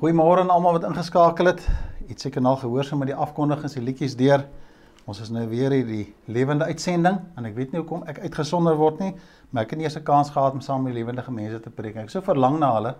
Goeiemôre 0.00 0.40
aan 0.40 0.48
almal 0.48 0.78
wat 0.78 0.84
ingeskakel 0.88 1.50
het. 1.50 1.58
Iets 2.08 2.24
seker 2.24 2.40
nou 2.40 2.54
gehoor 2.56 2.86
so 2.88 2.96
met 2.96 3.10
die 3.10 3.16
afkondigings, 3.20 3.74
die 3.76 3.82
liedjies 3.84 4.14
deur. 4.16 4.46
Ons 5.04 5.18
is 5.20 5.28
nou 5.28 5.42
weer 5.50 5.74
hier 5.76 5.84
die 5.84 6.06
lewende 6.24 6.64
uitsending 6.70 7.18
en 7.36 7.48
ek 7.48 7.52
weet 7.58 7.74
nie 7.74 7.82
hoekom 7.82 8.06
ek 8.08 8.22
uitgesonder 8.22 8.78
word 8.80 9.02
nie, 9.04 9.10
maar 9.52 9.66
ek 9.66 9.74
het 9.74 9.78
nie 9.82 9.84
eens 9.84 9.98
'n 10.00 10.06
kans 10.08 10.30
gehad 10.32 10.56
om 10.56 10.62
saam 10.64 10.86
met 10.88 10.94
lewendige 10.94 11.30
mense 11.30 11.60
te 11.60 11.68
preek. 11.68 11.96
Ek 11.96 12.08
so 12.08 12.22
verlang 12.22 12.58
na 12.58 12.72
hulle. 12.72 12.94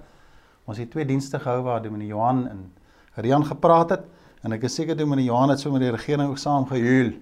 Ons 0.66 0.76
het 0.76 0.90
twee 0.90 1.06
dienste 1.06 1.38
gehou 1.38 1.62
waar 1.62 1.80
Dominee 1.82 2.08
Johan 2.08 2.46
en 2.48 2.72
Rian 3.14 3.46
gepraat 3.46 3.90
het 3.90 4.04
en 4.44 4.52
ek 4.52 4.62
is 4.64 4.74
seker 4.74 4.94
Dominee 4.94 5.24
Johan 5.24 5.48
het 5.48 5.60
so 5.60 5.70
met 5.72 5.80
die 5.80 5.90
regering 5.90 6.28
ook 6.28 6.38
saam 6.38 6.66
gehuil 6.66 7.14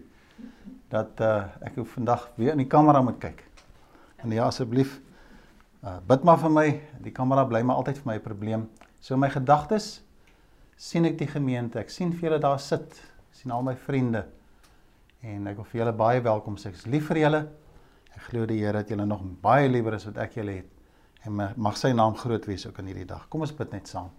dat 0.91 1.21
uh, 1.21 1.45
ek 1.63 1.77
hoef 1.77 1.93
vandag 1.93 2.29
weer 2.35 2.51
in 2.51 2.59
die 2.59 2.67
kamera 2.67 3.01
moet 3.01 3.21
kyk. 3.21 3.45
En 4.17 4.33
ja 4.33 4.45
asseblief 4.47 5.01
uh, 5.85 5.99
bid 6.05 6.25
maar 6.25 6.39
vir 6.39 6.51
my. 6.51 6.81
Die 7.01 7.13
kamera 7.13 7.45
bly 7.45 7.63
maar 7.63 7.77
altyd 7.77 7.99
vir 7.99 8.07
my 8.07 8.15
'n 8.17 8.21
probleem. 8.21 8.69
So 9.01 9.17
my 9.17 9.31
gedagtes 9.31 10.01
sien 10.79 11.07
ek 11.09 11.19
die 11.21 11.31
gemeente. 11.31 11.81
Ek 11.81 11.91
sien 11.91 12.13
vir 12.15 12.31
julle 12.31 12.43
daar 12.43 12.61
sit. 12.63 12.99
Ek 13.31 13.41
sien 13.43 13.55
al 13.55 13.65
my 13.67 13.75
vriende. 13.87 14.25
En 15.27 15.47
ek 15.51 15.59
wil 15.59 15.69
vir 15.71 15.81
julle 15.83 15.95
baie 15.99 16.23
welkom 16.25 16.59
sê. 16.59 16.73
Ek 16.73 16.79
is 16.79 16.87
lief 16.91 17.09
vir 17.11 17.25
julle. 17.25 17.43
Ek 18.15 18.31
glo 18.31 18.47
die 18.51 18.61
Here 18.61 18.81
dat 18.81 18.91
julle 18.91 19.07
nog 19.07 19.25
baie 19.43 19.69
liewer 19.71 19.99
is 19.99 20.07
wat 20.09 20.23
ek 20.27 20.39
julle 20.41 20.61
het. 20.61 20.71
En 21.27 21.35
mag 21.39 21.77
sy 21.79 21.91
naam 21.95 22.17
groot 22.19 22.47
wees 22.47 22.67
ook 22.67 22.79
in 22.83 22.91
hierdie 22.93 23.09
dag. 23.09 23.27
Kom 23.31 23.43
ons 23.47 23.55
bid 23.55 23.75
net 23.75 23.91
saam. 23.91 24.11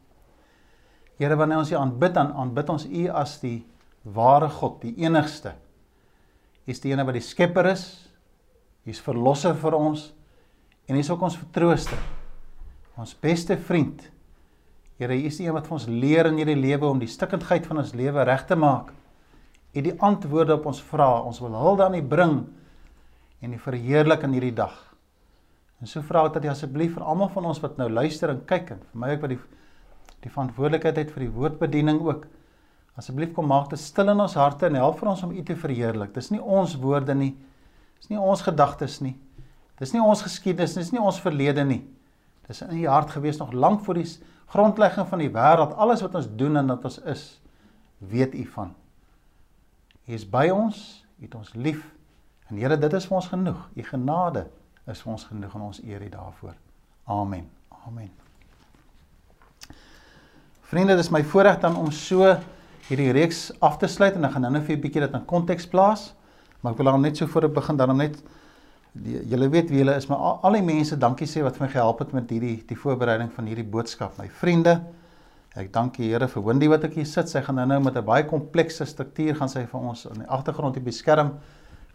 Here, 1.20 1.36
wanneer 1.36 1.60
ons 1.60 1.72
U 1.74 1.76
aanbid, 1.76 2.14
dan 2.16 2.32
aanbid 2.32 2.70
ons 2.72 2.86
U 2.88 3.08
as 3.20 3.40
die 3.42 3.58
ware 4.16 4.48
God, 4.56 4.78
die 4.86 4.94
enigste. 5.04 5.52
U 6.64 6.72
is 6.72 6.80
die 6.80 6.94
een 6.94 7.04
wat 7.04 7.18
die 7.18 7.24
skepper 7.24 7.68
is. 7.74 7.84
U 8.88 8.94
is 8.94 9.02
verlosser 9.04 9.58
vir 9.60 9.76
ons 9.76 10.10
en 10.88 10.96
U 10.96 11.02
is 11.02 11.10
ook 11.12 11.26
ons 11.28 11.36
vertrooster. 11.38 12.00
Ons 13.00 13.12
beste 13.20 13.58
vriend. 13.68 14.08
Here, 15.00 15.16
U 15.16 15.28
is 15.30 15.38
die 15.40 15.46
een 15.48 15.56
wat 15.56 15.70
vir 15.70 15.78
ons 15.78 15.88
leer 15.88 16.28
in 16.28 16.42
hierdie 16.42 16.60
lewe 16.60 16.90
om 16.90 17.00
die 17.00 17.08
stikkindheid 17.08 17.68
van 17.70 17.80
ons 17.80 17.94
lewe 17.96 18.24
reg 18.28 18.42
te 18.50 18.58
maak. 18.60 18.90
U 19.72 19.84
die 19.86 19.94
antwoorde 20.04 20.58
op 20.58 20.66
ons 20.68 20.82
vrae. 20.84 21.22
Ons 21.24 21.40
wil 21.40 21.54
hulde 21.56 21.86
aan 21.86 21.96
U 21.96 22.02
bring 22.04 22.34
en 23.40 23.54
U 23.56 23.60
verheerlik 23.64 24.26
in 24.28 24.34
hierdie 24.36 24.56
dag. 24.58 24.74
En 25.80 25.88
so 25.88 26.04
vra 26.04 26.26
ek 26.28 26.36
dat 26.36 26.50
U 26.50 26.50
asseblief 26.52 26.98
vir 26.98 27.06
almal 27.08 27.30
van 27.32 27.48
ons 27.48 27.62
wat 27.64 27.78
nou 27.80 27.88
luister 27.88 28.34
en 28.34 28.42
kyk 28.50 28.74
en 28.76 28.82
vir 28.84 29.00
my 29.00 29.14
ook 29.16 29.24
wat 29.24 29.34
die 29.38 29.40
die 30.20 30.32
verantwoordelikheid 30.34 30.98
het 31.00 31.14
vir 31.16 31.24
die 31.24 31.32
woordbediening 31.32 32.02
ook. 32.04 32.26
Asseblief 33.00 33.30
kom 33.38 33.48
maak 33.48 33.70
dit 33.72 33.80
stil 33.80 34.12
in 34.12 34.20
ons 34.20 34.36
harte 34.36 34.68
en 34.68 34.76
help 34.76 34.98
vir 35.00 35.14
ons 35.14 35.22
om 35.24 35.32
U 35.32 35.44
te 35.48 35.56
verheerlik. 35.56 36.12
Dis 36.12 36.28
nie 36.34 36.42
ons 36.44 36.74
woorde 36.82 37.16
nie. 37.16 37.38
Dis 38.02 38.12
nie 38.12 38.20
ons 38.20 38.44
gedagtes 38.44 38.98
nie. 39.00 39.14
Dis 39.80 39.96
nie 39.96 40.04
ons 40.04 40.26
geskiedenis, 40.26 40.76
dis 40.76 40.92
nie 40.92 41.00
ons 41.00 41.22
verlede 41.24 41.64
nie. 41.64 41.86
Dis 42.50 42.60
in 42.68 42.82
U 42.82 42.84
hart 42.92 43.16
gewees 43.16 43.40
nog 43.40 43.56
lank 43.56 43.86
voor 43.86 44.02
die 44.02 44.10
grondlegging 44.50 45.08
van 45.08 45.22
die 45.22 45.32
wêreld. 45.34 45.76
Alles 45.78 46.02
wat 46.02 46.16
ons 46.16 46.30
doen 46.40 46.58
en 46.58 46.68
wat 46.74 46.86
ons 46.90 47.00
is, 47.10 47.24
weet 47.98 48.34
U 48.34 48.46
van. 48.56 48.74
U 50.06 50.14
is 50.14 50.26
by 50.26 50.48
ons, 50.54 51.06
U 51.20 51.28
het 51.28 51.36
ons 51.36 51.54
lief. 51.54 51.84
En 52.50 52.58
Here, 52.58 52.78
dit 52.78 52.94
is 52.94 53.06
vir 53.06 53.20
ons 53.20 53.30
genoeg. 53.30 53.60
U 53.76 53.84
genade 53.84 54.48
is 54.90 55.02
vir 55.06 55.14
ons 55.14 55.28
genoeg 55.30 55.54
en 55.56 55.68
ons 55.70 55.82
eer 55.86 56.02
U 56.02 56.10
daarvoor. 56.10 56.56
Amen. 57.10 57.50
Amen. 57.86 58.10
Vriende, 60.70 60.96
dit 60.96 61.06
is 61.06 61.12
my 61.14 61.24
voorreg 61.26 61.60
dan 61.62 61.78
om 61.78 61.92
so 61.94 62.26
hierdie 62.90 63.12
reeks 63.14 63.48
af 63.62 63.78
te 63.82 63.88
sluit 63.90 64.18
en 64.18 64.26
ek 64.26 64.36
gaan 64.36 64.46
nou-nou 64.46 64.62
vir 64.66 64.76
'n 64.78 64.82
bietjie 64.82 65.02
dit 65.02 65.14
in 65.14 65.26
konteks 65.26 65.68
plaas. 65.68 66.14
Maar 66.62 66.72
ek 66.74 66.78
wil 66.78 66.92
dan 66.92 67.02
net 67.02 67.18
so 67.18 67.28
voor 67.28 67.44
ek 67.44 67.54
begin 67.54 67.78
dan 67.78 67.98
net 67.98 68.22
die, 69.04 69.20
julle 69.32 69.50
weet 69.50 69.70
wie 69.70 69.80
julle 69.84 69.96
is, 69.96 70.08
maar 70.08 70.18
al, 70.18 70.40
al 70.44 70.60
die 70.60 70.66
mense 70.66 70.98
dankie 70.98 71.28
sê 71.28 71.44
wat 71.44 71.58
vir 71.58 71.68
my 71.68 71.72
gehelp 71.74 72.00
het 72.00 72.14
met 72.14 72.30
hierdie 72.30 72.64
die 72.68 72.78
voorbereiding 72.78 73.32
van 73.36 73.46
hierdie 73.46 73.68
boodskap. 73.68 74.18
My 74.18 74.30
vriende, 74.30 74.80
Ek 75.58 75.72
dank 75.74 75.96
die 75.98 76.12
Here 76.12 76.28
vir 76.30 76.44
Wendy 76.46 76.68
wat 76.70 76.84
ek 76.86 76.94
hier 77.00 77.08
sit. 77.10 77.30
Sy 77.32 77.42
gaan 77.42 77.58
nou-nou 77.58 77.80
met 77.82 77.96
'n 77.98 78.06
baie 78.06 78.24
komplekse 78.24 78.86
struktuur 78.86 79.36
gaan 79.36 79.50
sy 79.50 79.66
vir 79.66 79.80
ons 79.82 80.06
in 80.06 80.22
die 80.22 80.30
agtergrond 80.30 80.76
hier 80.76 80.84
beskerm. 80.84 81.40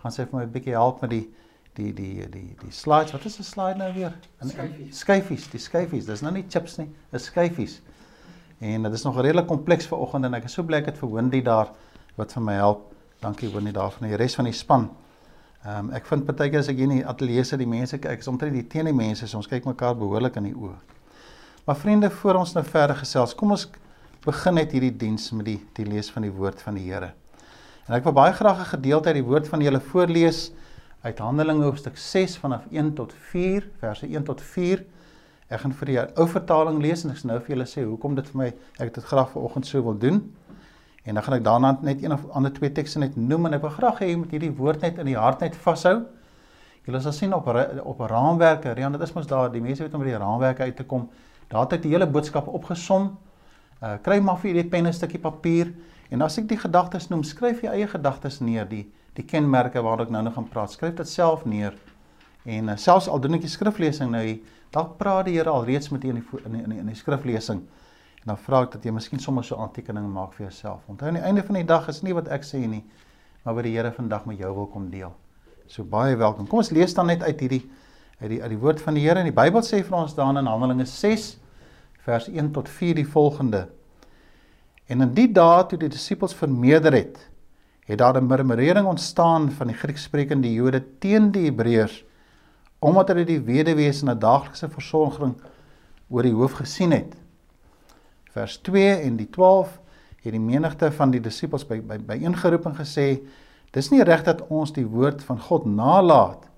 Gaan 0.02 0.12
sy 0.12 0.24
vir 0.24 0.38
my 0.38 0.42
'n 0.44 0.50
bietjie 0.50 0.74
help 0.74 1.00
met 1.02 1.10
die 1.10 1.28
die 1.74 1.92
die 1.92 2.28
die 2.28 2.56
die 2.60 2.70
slides. 2.72 3.12
Wat 3.12 3.24
is 3.24 3.38
'n 3.38 3.42
slide 3.42 3.78
nou 3.78 3.92
weer? 3.94 4.12
Skyfies. 4.42 4.98
Skyfies, 4.98 5.50
die 5.50 5.58
skyfies. 5.58 6.06
Dis 6.06 6.20
nou 6.22 6.32
nie 6.32 6.44
chips 6.48 6.78
nie, 6.78 6.90
dis 7.12 7.24
skyfies. 7.24 7.80
En 8.60 8.82
dit 8.82 8.92
is 8.92 9.04
nog 9.04 9.20
redelik 9.20 9.46
kompleks 9.46 9.86
vir 9.86 9.98
oggend 9.98 10.24
en 10.24 10.34
ek 10.34 10.44
is 10.44 10.52
so 10.52 10.62
bly 10.62 10.78
ek 10.78 10.86
het 10.86 10.98
vir 10.98 11.12
Wendy 11.12 11.42
daar 11.42 11.68
wat 12.16 12.32
vir 12.32 12.42
my 12.42 12.54
help. 12.54 12.92
Dankie 13.20 13.48
Wendy 13.48 13.72
daarvan 13.72 14.02
en 14.02 14.08
die 14.08 14.16
res 14.16 14.34
van 14.34 14.44
die 14.44 14.52
span. 14.52 14.90
Ehm 15.64 15.86
um, 15.86 15.94
ek 15.96 16.04
vind 16.10 16.26
partykeer 16.28 16.60
as 16.60 16.66
ek 16.68 16.76
hier 16.76 16.90
in 16.90 16.98
die 16.98 17.06
ateljee 17.08 17.42
sit, 17.48 17.56
die 17.62 17.68
mense 17.68 17.96
ek 17.96 18.20
is 18.20 18.28
omtrent 18.28 18.52
die 18.52 18.66
teen 18.68 18.84
die 18.84 18.92
mense, 18.92 19.24
so 19.24 19.38
ons 19.38 19.48
kyk 19.48 19.64
mekaar 19.64 19.94
behoorlik 19.96 20.34
in 20.36 20.50
die 20.50 20.52
oë. 20.52 20.74
Maar 21.64 21.78
vriende, 21.80 22.10
voor 22.12 22.36
ons 22.42 22.52
nou 22.52 22.62
verder 22.68 22.98
gesels, 23.00 23.32
kom 23.32 23.54
ons 23.56 23.64
begin 24.26 24.58
net 24.60 24.74
hierdie 24.76 24.92
diens 24.92 25.30
met 25.32 25.46
die 25.48 25.56
die 25.78 25.86
lees 25.88 26.10
van 26.12 26.26
die 26.26 26.32
woord 26.36 26.60
van 26.60 26.76
die 26.76 26.84
Here. 26.84 27.14
En 27.88 27.96
ek 27.96 28.04
wil 28.04 28.12
baie 28.12 28.36
graag 28.36 28.60
'n 28.60 28.72
gedeelte 28.76 29.08
uit 29.08 29.16
die 29.22 29.24
woord 29.24 29.48
van 29.48 29.64
julle 29.64 29.80
voorlees 29.80 30.52
uit 31.00 31.18
Handelinge 31.18 31.64
hoofstuk 31.64 31.96
6 31.96 32.36
vanaf 32.44 32.66
1 32.70 32.94
tot 32.94 33.12
4, 33.32 33.64
verse 33.80 34.06
1 34.06 34.24
tot 34.24 34.40
4. 34.40 34.84
Ek 35.48 35.60
gaan 35.60 35.72
vir 35.72 35.86
die 35.86 35.98
ou 36.20 36.28
vertaling 36.28 36.80
lees 36.82 37.04
en 37.04 37.10
ek 37.10 37.16
sal 37.16 37.30
nou 37.30 37.40
vir 37.40 37.56
julle 37.56 37.66
sê 37.66 37.84
hoekom 37.84 38.14
dit 38.14 38.28
vir 38.28 38.36
my 38.36 38.52
ek 38.84 38.94
dit 38.94 39.04
graag 39.04 39.30
vanoggend 39.32 39.66
so 39.66 39.82
wil 39.82 39.98
doen. 39.98 40.20
En 41.04 41.14
dan 41.14 41.22
gaan 41.22 41.36
ek 41.36 41.44
daarna 41.44 41.78
net 41.84 42.02
een 42.02 42.12
of 42.12 42.24
ander 42.32 42.52
twee 42.52 42.72
tekste 42.72 42.98
net 42.98 43.16
noem 43.16 43.46
en 43.46 43.58
ek 43.58 43.64
wil 43.66 43.74
graag 43.76 44.00
hê 44.00 44.08
jy 44.08 44.16
moet 44.22 44.30
hierdie 44.32 44.52
woord 44.56 44.80
net 44.86 44.98
in 45.02 45.10
die 45.10 45.18
hart 45.20 45.44
net 45.44 45.56
vashou. 45.56 45.98
Julle 46.84 47.00
sal 47.00 47.12
sien 47.16 47.32
op 47.36 47.46
op 47.84 48.00
raamwerke, 48.08 48.72
Rian, 48.72 48.92
dit 48.92 49.04
is 49.04 49.12
mos 49.12 49.28
daar, 49.28 49.52
die 49.52 49.60
mense 49.60 49.84
weet 49.84 49.94
om 49.94 50.00
by 50.00 50.08
die 50.10 50.18
raamwerke 50.20 50.62
uit 50.64 50.76
te 50.76 50.84
kom. 50.88 51.08
Daar 51.48 51.66
het 51.66 51.78
ek 51.78 51.84
die 51.84 51.92
hele 51.92 52.08
boodskap 52.08 52.48
opgesom. 52.48 53.14
Uh 53.82 53.96
kry 54.04 54.20
maar 54.20 54.40
vir 54.40 54.52
hierdie 54.52 54.70
pen 54.70 54.86
'n 54.86 54.92
stukkie 54.92 55.20
papier 55.20 55.74
en 56.10 56.22
as 56.22 56.38
ek 56.38 56.48
die 56.48 56.56
gedagtes 56.56 57.10
noem, 57.10 57.22
skryf 57.24 57.62
jy 57.62 57.68
eie 57.68 57.88
gedagtes 57.88 58.40
neer, 58.40 58.64
die 58.64 58.86
die 59.14 59.24
kenmerke 59.24 59.82
waaroor 59.82 60.06
ek 60.06 60.10
nou 60.10 60.22
nog 60.22 60.34
gaan 60.34 60.48
praat. 60.48 60.70
Skryf 60.70 60.94
dit 60.94 61.08
self 61.08 61.44
neer. 61.44 61.74
En 62.44 62.68
uh, 62.68 62.76
selfs 62.76 63.08
al 63.08 63.20
doen 63.20 63.34
ek 63.34 63.40
die 63.46 63.52
skriflesing 63.52 64.10
nou 64.10 64.40
dalk 64.74 64.96
praat 64.98 65.26
die 65.26 65.36
Here 65.38 65.50
al 65.50 65.64
reeds 65.64 65.90
met 65.90 66.04
u 66.04 66.08
in 66.08 66.14
die 66.14 66.44
in 66.44 66.52
die, 66.52 66.62
in 66.62 66.70
die, 66.70 66.78
in 66.78 66.86
die 66.86 66.98
skriflesing. 66.98 67.62
En 68.24 68.32
dan 68.32 68.38
vra 68.40 68.62
ek 68.64 68.70
dat 68.72 68.86
jy 68.88 68.92
miskien 68.96 69.20
sommer 69.20 69.44
so 69.44 69.56
'n 69.56 69.66
aantekening 69.66 70.06
maak 70.08 70.32
vir 70.32 70.46
jouself. 70.46 70.80
Onthou 70.88 71.08
aan 71.08 71.20
die 71.20 71.22
einde 71.22 71.42
van 71.42 71.54
die 71.54 71.64
dag 71.64 71.88
is 71.88 72.02
nie 72.02 72.14
wat 72.14 72.28
ek 72.28 72.42
sê 72.42 72.56
nie, 72.66 72.82
maar 73.44 73.54
wat 73.54 73.64
die 73.64 73.76
Here 73.76 73.92
vandag 73.92 74.24
met 74.24 74.38
jou 74.38 74.54
wil 74.54 74.66
kom 74.66 74.90
deel. 74.90 75.12
So 75.66 75.84
baie 75.84 76.16
welkom. 76.16 76.46
Kom 76.46 76.58
ons 76.58 76.70
lees 76.70 76.94
dan 76.94 77.06
net 77.06 77.22
uit 77.22 77.40
hierdie 77.40 77.70
uit 78.20 78.30
die 78.30 78.42
uit 78.42 78.50
die 78.50 78.58
woord 78.58 78.80
van 78.80 78.94
die 78.94 79.02
Here 79.02 79.20
in 79.20 79.26
die 79.26 79.32
Bybel 79.32 79.60
sê 79.60 79.82
vir 79.84 79.96
ons 79.98 80.14
daar 80.14 80.38
in 80.38 80.46
Handelinge 80.46 80.86
6 80.86 81.38
vers 82.06 82.28
1 82.28 82.52
tot 82.52 82.68
4 82.68 82.94
die 82.94 83.06
volgende. 83.06 83.68
En 84.88 85.00
in 85.00 85.12
die 85.14 85.28
dae 85.32 85.66
toe 85.66 85.78
die 85.78 85.88
disippels 85.88 86.34
vermeerder 86.34 86.92
het, 86.92 87.18
het 87.84 87.98
daar 87.98 88.16
'n 88.16 88.26
murmurering 88.26 88.86
ontstaan 88.86 89.50
van 89.50 89.66
die 89.66 89.76
Griekssprekende 89.76 90.52
Jode 90.52 90.82
teen 90.98 91.30
die 91.30 91.44
Hebreërs 91.50 92.04
omdat 92.80 93.08
hulle 93.08 93.24
die 93.24 93.40
weduwees 93.40 94.02
in 94.02 94.10
'n 94.10 94.18
daaglikse 94.18 94.68
versorging 94.68 95.34
oor 96.08 96.22
die 96.22 96.32
hoof 96.32 96.52
gesien 96.52 96.92
het. 96.92 97.23
Vers 98.34 98.58
2 98.66 99.04
en 99.06 99.16
die 99.16 99.28
12 99.30 99.76
het 100.24 100.32
die 100.34 100.42
menigte 100.42 100.88
van 100.96 101.12
die 101.12 101.20
disippels 101.22 101.66
by 101.68 101.78
by 101.84 102.00
byeengeroep 102.02 102.66
en 102.66 102.74
gesê: 102.74 103.20
"Dis 103.70 103.90
nie 103.90 104.02
reg 104.02 104.24
dat 104.26 104.42
ons 104.48 104.72
die 104.72 104.86
woord 104.86 105.22
van 105.22 105.38
God 105.38 105.66
nalat 105.66 106.48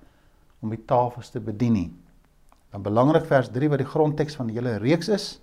om 0.63 0.71
die 0.71 0.85
tafels 0.87 1.31
te 1.31 1.41
bedien 1.41 1.73
nie." 1.73 1.91
Dan 2.73 2.83
belangrik 2.83 3.27
vers 3.27 3.51
3 3.53 3.69
wat 3.69 3.79
die 3.79 3.93
grondteks 3.93 4.37
van 4.37 4.47
die 4.47 4.57
hele 4.57 4.79
reeks 4.79 5.09
is 5.09 5.41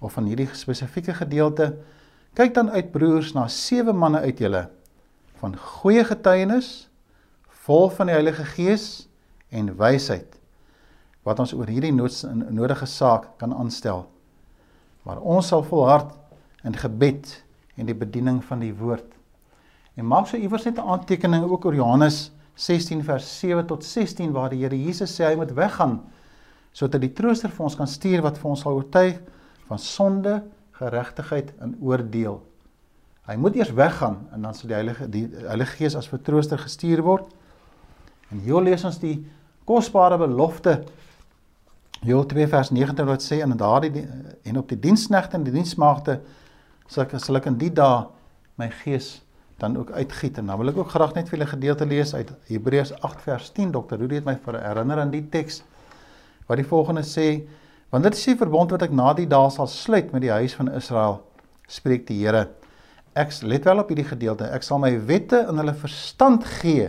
of 0.00 0.12
van 0.12 0.26
hierdie 0.26 0.48
spesifieke 0.52 1.14
gedeelte. 1.14 1.76
Kyk 2.34 2.54
dan 2.54 2.70
uit 2.70 2.92
broers 2.92 3.32
na 3.34 3.48
sewe 3.48 3.92
manne 3.92 4.18
uit 4.18 4.38
julle 4.38 4.68
van 5.42 5.56
goeie 5.56 6.04
getuienis, 6.04 6.88
vol 7.66 7.90
van 7.90 8.06
die 8.06 8.14
Heilige 8.14 8.44
Gees 8.44 9.08
en 9.50 9.74
wysheid 9.76 10.38
wat 11.22 11.38
ons 11.38 11.52
oor 11.54 11.66
hierdie 11.66 11.92
nodige 11.94 12.86
saak 12.86 13.38
kan 13.38 13.54
aanstel. 13.54 14.11
Maar 15.02 15.20
ons 15.20 15.46
sal 15.46 15.64
volhard 15.66 16.14
in 16.62 16.76
gebed 16.76 17.32
en 17.74 17.88
die 17.88 17.96
bediening 17.96 18.42
van 18.44 18.62
die 18.62 18.74
woord. 18.74 19.08
En 19.98 20.06
maak 20.08 20.28
so 20.30 20.36
iewers 20.36 20.64
net 20.64 20.78
'n 20.78 20.88
aantekening 20.94 21.44
ook 21.44 21.64
oor 21.64 21.74
Johannes 21.74 22.30
16 22.54 23.04
vers 23.04 23.38
7 23.38 23.66
tot 23.66 23.84
16 23.84 24.32
waar 24.32 24.50
die 24.50 24.62
Here 24.62 24.76
Jesus 24.76 25.20
sê 25.20 25.24
hy 25.24 25.34
moet 25.36 25.54
weggaan 25.56 26.00
sodat 26.72 27.00
die 27.00 27.12
trooster 27.12 27.50
vir 27.50 27.64
ons 27.64 27.76
kan 27.76 27.86
stuur 27.86 28.22
wat 28.22 28.38
vir 28.38 28.50
ons 28.50 28.60
sal 28.60 28.72
oortuig 28.72 29.18
van 29.68 29.78
sonde, 29.78 30.42
geregtigheid 30.70 31.52
en 31.60 31.76
oordeel. 31.80 32.40
Hy 33.28 33.36
moet 33.36 33.56
eers 33.56 33.72
weggaan 33.76 34.16
en 34.32 34.42
dan 34.42 34.54
sal 34.54 34.68
die 34.68 34.74
Heilige 34.74 35.08
die 35.08 35.26
Heilige 35.46 35.76
Gees 35.76 35.96
as 35.96 36.08
vertrooster 36.08 36.58
gestuur 36.58 37.02
word. 37.02 37.28
En 38.30 38.40
hier 38.40 38.64
lees 38.64 38.84
ons 38.84 38.98
die 38.98 39.18
kosbare 39.68 40.18
belofte 40.18 40.80
Joel 42.02 42.26
2 42.26 42.48
vers 42.50 42.70
19 42.74 43.06
wat 43.06 43.22
sê 43.22 43.40
en 43.44 43.56
daardie 43.56 44.04
en 44.42 44.58
op 44.58 44.68
die 44.68 44.78
diensknegte 44.78 45.38
en 45.38 45.44
die 45.46 45.54
diensmaagde 45.54 46.18
sal 46.90 47.04
ek 47.04 47.16
sal 47.22 47.38
ek 47.38 47.46
in 47.50 47.58
die 47.60 47.70
dae 47.70 48.04
my 48.58 48.68
gees 48.82 49.20
dan 49.62 49.76
ook 49.78 49.92
uitgiet 49.94 50.40
en 50.42 50.50
dan 50.50 50.58
wil 50.58 50.72
ek 50.72 50.80
ook 50.82 50.90
graag 50.90 51.14
net 51.14 51.30
vir 51.30 51.38
julle 51.38 51.50
gedeelte 51.52 51.86
lees 51.86 52.14
uit 52.14 52.30
Hebreërs 52.50 52.96
8 53.00 53.22
vers 53.22 53.50
10 53.54 53.74
Dr. 53.76 54.00
Rudy 54.00 54.18
het 54.18 54.26
my 54.26 54.36
herinner 54.58 55.04
aan 55.04 55.14
die 55.14 55.22
teks 55.30 55.62
wat 56.48 56.58
die 56.58 56.66
volgende 56.66 57.06
sê 57.06 57.44
Want 57.92 58.06
dit 58.08 58.14
is 58.16 58.24
die 58.24 58.38
verbond 58.40 58.70
wat 58.72 58.86
ek 58.86 58.92
na 58.96 59.10
die 59.12 59.28
dae 59.28 59.50
sal 59.52 59.68
sluit 59.68 60.14
met 60.14 60.22
die 60.24 60.32
huis 60.32 60.54
van 60.56 60.70
Israel, 60.72 61.18
spreek 61.68 62.06
die 62.08 62.22
Here. 62.22 62.46
Ek 63.12 63.34
let 63.44 63.66
wel 63.68 63.82
op 63.82 63.90
hierdie 63.92 64.06
gedeelte. 64.08 64.46
Ek 64.48 64.64
sal 64.64 64.80
my 64.80 64.94
wette 65.10 65.42
in 65.50 65.60
hulle 65.60 65.74
verstand 65.76 66.46
gee 66.62 66.88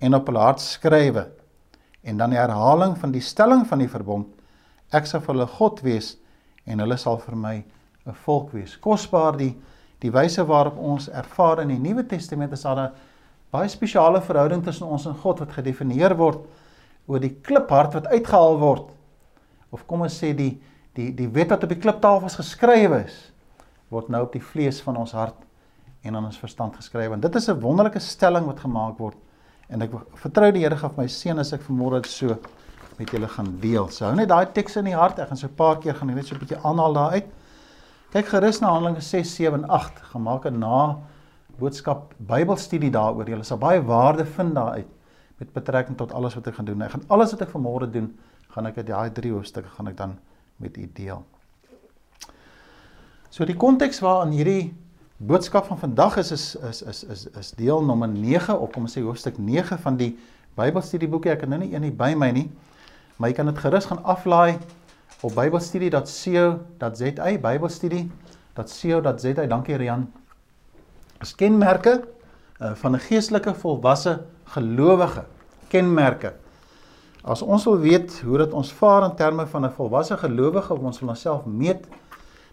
en 0.00 0.16
op 0.16 0.30
hulle 0.30 0.40
hart 0.40 0.64
skrywe. 0.64 1.26
En 2.04 2.16
dan 2.20 2.30
die 2.30 2.38
herhaling 2.38 2.98
van 3.00 3.12
die 3.14 3.22
stelling 3.24 3.64
van 3.66 3.80
die 3.80 3.88
verbond. 3.88 4.28
Ek 4.92 5.06
sal 5.08 5.22
vir 5.24 5.34
hulle 5.34 5.46
God 5.46 5.80
wees 5.84 6.14
en 6.68 6.82
hulle 6.84 6.96
sal 7.00 7.18
vir 7.18 7.36
my 7.36 7.64
'n 8.06 8.14
volk 8.24 8.52
wees. 8.52 8.76
Kosbaar 8.76 9.36
die 9.36 9.54
die 10.00 10.10
wyse 10.12 10.44
waarop 10.44 10.76
ons 10.76 11.08
ervaar 11.08 11.62
in 11.62 11.68
die 11.68 11.78
Nuwe 11.78 12.06
Testament 12.06 12.52
is 12.52 12.62
daar 12.62 12.78
'n 12.78 12.92
baie 13.50 13.68
spesiale 13.68 14.20
verhouding 14.20 14.62
tussen 14.64 14.86
ons 14.86 15.06
en 15.06 15.14
God 15.14 15.38
wat 15.38 15.52
gedefinieer 15.52 16.16
word 16.16 16.44
oor 17.06 17.20
die 17.20 17.36
kliphart 17.42 17.94
wat 17.94 18.06
uitgehaal 18.06 18.58
word. 18.58 18.90
Of 19.70 19.86
kom 19.86 20.02
ons 20.02 20.18
sê 20.22 20.34
die 20.34 20.60
die 20.94 21.10
die 21.14 21.28
wet 21.28 21.50
wat 21.50 21.64
op 21.64 21.68
die 21.68 21.78
kliptafels 21.78 22.36
geskrywe 22.36 23.04
is 23.04 23.32
word 23.90 24.08
nou 24.08 24.22
op 24.22 24.32
die 24.32 24.42
vlees 24.42 24.80
van 24.82 24.96
ons 24.96 25.12
hart 25.12 25.40
en 26.04 26.16
aan 26.16 26.24
ons 26.24 26.38
verstand 26.38 26.76
geskryf. 26.76 27.12
En 27.12 27.20
dit 27.20 27.34
is 27.34 27.48
'n 27.48 27.60
wonderlike 27.60 27.98
stelling 27.98 28.46
wat 28.46 28.60
gemaak 28.60 28.98
word 28.98 29.16
en 29.68 29.82
ek 29.82 29.94
vertrou 30.20 30.50
die 30.52 30.62
Here 30.64 30.76
gaan 30.76 30.94
my 30.96 31.06
seën 31.06 31.38
as 31.38 31.52
ek 31.52 31.62
vanmôre 31.62 32.02
dit 32.02 32.10
so 32.10 32.36
met 32.98 33.10
julle 33.10 33.28
gaan 33.28 33.56
deel. 33.60 33.88
So 33.90 34.04
hou 34.06 34.14
net 34.14 34.28
daai 34.28 34.46
teks 34.52 34.76
in 34.76 34.84
die 34.84 34.94
hart. 34.94 35.18
Ek 35.18 35.28
gaan 35.28 35.36
so 35.36 35.46
'n 35.46 35.54
paar 35.54 35.78
keer 35.78 35.94
gaan 35.94 36.14
net 36.14 36.26
so 36.26 36.34
'n 36.34 36.38
bietjie 36.38 36.60
aanhaal 36.62 36.92
daar 36.92 37.10
uit. 37.12 37.28
Kyk 38.12 38.26
gerus 38.26 38.60
na 38.60 38.68
Handelinge 38.70 39.00
6, 39.00 39.34
7 39.34 39.64
en 39.64 39.68
8. 39.68 40.02
Gemaak 40.12 40.46
'n 40.46 40.58
na 40.58 40.98
boodskap 41.58 42.14
Bybelstudie 42.18 42.90
daaroor. 42.90 43.28
Jy 43.28 43.42
sal 43.42 43.58
baie 43.58 43.82
waarde 43.82 44.24
vind 44.24 44.54
daaruit 44.54 44.86
met 45.38 45.52
betrekking 45.52 45.96
tot 45.96 46.12
alles 46.12 46.34
wat 46.34 46.46
ek 46.46 46.54
gaan 46.54 46.64
doen. 46.64 46.82
Ek 46.82 46.90
gaan 46.90 47.04
alles 47.08 47.32
wat 47.32 47.42
ek 47.42 47.48
vanmôre 47.48 47.90
doen, 47.90 48.18
gaan 48.54 48.66
ek 48.66 48.78
uit 48.78 48.86
daai 48.86 49.10
drie 49.10 49.32
hoofstukke 49.32 49.68
gaan 49.68 49.88
ek 49.88 49.96
dan 49.96 50.18
met 50.62 50.76
u 50.76 50.90
deel. 50.94 51.24
So 53.30 53.44
die 53.44 53.56
konteks 53.56 53.98
waarin 54.00 54.32
hierdie 54.32 54.74
boodskap 55.26 55.66
van 55.66 55.78
vandag 55.78 56.16
is 56.16 56.30
is 56.30 56.56
is 56.56 56.82
is 56.82 57.04
is 57.04 57.26
is 57.38 57.50
deel 57.56 57.84
nommer 57.84 58.08
9 58.08 58.60
of 58.60 58.70
kom 58.72 58.82
ons 58.82 58.96
sê 58.96 59.02
hoofstuk 59.02 59.38
9 59.38 59.78
van 59.78 59.96
die 59.96 60.18
Bybelstudieboekie. 60.54 61.30
Ek 61.32 61.40
het 61.40 61.48
nou 61.50 61.60
nie 61.64 61.74
een 61.74 61.82
hier 61.88 61.96
by 61.96 62.14
my 62.18 62.30
nie, 62.34 62.50
maar 63.16 63.28
jy 63.30 63.36
kan 63.38 63.46
dit 63.50 63.58
gerus 63.58 63.86
gaan 63.90 64.04
aflaai 64.04 64.58
op 65.24 65.34
bybelstudie.co.za, 65.34 67.38
bybelstudie.co.za. 67.42 69.46
Dankie 69.50 69.76
Rian. 69.80 70.02
As 71.18 71.34
kenmerke 71.34 72.04
uh, 72.60 72.74
van 72.74 72.94
'n 72.94 73.00
geestelike 73.00 73.54
volwasse 73.54 74.22
gelowige. 74.44 75.24
Kenmerke. 75.68 76.32
As 77.24 77.42
ons 77.42 77.64
wil 77.64 77.78
weet 77.78 78.20
hoe 78.20 78.38
dit 78.38 78.52
ons 78.52 78.72
vaar 78.72 79.04
in 79.04 79.14
terme 79.16 79.46
van 79.46 79.64
'n 79.64 79.72
volwasse 79.72 80.16
gelowige, 80.16 80.72
of 80.72 80.78
ons 80.78 81.00
wil 81.00 81.08
onsself 81.08 81.44
meet, 81.44 81.86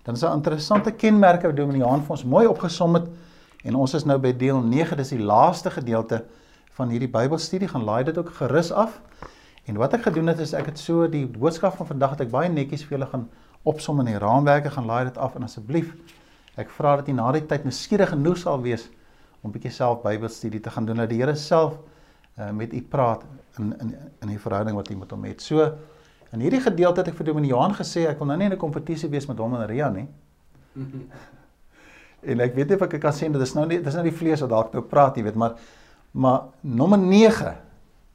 dan 0.03 0.17
is 0.17 0.23
daar 0.23 0.33
interessante 0.33 0.91
kenmerke 0.91 1.47
wat 1.47 1.55
Dominee 1.55 1.85
Haan 1.85 2.03
vir 2.03 2.15
ons 2.15 2.23
mooi 2.23 2.45
opgesom 2.47 2.97
het 2.97 3.09
en 3.63 3.75
ons 3.75 3.93
is 3.93 4.05
nou 4.09 4.17
by 4.17 4.31
deel 4.33 4.61
9, 4.61 4.97
dis 4.97 5.13
die 5.13 5.21
laaste 5.21 5.69
gedeelte 5.71 6.23
van 6.77 6.89
hierdie 6.89 7.09
Bybelstudie. 7.11 7.67
Gaan 7.69 7.83
laai 7.85 8.03
dit 8.07 8.17
ook 8.17 8.31
gerus 8.39 8.71
af. 8.71 8.97
En 9.69 9.77
wat 9.77 9.93
ek 9.93 10.07
gedoen 10.09 10.31
het 10.31 10.39
is 10.41 10.55
ek 10.57 10.71
het 10.71 10.79
so 10.81 11.05
die 11.07 11.27
boodskap 11.29 11.75
van 11.77 11.91
vandag 11.91 12.15
het 12.15 12.25
ek 12.25 12.31
baie 12.33 12.49
netjies 12.49 12.87
vir 12.87 12.97
julle 12.97 13.09
gaan 13.11 13.27
opsom 13.69 14.01
in 14.01 14.09
die 14.09 14.17
raamwerke 14.17 14.71
gaan 14.73 14.89
laai 14.89 15.05
dit 15.05 15.17
af 15.21 15.35
en 15.37 15.45
asseblief 15.45 15.93
ek 16.59 16.71
vra 16.73 16.95
dat 16.99 17.07
jy 17.07 17.13
na 17.15 17.29
die 17.35 17.43
tyd 17.47 17.67
nuuskierig 17.67 18.09
genoeg 18.11 18.39
sal 18.41 18.59
wees 18.63 18.87
om 19.41 19.53
bietjie 19.53 19.71
self 19.73 20.01
Bybelstudie 20.01 20.61
te 20.61 20.73
gaan 20.73 20.89
doen 20.89 21.03
dat 21.03 21.11
die 21.11 21.21
Here 21.21 21.35
self 21.37 21.77
uh, 22.39 22.49
met 22.51 22.73
u 22.73 22.81
praat 22.81 23.23
in 23.59 23.71
in 23.79 23.93
in 24.21 24.33
die 24.33 24.39
verhouding 24.41 24.75
wat 24.75 24.89
u 24.89 24.97
met 24.97 25.11
hom 25.11 25.23
het. 25.29 25.41
So 25.41 25.77
in 26.31 26.43
hierdie 26.43 26.61
gedeelte 26.63 27.01
het 27.01 27.11
ek 27.11 27.17
vir 27.19 27.25
Dominee 27.25 27.51
Johan 27.51 27.75
gesê 27.75 28.07
ek 28.09 28.19
wil 28.19 28.27
nou 28.27 28.37
nie 28.37 28.45
in 28.45 28.53
'n 28.53 28.57
kompetisie 28.57 29.09
wees 29.09 29.27
met 29.27 29.37
hom 29.37 29.55
en 29.55 29.67
Ria 29.67 29.89
nie. 29.89 30.07
en 32.31 32.39
ek 32.39 32.55
weet 32.55 32.69
nie 32.69 32.75
of 32.75 32.81
ek 32.81 33.01
kan 33.01 33.11
sê 33.11 33.31
dit 33.31 33.41
is 33.41 33.55
nou 33.55 33.65
nie 33.65 33.81
dis 33.81 33.93
nou 33.93 34.03
die 34.03 34.15
vlees 34.15 34.41
wat 34.41 34.49
dalk 34.49 34.73
nou 34.73 34.83
praat, 34.83 35.17
jy 35.17 35.23
weet, 35.23 35.35
maar 35.35 35.55
maar 36.13 36.41
nommer 36.61 36.99
9 36.99 37.55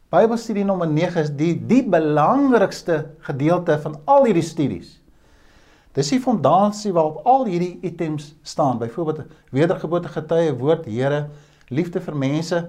Bybelstudie 0.07 0.65
nommer 0.65 0.87
9 0.87 1.25
is 1.25 1.31
die 1.35 1.55
die 1.59 1.83
belangrikste 1.83 3.01
gedeelte 3.27 3.75
van 3.83 3.97
al 4.07 4.29
hierdie 4.29 4.45
studies. 4.47 5.01
Dis 5.97 6.13
die 6.13 6.21
fondasie 6.23 6.93
waarop 6.95 7.25
al 7.27 7.47
hierdie 7.49 7.79
items 7.89 8.35
staan. 8.47 8.79
Byvoorbeeld 8.79 9.25
wedergeboorte 9.51 10.13
getuie, 10.13 10.53
woord, 10.61 10.87
Here, 10.87 11.27
liefde 11.73 12.01
vir 12.05 12.17
mense, 12.17 12.61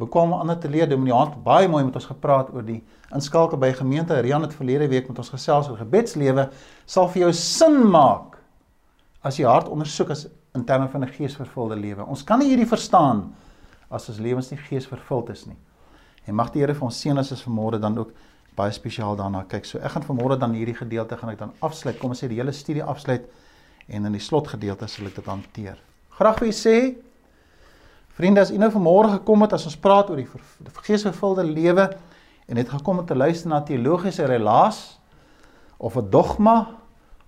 bekwame 0.00 0.38
ander 0.40 0.58
te 0.58 0.68
leer. 0.68 0.88
Dominee 0.88 1.14
Hans 1.14 1.36
baie 1.44 1.68
mooi 1.68 1.84
met 1.84 1.96
ons 1.98 2.08
gepraat 2.08 2.52
oor 2.54 2.64
die 2.64 2.80
inskakel 3.14 3.58
by 3.58 3.72
gemeente. 3.76 4.18
Rian 4.20 4.42
het 4.42 4.54
verlede 4.54 4.88
week 4.88 5.08
met 5.08 5.18
ons 5.18 5.32
gesels 5.32 5.68
oor 5.68 5.80
gebedslewe 5.80 6.48
sal 6.86 7.08
vir 7.12 7.26
jou 7.26 7.32
sin 7.32 7.82
maak 7.90 8.38
as 9.22 9.38
jy 9.38 9.46
hart 9.46 9.68
ondersoek 9.70 10.10
as 10.10 10.26
in 10.54 10.64
terme 10.64 10.88
van 10.88 11.04
'n 11.04 11.12
geesvervulde 11.12 11.76
lewe. 11.76 12.04
Ons 12.04 12.24
kan 12.24 12.38
nie 12.38 12.48
hierdie 12.48 12.68
verstaan 12.68 13.34
as 13.90 14.08
ons 14.08 14.18
lewens 14.18 14.50
nie 14.50 14.58
geesvervuld 14.58 15.30
is 15.30 15.46
nie. 15.46 15.56
En 16.26 16.34
mag 16.34 16.50
die 16.52 16.60
Here 16.60 16.74
vir 16.74 16.84
ons 16.84 17.00
seën 17.00 17.18
as 17.18 17.32
ons 17.32 17.44
vanmôre 17.44 17.80
dan 17.80 17.98
ook 17.98 18.12
baie 18.56 18.72
spesiaal 18.72 19.16
daarna 19.16 19.44
kyk. 19.48 19.64
So 19.64 19.78
ek 19.78 19.90
gaan 19.90 20.02
vanmôre 20.02 20.38
dan 20.38 20.52
hierdie 20.52 20.76
gedeelte 20.76 21.16
gaan 21.16 21.30
ek 21.30 21.38
dan 21.38 21.52
afsluit. 21.60 21.98
Kom 21.98 22.10
ons 22.10 22.22
sê 22.22 22.28
die 22.28 22.38
hele 22.40 22.52
studie 22.52 22.84
afsluit 22.84 23.24
en 23.88 24.06
in 24.06 24.12
die 24.12 24.20
slotgedeelte 24.20 24.88
sal 24.88 25.06
ek 25.06 25.14
dit 25.14 25.26
hanteer. 25.26 25.78
Graag 26.10 26.40
wil 26.40 26.52
sê 26.52 26.94
vriende 28.18 28.40
as 28.40 28.50
u 28.50 28.58
nou 28.60 28.70
vanmôre 28.70 29.16
gekom 29.18 29.42
het 29.42 29.52
as 29.52 29.64
ons 29.64 29.76
praat 29.76 30.10
oor 30.10 30.20
die, 30.20 30.28
die 30.58 30.84
geesvervulde 30.86 31.44
lewe 31.44 31.88
en 32.46 32.56
het 32.56 32.68
gekom 32.68 32.98
om 32.98 33.06
te 33.06 33.16
luister 33.16 33.48
na 33.48 33.62
teologiese 33.64 34.26
relaas 34.28 35.00
of 35.78 35.96
'n 35.96 36.10
dogma 36.10 36.68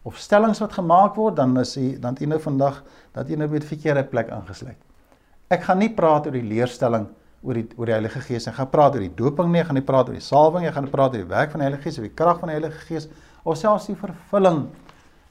of 0.02 0.19
stellings 0.19 0.60
wat 0.60 0.72
gemaak 0.72 1.14
word 1.16 1.36
dan 1.36 1.58
is 1.60 1.76
u 1.76 1.98
dan 1.98 2.16
u 2.20 2.26
nou 2.26 2.40
vandag 2.40 2.82
dat 3.12 3.31
u 3.31 3.36
nou 3.36 3.48
by 3.48 3.56
'n 3.56 3.62
verkeerde 3.62 4.04
plek 4.04 4.31
aangesluit. 4.31 4.76
Ek 5.48 5.62
gaan 5.62 5.78
nie 5.78 5.90
praat 5.94 6.26
oor 6.26 6.32
die 6.32 6.42
leerstelling 6.42 7.08
oor 7.42 7.54
die 7.54 7.66
oor 7.76 7.86
die 7.86 7.92
Heilige 7.92 8.20
Gees. 8.20 8.46
Ek 8.46 8.54
gaan 8.54 8.70
praat 8.70 8.94
oor 8.94 9.00
die 9.00 9.14
doping 9.14 9.52
nie, 9.52 9.60
ek 9.60 9.66
gaan 9.66 9.75
nie 9.75 9.84
praat 9.84 10.08
oor 10.08 10.16
die 10.16 10.25
salwing, 10.25 10.66
ek 10.66 10.75
gaan 10.75 10.88
praat 10.90 11.12
oor 11.12 11.22
die 11.22 11.28
werk 11.28 11.50
van 11.50 11.60
die 11.60 11.69
Heilige 11.69 11.82
Gees, 11.82 11.98
oor 11.98 12.08
die 12.08 12.14
krag 12.14 12.40
van 12.40 12.48
die 12.48 12.56
Heilige 12.56 12.81
Gees 12.88 13.08
of 13.44 13.56
selfs 13.56 13.86
die 13.86 13.96
vervulling 13.96 14.69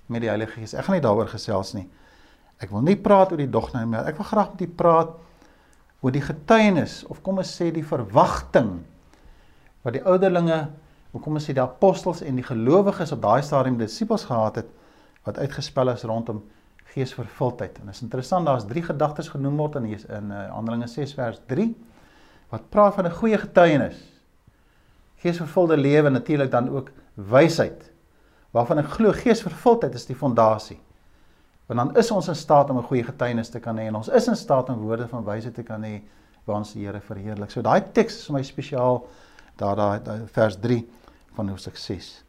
met 0.07 0.21
die 0.21 0.29
Heilige 0.29 0.59
Gees. 0.59 0.73
Ek 0.73 0.85
gaan 0.85 0.95
nie 0.95 1.01
daaroor 1.01 1.27
gesels 1.27 1.73
nie. 1.73 1.87
Ek 2.61 2.69
wil 2.69 2.81
nie 2.81 2.95
praat 2.95 3.31
oor 3.31 3.41
die 3.41 3.49
dogma 3.49 3.83
nie, 3.83 3.97
ek 3.97 4.17
wil 4.17 4.25
graag 4.25 4.51
met 4.51 4.61
u 4.61 4.67
praat 4.67 5.15
oor 6.03 6.11
die 6.11 6.23
getuienis 6.23 7.01
of 7.07 7.21
kom 7.23 7.39
ons 7.39 7.51
sê 7.55 7.69
die 7.71 7.85
verwagting 7.87 8.81
wat 9.83 9.95
die 9.95 10.03
ouderlinge, 10.03 10.65
of 11.15 11.21
kom 11.23 11.37
ons 11.39 11.47
sê 11.47 11.55
die 11.55 11.63
apostels 11.63 12.21
en 12.23 12.39
die 12.39 12.45
gelowiges 12.45 13.13
op 13.15 13.21
daai 13.23 13.43
stadium 13.43 13.77
disippels 13.79 14.27
gehad 14.27 14.59
het 14.61 14.69
wat 15.23 15.39
uitgespel 15.39 15.91
is 15.93 16.03
rondom 16.07 16.41
geesvervuldheid. 16.93 17.79
En 17.79 17.89
dit 17.89 17.95
is 17.95 18.03
interessant, 18.05 18.45
daar's 18.45 18.67
drie 18.67 18.83
gedagtes 18.83 19.31
genoem 19.31 19.57
word 19.57 19.79
in 19.79 19.87
in 19.93 20.31
uh, 20.31 20.49
Handelinge 20.53 20.87
6 20.91 21.15
vers 21.17 21.39
3 21.47 21.71
wat 22.53 22.69
praat 22.69 22.93
van 22.93 23.07
'n 23.07 23.19
goeie 23.19 23.37
getuienis. 23.37 23.97
Geesvervulde 25.23 25.77
lewe 25.77 26.09
natuurlik 26.09 26.51
dan 26.51 26.69
ook 26.69 26.91
wysheid. 27.15 27.91
Waarvan 28.51 28.79
ek 28.79 28.91
glo 28.99 29.11
geesvervuldheid 29.11 29.93
is 29.93 30.05
die 30.05 30.15
fondasie. 30.15 30.79
Want 31.65 31.79
dan 31.79 31.95
is 31.97 32.11
ons 32.11 32.27
in 32.27 32.35
staat 32.35 32.69
om 32.69 32.77
'n 32.77 32.83
goeie 32.83 33.03
getuienis 33.03 33.49
te 33.49 33.59
kan 33.59 33.77
hê 33.77 33.87
en 33.87 33.95
ons 33.95 34.07
is 34.07 34.27
in 34.27 34.35
staat 34.35 34.69
om 34.69 34.75
woorde 34.75 35.07
van 35.07 35.23
wysheid 35.23 35.55
te 35.55 35.63
kan 35.63 35.83
hê 35.83 36.01
waar 36.45 36.57
ons 36.57 36.73
die 36.73 36.85
Here 36.85 37.01
verheerlik. 37.01 37.51
So 37.51 37.61
daai 37.61 37.81
teks 37.93 38.15
is 38.15 38.25
vir 38.25 38.33
my 38.33 38.43
spesiaal 38.43 39.07
daar 39.57 39.75
daai 39.75 40.27
vers 40.33 40.57
3 40.59 40.85
van 41.35 41.49
Hoofstuk 41.49 41.77
6. 41.77 42.23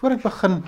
Voordat 0.00 0.18
ek 0.18 0.24
begin 0.24 0.64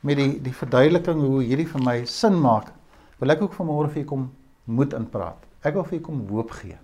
met 0.00 0.16
die 0.16 0.40
die 0.42 0.54
verduideliking 0.54 1.20
hoe 1.20 1.42
hierdie 1.42 1.68
vir 1.68 1.82
my 1.84 2.04
sin 2.04 2.40
maak, 2.40 2.72
wil 3.18 3.30
ek 3.30 3.42
ook 3.42 3.54
vanmôre 3.54 3.90
vir 3.92 4.02
u 4.02 4.04
kom 4.04 4.30
moed 4.64 4.94
inpraat. 4.98 5.38
Ek 5.62 5.74
wil 5.74 5.84
vir 5.84 5.98
u 5.98 6.02
kom 6.02 6.28
hoop 6.30 6.50
gee 6.50 6.78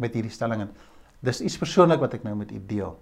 met 0.00 0.14
hierdie 0.14 0.32
stelling 0.32 0.60
en 0.64 0.70
dis 1.20 1.40
iets 1.40 1.58
persoonlik 1.60 2.00
wat 2.00 2.14
ek 2.14 2.24
nou 2.24 2.34
met 2.38 2.52
u 2.52 2.60
deel. 2.66 2.96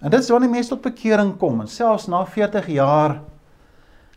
En 0.00 0.10
dit 0.10 0.20
is 0.20 0.28
wanneer 0.28 0.50
mense 0.50 0.68
tot 0.68 0.82
bekering 0.84 1.36
kom 1.40 1.60
en 1.60 1.68
selfs 1.68 2.06
na 2.06 2.24
40 2.26 2.66
jaar 2.74 3.20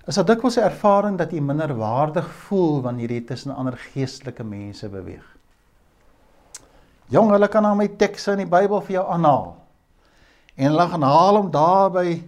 is 0.09 0.15
dit 0.15 0.27
dikwels 0.27 0.57
'n 0.57 0.65
ervaring 0.65 1.17
dat 1.17 1.31
jy 1.31 1.39
minder 1.39 1.75
waardig 1.77 2.27
voel 2.47 2.81
wanneer 2.81 3.11
jy 3.11 3.21
tussen 3.21 3.55
ander 3.55 3.77
geestelike 3.77 4.43
mense 4.43 4.89
beweeg. 4.89 5.25
Jong, 7.09 7.31
hulle 7.31 7.47
kan 7.47 7.63
na 7.63 7.73
my 7.73 7.87
tekste 7.87 8.31
in 8.31 8.37
die 8.37 8.49
Bybel 8.49 8.81
vir 8.81 8.93
jou 8.93 9.05
aanhaal. 9.05 9.55
En 10.57 10.71
hulle 10.71 10.87
gaan 10.87 11.03
haal 11.03 11.35
hom 11.35 11.51
daar 11.51 11.91
by 11.91 12.23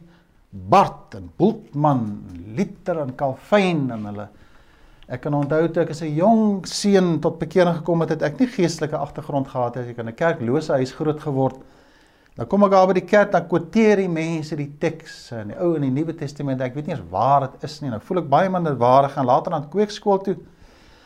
Bart 0.52 1.16
en 1.16 1.32
Bultmann, 1.38 2.24
Luther 2.56 3.00
en 3.00 3.16
Calvin 3.16 3.92
en 3.92 4.06
hulle 4.06 4.30
Ek 5.12 5.26
kan 5.26 5.36
onthou 5.36 5.66
toe 5.68 5.84
ek 5.84 5.90
as 5.92 6.02
'n 6.02 6.16
jong 6.16 6.66
seun 6.66 7.20
tot 7.20 7.40
bekering 7.40 7.76
gekom 7.76 8.00
het, 8.00 8.10
het 8.10 8.22
ek 8.22 8.40
nie 8.40 8.48
geestelike 8.48 8.96
agtergrond 8.96 9.48
gehad 9.48 9.76
het. 9.76 9.84
Ek 9.84 9.98
het 9.98 10.00
in 10.00 10.08
'n 10.08 10.16
kerklose 10.16 10.72
huis 10.72 10.94
groot 10.94 11.20
geword. 11.20 11.58
Dan 12.42 12.48
kom 12.50 12.64
ek 12.66 12.72
daar 12.74 12.88
by 12.90 12.94
die 12.98 13.06
kerk, 13.06 13.28
dan 13.36 13.44
quoteer 13.46 14.00
die 14.02 14.10
mense 14.10 14.56
die 14.58 14.72
teks 14.82 15.28
in 15.38 15.52
die 15.52 15.58
Ou 15.62 15.76
en 15.78 15.84
die 15.86 15.92
Nuwe 15.94 16.16
Testament. 16.18 16.64
Ek 16.66 16.74
weet 16.74 16.88
nie 16.90 16.96
eens 16.96 17.04
waar 17.12 17.44
dit 17.44 17.68
is 17.68 17.76
nie. 17.84 17.92
Nou 17.92 18.00
voel 18.02 18.24
ek 18.24 18.32
baie 18.32 18.50
minder 18.50 18.74
waar 18.82 19.06
gaan 19.14 19.28
later 19.30 19.54
aan 19.54 19.68
kweekskool 19.70 20.24
toe. 20.26 20.34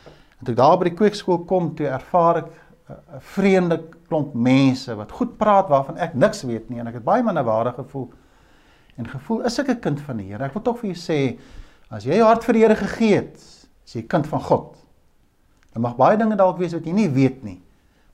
En 0.08 0.46
toe 0.46 0.54
ek 0.54 0.56
daar 0.62 0.78
by 0.80 0.86
die 0.88 0.94
kweekskool 0.96 1.42
kom, 1.50 1.74
toe 1.76 1.90
ervaar 1.92 2.40
ek 2.40 2.48
'n 2.88 3.20
vreemde 3.34 3.76
klomp 4.08 4.32
mense 4.32 4.96
wat 4.96 5.12
goed 5.12 5.36
praat 5.36 5.68
waarvan 5.68 5.98
ek 5.98 6.14
niks 6.14 6.40
weet 6.48 6.70
nie 6.70 6.80
en 6.80 6.86
ek 6.86 7.02
het 7.02 7.04
baie 7.04 7.22
minderwaardig 7.22 7.74
gevoel. 7.74 8.08
En 8.96 9.06
gevoel 9.06 9.44
is 9.44 9.58
ek 9.58 9.68
'n 9.68 9.80
kind 9.80 10.00
van 10.00 10.16
die 10.16 10.32
Here. 10.32 10.44
Ek 10.44 10.54
wil 10.54 10.62
tog 10.62 10.78
vir 10.78 10.94
jou 10.94 10.96
sê 10.96 11.38
as 11.90 12.04
jy 12.04 12.16
jou 12.16 12.24
hart 12.24 12.44
vir 12.44 12.52
die 12.54 12.62
Here 12.62 12.76
gegee 12.76 13.14
het, 13.14 13.36
is 13.84 13.92
jy 13.92 14.00
'n 14.00 14.08
kind 14.08 14.26
van 14.26 14.40
God. 14.40 14.76
Daar 15.74 15.82
mag 15.82 15.96
baie 15.96 16.16
dinge 16.16 16.36
dalk 16.36 16.56
wees 16.56 16.72
wat 16.72 16.86
jy 16.86 16.92
nie 16.92 17.10
weet 17.10 17.44
nie. 17.44 17.60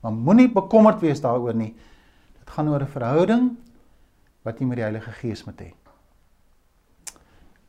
Maar 0.01 0.11
moenie 0.11 0.51
bekommerd 0.51 0.99
wees 0.99 1.21
daaroor 1.21 1.55
nie. 1.55 1.73
Dit 2.43 2.51
gaan 2.51 2.69
oor 2.69 2.81
'n 2.81 2.87
verhouding 2.87 3.55
wat 4.43 4.59
jy 4.59 4.65
met 4.65 4.77
die 4.77 4.83
Heilige 4.83 5.11
Gees 5.11 5.45
moet 5.45 5.61
hê. 5.61 5.71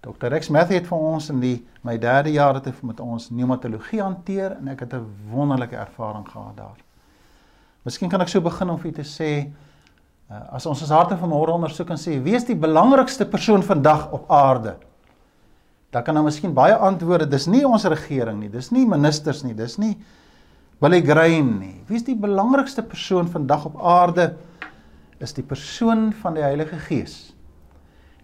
Dr. 0.03 0.27
Rex 0.27 0.49
Matthew 0.49 0.81
het 0.81 0.87
vir 0.87 0.99
ons 0.99 1.31
in 1.31 1.41
die 1.41 1.67
my 1.83 1.95
derde 1.99 2.33
jaar 2.33 2.55
het 2.59 2.67
hy 2.67 2.73
met 2.83 3.01
ons 3.01 3.29
pneumatologie 3.31 4.03
hanteer 4.03 4.57
en 4.59 4.69
ek 4.69 4.81
het 4.81 4.95
'n 4.95 5.07
wonderlike 5.31 5.77
ervaring 5.77 6.29
gehad 6.29 6.57
daar. 6.57 6.77
Miskien 7.85 8.11
kan 8.11 8.21
ek 8.21 8.29
so 8.29 8.41
begin 8.41 8.71
om 8.71 8.79
vir 8.79 8.91
u 8.91 8.93
te 8.93 9.05
sê 9.05 9.53
uh, 10.31 10.55
as 10.55 10.67
ons 10.67 10.83
ons 10.83 10.91
harte 10.91 11.17
vanmôre 11.17 11.53
ondersoek 11.53 11.91
en 11.91 11.97
sê 11.97 12.23
wie 12.23 12.35
is 12.35 12.45
die 12.45 12.57
belangrikste 12.57 13.25
persoon 13.25 13.63
vandag 13.63 14.11
op 14.13 14.31
aarde? 14.31 14.77
Dan 15.91 16.03
kan 16.03 16.15
nou 16.15 16.25
miskien 16.25 16.55
baie 16.55 16.75
antwoorde, 16.75 17.29
dis 17.29 17.47
nie 17.47 17.65
ons 17.65 17.85
regering 17.85 18.41
nie, 18.41 18.49
dis 18.49 18.71
nie 18.71 18.87
ministers 18.87 19.43
nie, 19.45 19.55
dis 19.55 19.79
nie 19.79 19.97
Billy 20.81 21.01
Graham 21.03 21.59
nie. 21.61 21.81
Wie 21.87 21.97
is 21.97 22.05
die 22.05 22.17
belangrikste 22.17 22.83
persoon 22.83 23.29
vandag 23.29 23.65
op 23.65 23.81
aarde? 23.81 24.35
Is 25.23 25.35
die 25.37 25.45
persoon 25.47 26.13
van 26.23 26.35
die 26.35 26.43
Heilige 26.43 26.79
Gees. 26.89 27.35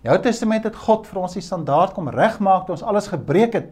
Die 0.00 0.10
Ou 0.10 0.16
Testament 0.22 0.64
het 0.64 0.78
God 0.80 1.06
vir 1.10 1.20
ons 1.22 1.36
die 1.36 1.44
standaard 1.44 1.92
kom 1.94 2.08
regmaak 2.08 2.64
toe 2.66 2.74
ons 2.76 2.86
alles 2.86 3.10
gebreek 3.12 3.58
het. 3.58 3.68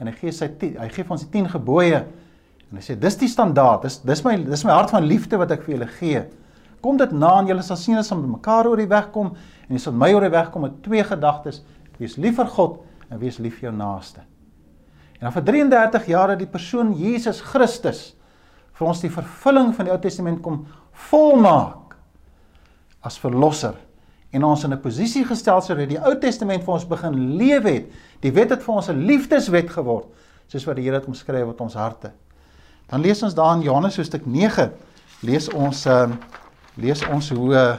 En 0.00 0.08
hy 0.10 0.14
gee 0.16 0.34
sy 0.34 0.50
hy 0.58 0.88
gee 0.90 1.06
ons 1.06 1.24
die 1.24 1.30
10 1.30 1.52
gebooie. 1.54 2.02
En 2.70 2.78
hy 2.78 2.84
sê 2.84 2.96
dis 2.98 3.18
die 3.20 3.30
standaard. 3.30 3.86
Dis 3.86 4.00
dis 4.06 4.24
my 4.26 4.36
dis 4.42 4.64
my 4.66 4.74
hart 4.74 4.92
van 4.94 5.06
liefde 5.06 5.38
wat 5.40 5.54
ek 5.54 5.64
vir 5.66 5.76
julle 5.76 5.90
gee. 5.98 6.24
Kom 6.82 6.98
dit 7.00 7.12
na 7.12 7.36
en 7.38 7.50
julle 7.50 7.64
sal 7.64 7.78
sien 7.78 8.00
as 8.00 8.10
ons 8.14 8.26
mekaar 8.26 8.68
oor 8.70 8.80
die 8.80 8.90
weg 8.90 9.10
kom 9.14 9.34
en 9.68 9.76
jy 9.76 9.82
sal 9.84 9.96
my 9.96 10.10
oor 10.14 10.26
die 10.26 10.32
weg 10.32 10.50
kom 10.50 10.64
met 10.66 10.80
twee 10.84 11.04
gedagtes: 11.06 11.62
wees 12.00 12.16
lief 12.16 12.38
vir 12.40 12.50
God 12.56 12.80
en 13.10 13.20
wees 13.20 13.38
lief 13.38 13.60
vir 13.60 13.70
jou 13.70 13.76
naaste. 13.76 14.24
En 15.20 15.28
dan 15.28 15.36
vir 15.36 15.44
33 15.52 16.08
jaar 16.08 16.32
het 16.32 16.40
die 16.40 16.48
persoon 16.48 16.94
Jesus 16.96 17.42
Christus 17.44 18.14
vir 18.78 18.88
ons 18.88 19.02
die 19.04 19.12
vervulling 19.12 19.74
van 19.76 19.86
die 19.86 19.92
Ou 19.92 20.00
Testament 20.00 20.40
kom 20.42 20.62
volmaak 21.10 21.79
as 23.00 23.18
verlosser 23.18 23.74
en 24.30 24.44
ons 24.44 24.64
in 24.64 24.72
'n 24.72 24.80
posisie 24.80 25.24
gestel 25.24 25.60
sodat 25.60 25.88
die 25.88 25.98
Ou 25.98 26.18
Testament 26.18 26.64
vir 26.64 26.74
ons 26.74 26.86
begin 26.86 27.36
leef 27.36 27.62
het. 27.62 27.86
Die 28.20 28.32
wet 28.32 28.50
het 28.50 28.62
vir 28.62 28.74
ons 28.74 28.88
'n 28.88 29.06
liefdeswet 29.06 29.70
geword, 29.70 30.06
soos 30.46 30.64
wat 30.64 30.76
die 30.76 30.84
Here 30.84 30.98
dit 30.98 31.06
omskryf 31.06 31.48
op 31.48 31.60
ons 31.60 31.74
harte. 31.74 32.12
Dan 32.86 33.00
lees 33.00 33.22
ons 33.22 33.34
daar 33.34 33.56
in 33.56 33.62
Johannes 33.62 33.96
hoofstuk 33.96 34.26
9, 34.26 34.70
lees 35.22 35.48
ons 35.48 35.86
ehm 35.86 36.10
uh, 36.12 36.16
lees 36.76 37.02
ons 37.08 37.30
hoe 37.30 37.54
uh, 37.54 37.76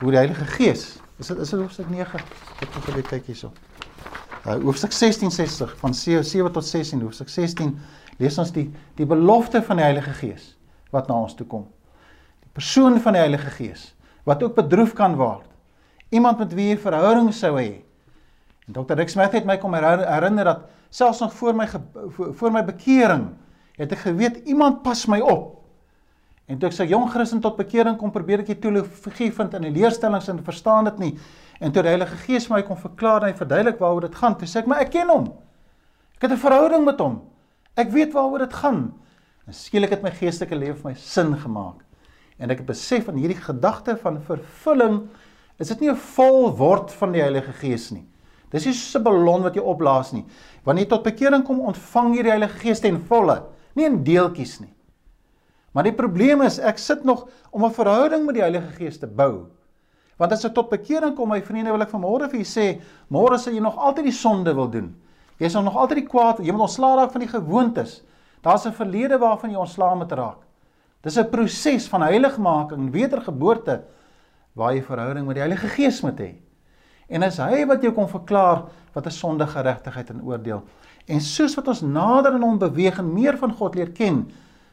hoe 0.00 0.10
die 0.10 0.18
Heilige 0.18 0.44
Gees. 0.44 0.98
Is 1.18 1.26
dit 1.26 1.38
is 1.38 1.50
dit 1.50 1.60
hoofstuk 1.60 1.88
9? 1.90 2.20
Ek 2.60 2.68
het 2.74 2.94
net 2.96 3.08
kyk 3.08 3.26
hierso. 3.26 3.52
Uh 4.46 4.58
hoofstuk 4.62 4.92
16 4.92 5.30
60 5.30 5.76
van 5.78 5.94
7, 5.94 6.24
7 6.24 6.52
tot 6.52 6.64
16 6.66 7.00
hoofstuk 7.00 7.28
16 7.28 7.78
lees 8.18 8.38
ons 8.38 8.50
die 8.52 8.72
die 8.98 9.06
belofte 9.06 9.62
van 9.62 9.76
die 9.76 9.84
Heilige 9.84 10.10
Gees 10.10 10.56
wat 10.90 11.08
na 11.08 11.14
ons 11.14 11.34
toe 11.34 11.46
kom. 11.46 11.68
Die 12.42 12.50
persoon 12.52 13.00
van 13.00 13.12
die 13.12 13.22
Heilige 13.22 13.50
Gees 13.50 13.94
wat 14.24 14.42
ook 14.42 14.54
bedroef 14.54 14.92
kan 14.92 15.16
word 15.16 15.52
iemand 16.12 16.42
met 16.42 16.52
wie 16.56 16.68
jy 16.72 16.76
verhouding 16.80 17.32
sou 17.34 17.54
hê. 17.56 17.80
En 18.68 18.76
Dr. 18.76 18.94
Rick 19.00 19.10
Smith 19.10 19.32
het 19.32 19.48
my 19.48 19.56
kom 19.60 19.74
herinner 19.74 20.44
dat 20.44 20.68
selfs 20.92 21.22
nog 21.24 21.32
voor 21.32 21.56
my 21.56 21.66
voor 22.12 22.52
my 22.52 22.62
bekering 22.64 23.30
het 23.80 23.92
ek 23.96 24.04
geweet 24.04 24.42
iemand 24.44 24.82
pas 24.84 25.06
my 25.08 25.22
op. 25.24 25.62
En 26.46 26.58
toe 26.60 26.68
ek 26.68 26.76
sy 26.76 26.84
jong 26.90 27.08
Christen 27.10 27.40
tot 27.40 27.56
bekering 27.56 27.96
kom 27.96 28.12
probeer 28.12 28.42
ek 28.42 28.52
die 28.52 28.58
teologie 28.60 29.30
vind 29.32 29.54
in 29.56 29.64
die 29.70 29.72
leerstellings 29.72 30.28
en 30.28 30.42
verstaan 30.44 30.90
dit 30.90 30.98
nie. 31.00 31.12
En 31.62 31.72
toe 31.72 31.84
die 31.86 31.94
Heilige 31.94 32.18
Gees 32.26 32.50
my 32.52 32.60
kom 32.66 32.76
verklaar 32.76 33.22
en 33.22 33.32
hy 33.32 33.38
verduidelik 33.38 33.80
waaroor 33.80 34.08
dit 34.08 34.18
gaan, 34.18 34.36
toe 34.36 34.48
sê 34.50 34.60
ek 34.60 34.68
maar 34.68 34.82
ek 34.84 34.92
ken 34.92 35.08
hom. 35.08 35.30
Ek 36.18 36.28
het 36.28 36.36
'n 36.36 36.44
verhouding 36.44 36.84
met 36.84 37.00
hom. 37.00 37.22
Ek 37.74 37.88
weet 37.90 38.12
waaroor 38.12 38.44
dit 38.44 38.52
gaan. 38.52 38.92
En 39.46 39.54
skielik 39.54 39.90
het 39.90 40.02
my 40.02 40.10
geestelike 40.10 40.54
lewe 40.54 40.74
vir 40.74 40.90
my 40.90 40.94
sin 40.94 41.36
gemaak. 41.36 41.80
En 42.42 42.50
ek 42.50 42.64
het 42.64 42.72
besef 42.72 43.06
van 43.06 43.20
hierdie 43.20 43.38
gedagte 43.38 43.94
van 44.00 44.18
vervulling 44.26 45.04
is 45.62 45.68
dit 45.70 45.80
nie 45.80 45.90
'n 45.90 45.96
vol 46.16 46.50
word 46.58 46.90
van 46.90 47.12
die 47.12 47.22
Heilige 47.22 47.52
Gees 47.52 47.90
nie. 47.92 48.04
Dis 48.50 48.66
nie 48.66 48.74
so 48.74 48.98
'n 48.98 49.04
ballon 49.04 49.42
wat 49.42 49.54
jy 49.54 49.62
opblaas 49.62 50.12
nie. 50.12 50.24
Wanneer 50.64 50.84
jy 50.84 50.88
tot 50.88 51.04
bekering 51.04 51.44
kom, 51.44 51.60
ontvang 51.60 52.16
jy 52.16 52.22
die 52.22 52.30
Heilige 52.30 52.58
Gees 52.58 52.80
ten 52.80 52.98
volle, 52.98 53.44
nie 53.74 53.84
in 53.84 54.04
deeltjies 54.04 54.60
nie. 54.60 54.74
Maar 55.72 55.84
die 55.84 55.92
probleem 55.92 56.42
is 56.42 56.58
ek 56.58 56.78
sit 56.78 57.04
nog 57.04 57.28
om 57.50 57.64
'n 57.64 57.70
verhouding 57.70 58.26
met 58.26 58.34
die 58.34 58.42
Heilige 58.42 58.72
Gees 58.76 58.98
te 58.98 59.06
bou. 59.06 59.46
Want 60.18 60.32
as 60.32 60.42
jy 60.42 60.50
tot 60.50 60.70
bekering 60.70 61.16
kom, 61.16 61.28
my 61.28 61.40
vriende, 61.40 61.70
wil 61.70 61.82
ek 61.82 61.90
vanmôre 61.90 62.28
vir 62.30 62.40
julle 62.40 62.44
sê, 62.44 62.80
môre 63.08 63.38
sal 63.38 63.52
jy 63.52 63.60
nog 63.60 63.78
altyd 63.78 64.04
die 64.04 64.12
sonde 64.12 64.54
wil 64.54 64.68
doen. 64.68 64.94
Jy 65.38 65.48
sal 65.48 65.62
nog 65.62 65.76
altyd 65.76 65.98
die 65.98 66.08
kwaad, 66.08 66.38
jy 66.38 66.52
moet 66.52 66.68
ontslaa 66.68 66.96
raak 66.96 67.12
van 67.12 67.20
die 67.20 67.28
gewoontes. 67.28 68.02
Daar's 68.42 68.66
'n 68.66 68.72
verlede 68.72 69.18
waarvan 69.18 69.50
jy 69.50 69.56
ontslaa 69.56 69.94
moet 69.94 70.12
raak. 70.12 70.51
Dis 71.02 71.18
'n 71.18 71.30
proses 71.30 71.88
van 71.88 72.02
heiligmaking, 72.02 72.90
wedergeboorte 72.92 73.82
waar 74.54 74.74
jy 74.74 74.82
verhouding 74.82 75.26
met 75.26 75.34
die 75.34 75.42
Heilige 75.42 75.68
Gees 75.68 76.00
moet 76.02 76.20
hê. 76.20 76.34
En 77.08 77.22
as 77.22 77.36
hy 77.42 77.66
wat 77.66 77.82
jou 77.82 77.92
kom 77.92 78.08
verklaar 78.08 78.68
wat 78.94 79.06
'n 79.06 79.10
sonde 79.10 79.46
geregtigheid 79.46 80.10
en 80.10 80.22
oordeel. 80.22 80.62
En 81.06 81.20
soos 81.20 81.54
wat 81.54 81.68
ons 81.68 81.80
nader 81.80 82.32
aan 82.32 82.42
hom 82.42 82.58
beweeg 82.58 82.98
en 82.98 83.12
meer 83.12 83.36
van 83.38 83.52
God 83.52 83.74
leer 83.74 83.90
ken, 83.90 84.30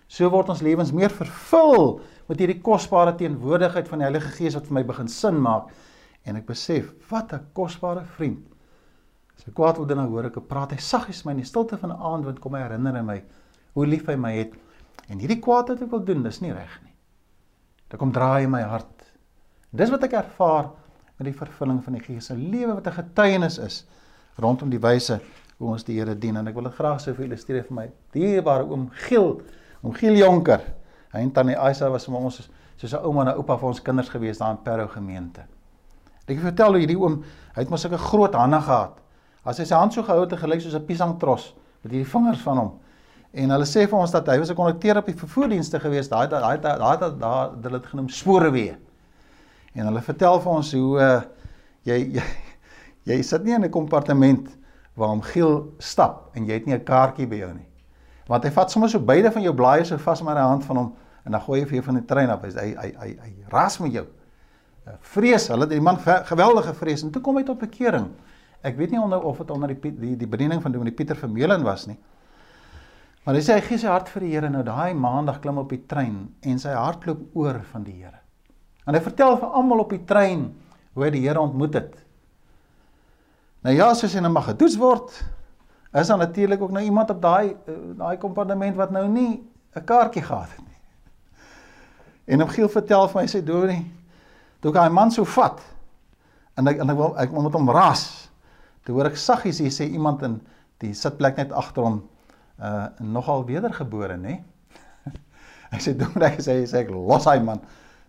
so 0.07 0.29
word 0.29 0.49
ons 0.49 0.61
lewens 0.61 0.91
meer 0.91 1.09
vervul 1.09 2.01
met 2.27 2.39
hierdie 2.39 2.61
kosbare 2.61 3.15
teenwoordigheid 3.15 3.87
van 3.87 3.99
die 3.99 4.05
Heilige 4.05 4.29
Gees 4.29 4.53
wat 4.53 4.67
vir 4.67 4.73
my 4.73 4.83
begin 4.83 5.07
sin 5.07 5.41
maak. 5.41 5.69
En 6.25 6.35
ek 6.35 6.45
besef, 6.45 6.93
wat 7.09 7.33
'n 7.33 7.47
kosbare 7.53 8.05
vriend. 8.05 8.45
As 9.37 9.47
ek 9.47 9.53
kwaad 9.53 9.77
wil 9.77 9.85
doen, 9.85 9.97
dan 9.97 10.07
hoor 10.07 10.25
ek 10.25 10.35
hom 10.35 10.47
praat. 10.47 10.71
Hy 10.71 10.77
saggies 10.77 11.25
my 11.25 11.31
in 11.31 11.37
die 11.37 11.45
stilte 11.45 11.77
van 11.77 11.91
'n 11.91 12.01
aand 12.01 12.25
wat 12.25 12.39
kom 12.39 12.53
hy 12.53 12.61
herinner 12.61 13.03
my 13.03 13.23
hoe 13.73 13.85
lief 13.85 14.05
hy 14.05 14.15
my 14.15 14.33
het. 14.33 14.53
En 15.09 15.19
hierdie 15.19 15.39
kwaad 15.39 15.67
wat 15.73 15.81
ek 15.81 15.91
wil 15.91 16.03
doen, 16.05 16.23
dis 16.23 16.41
nie 16.41 16.53
reg 16.53 16.81
nie. 16.83 16.93
Dit 17.89 17.99
kom 17.99 18.11
draai 18.11 18.43
in 18.43 18.51
my 18.53 18.61
hart 18.61 18.99
Dis 19.69 19.91
wat 19.93 20.03
ek 20.07 20.15
ervaar 20.17 20.71
met 21.19 21.27
die 21.27 21.35
vervulling 21.37 21.81
van 21.85 21.93
die 21.93 22.01
Gees, 22.01 22.31
'n 22.31 22.49
lewe 22.49 22.73
wat 22.73 22.87
'n 22.87 22.97
getuienis 23.03 23.57
is 23.57 23.85
rondom 24.37 24.69
die 24.69 24.79
wyse 24.79 25.19
hoe 25.57 25.69
ons 25.69 25.83
die 25.83 25.99
Here 25.99 26.15
dien 26.15 26.37
en 26.37 26.47
ek 26.47 26.55
wil 26.55 26.63
dit 26.63 26.73
graag 26.73 27.01
sou 27.01 27.13
illustreer 27.13 27.63
vir 27.63 27.75
my 27.75 27.91
dierbare 28.11 28.63
oom 28.63 28.89
Giel, 28.89 29.41
oom 29.83 29.93
Giel 29.93 30.15
Jonker. 30.15 30.61
Hy 31.13 31.19
en 31.19 31.31
tannie 31.31 31.57
Aisa 31.57 31.89
was 31.89 32.05
vir 32.05 32.15
ons 32.15 32.49
soos 32.77 32.93
'n 32.93 33.05
ouma 33.05 33.21
en 33.21 33.27
'n 33.27 33.37
oupa 33.37 33.57
vir 33.57 33.67
ons 33.67 33.81
kinders 33.81 34.09
gewees 34.09 34.37
daar 34.37 34.51
in 34.51 34.63
Parow 34.63 34.89
gemeente. 34.89 35.41
Ek 36.27 36.39
vertel 36.39 36.71
hoe 36.71 36.79
hierdie 36.79 36.99
oom, 36.99 37.23
hy 37.55 37.61
het 37.61 37.69
mos 37.69 37.81
sulke 37.81 37.97
groot 37.97 38.33
hande 38.33 38.61
gehad. 38.61 38.97
As 39.45 39.57
hy 39.57 39.65
sy 39.65 39.75
hand 39.75 39.93
so 39.93 40.03
gehou 40.03 40.21
het, 40.21 40.31
het 40.31 40.39
gelyk 40.39 40.61
soos 40.61 40.75
'n 40.75 40.85
piesangtros 40.85 41.53
met 41.83 41.91
hierdie 41.91 42.11
vingers 42.11 42.41
van 42.41 42.57
hom. 42.57 42.79
En 43.31 43.51
hulle 43.53 43.65
sê 43.69 43.85
vir 43.85 43.99
ons 43.99 44.11
dat 44.11 44.27
hy 44.27 44.39
was 44.41 44.49
'n 44.49 44.55
kondukteur 44.55 44.97
op 44.97 45.05
die 45.05 45.17
vervoerdienste 45.17 45.79
gewees. 45.79 46.09
Daai 46.09 46.27
daai 46.27 46.57
daai 46.57 46.77
daai 46.77 46.97
daai 47.19 47.49
hulle 47.61 47.77
het 47.77 47.85
genoem 47.85 48.09
spoorweë. 48.09 48.77
En 49.73 49.85
hulle 49.85 50.01
vertel 50.01 50.39
vir 50.41 50.51
ons 50.51 50.71
hoe 50.73 50.99
uh, 50.99 51.21
jy 51.83 51.99
jy 52.13 52.23
jy 53.05 53.21
sit 53.21 53.43
nie 53.43 53.53
in 53.53 53.63
'n 53.63 53.69
kompartement 53.69 54.49
waar 54.95 55.09
hom 55.09 55.21
Giel 55.21 55.73
stap 55.77 56.35
en 56.35 56.45
jy 56.45 56.53
het 56.53 56.65
nie 56.65 56.73
'n 56.73 56.83
kaartjie 56.83 57.27
by 57.27 57.35
jou 57.35 57.53
nie. 57.53 57.67
Want 58.27 58.43
hy 58.43 58.51
vat 58.51 58.71
sommer 58.71 58.89
so 58.89 58.99
beide 58.99 59.31
van 59.31 59.41
jou 59.41 59.53
blaaie 59.53 59.85
so 59.85 59.97
vas 59.97 60.21
in 60.21 60.25
die 60.25 60.35
hand 60.35 60.65
van 60.65 60.77
hom 60.77 60.95
en 61.25 61.31
dan 61.31 61.41
gooi 61.41 61.59
hy 61.59 61.65
vir 61.65 61.75
jou 61.75 61.83
van 61.83 61.95
die 61.95 62.05
trein 62.05 62.29
af. 62.29 62.41
Hy 62.41 62.49
hy 62.75 62.93
hy 62.97 63.17
hy 63.21 63.33
ras 63.49 63.79
met 63.79 63.91
jou. 63.91 64.05
Uh, 64.87 64.93
vrees, 65.01 65.47
hulle 65.47 65.61
het 65.61 65.69
die 65.69 65.81
man 65.81 65.97
geweldige 65.99 66.73
vrees 66.73 67.03
en 67.03 67.11
toe 67.11 67.21
kom 67.21 67.37
hy 67.37 67.43
tot 67.43 67.59
bekering. 67.59 68.09
Ek 68.63 68.75
weet 68.77 68.91
nie 68.91 68.99
onder 68.99 69.21
of 69.21 69.37
dit 69.37 69.51
onder 69.51 69.67
die 69.67 69.91
die 69.91 70.15
die 70.17 70.27
bediening 70.27 70.61
van 70.61 70.71
Dominee 70.71 70.93
Pieter 70.93 71.15
Vermeulen 71.15 71.63
was 71.63 71.85
nie. 71.87 71.97
Maar 73.29 73.37
hy 73.37 73.43
sê 73.45 73.55
hy 73.59 73.61
gee 73.61 73.77
sy 73.77 73.85
hart 73.85 74.07
vir 74.09 74.23
die 74.25 74.29
Here 74.33 74.49
nou 74.49 74.63
daai 74.65 74.95
maandag 74.97 75.35
klim 75.43 75.59
op 75.61 75.69
die 75.69 75.83
trein 75.85 76.15
en 76.49 76.55
sy 76.57 76.71
hart 76.73 77.03
loop 77.05 77.35
oor 77.37 77.59
van 77.75 77.83
die 77.85 77.93
Here. 77.93 78.23
En 78.89 78.97
hy 78.97 79.01
vertel 79.05 79.37
vir 79.37 79.53
almal 79.59 79.83
op 79.83 79.93
die 79.93 80.01
trein 80.09 80.47
hoe 80.97 81.05
hy 81.05 81.11
die 81.13 81.21
Here 81.27 81.37
ontmoet 81.37 81.77
het. 81.77 81.91
Nou 83.61 83.75
ja, 83.77 83.91
soos 83.93 84.17
hy 84.17 84.25
nou 84.25 84.33
mag 84.33 84.49
gedoes 84.49 84.79
word, 84.81 85.13
is 85.93 86.09
daar 86.09 86.23
natuurlik 86.23 86.65
ook 86.65 86.73
nou 86.73 86.81
iemand 86.87 87.13
op 87.13 87.21
daai 87.21 87.53
eh, 87.53 87.77
daai 88.01 88.17
kompartement 88.17 88.81
wat 88.81 88.97
nou 88.97 89.05
nie 89.05 89.45
'n 89.77 89.85
kaartjie 89.85 90.25
gehad 90.25 90.49
het 90.49 90.65
nie. 90.65 90.81
En 92.33 92.41
hom 92.41 92.49
Giel 92.49 92.69
vertel 92.81 93.07
vir 93.13 93.21
my 93.21 93.27
sê 93.29 93.45
Dorie, 93.45 93.85
toe 94.59 94.73
ek 94.73 94.81
daai 94.81 94.89
man 94.89 95.11
so 95.11 95.23
vat 95.23 95.61
en 96.57 96.67
ek 96.67 96.81
en 96.81 96.89
ek 96.89 96.97
wil 96.97 97.13
ek 97.15 97.31
moet 97.31 97.53
hom 97.53 97.69
ras. 97.69 98.31
Toe 98.85 98.95
hoor 98.95 99.05
ek 99.05 99.17
saggies 99.17 99.59
hier 99.59 99.69
sê 99.69 99.85
iemand 99.85 100.23
in 100.23 100.41
die 100.79 100.93
sitplek 100.93 101.37
net 101.37 101.53
agter 101.53 101.83
hom 101.83 102.09
uh 102.59 102.87
nogal 102.99 103.45
wedergebore, 103.47 104.17
nê? 104.17 104.39
Ek 105.73 105.83
sê 105.85 105.93
Dorie, 105.93 106.31
hy 106.33 106.41
sê 106.41 106.55
sê 106.67 106.83
ek 106.83 106.93
los 106.93 107.27
hy 107.29 107.39
man. 107.39 107.61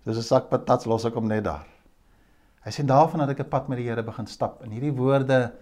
Soos 0.05 0.19
'n 0.19 0.27
sak 0.27 0.51
patats 0.51 0.87
los 0.87 1.05
ek 1.05 1.15
hom 1.15 1.29
net 1.29 1.45
daar. 1.45 1.67
Hy 2.65 2.71
sê 2.73 2.85
daarvan 2.85 3.25
dat 3.25 3.31
ek 3.31 3.45
'n 3.45 3.51
pad 3.51 3.69
met 3.69 3.79
die 3.79 3.89
Here 3.89 4.03
begin 4.03 4.27
stap 4.27 4.63
en 4.65 4.71
hierdie 4.71 4.93
woorde 4.93 5.53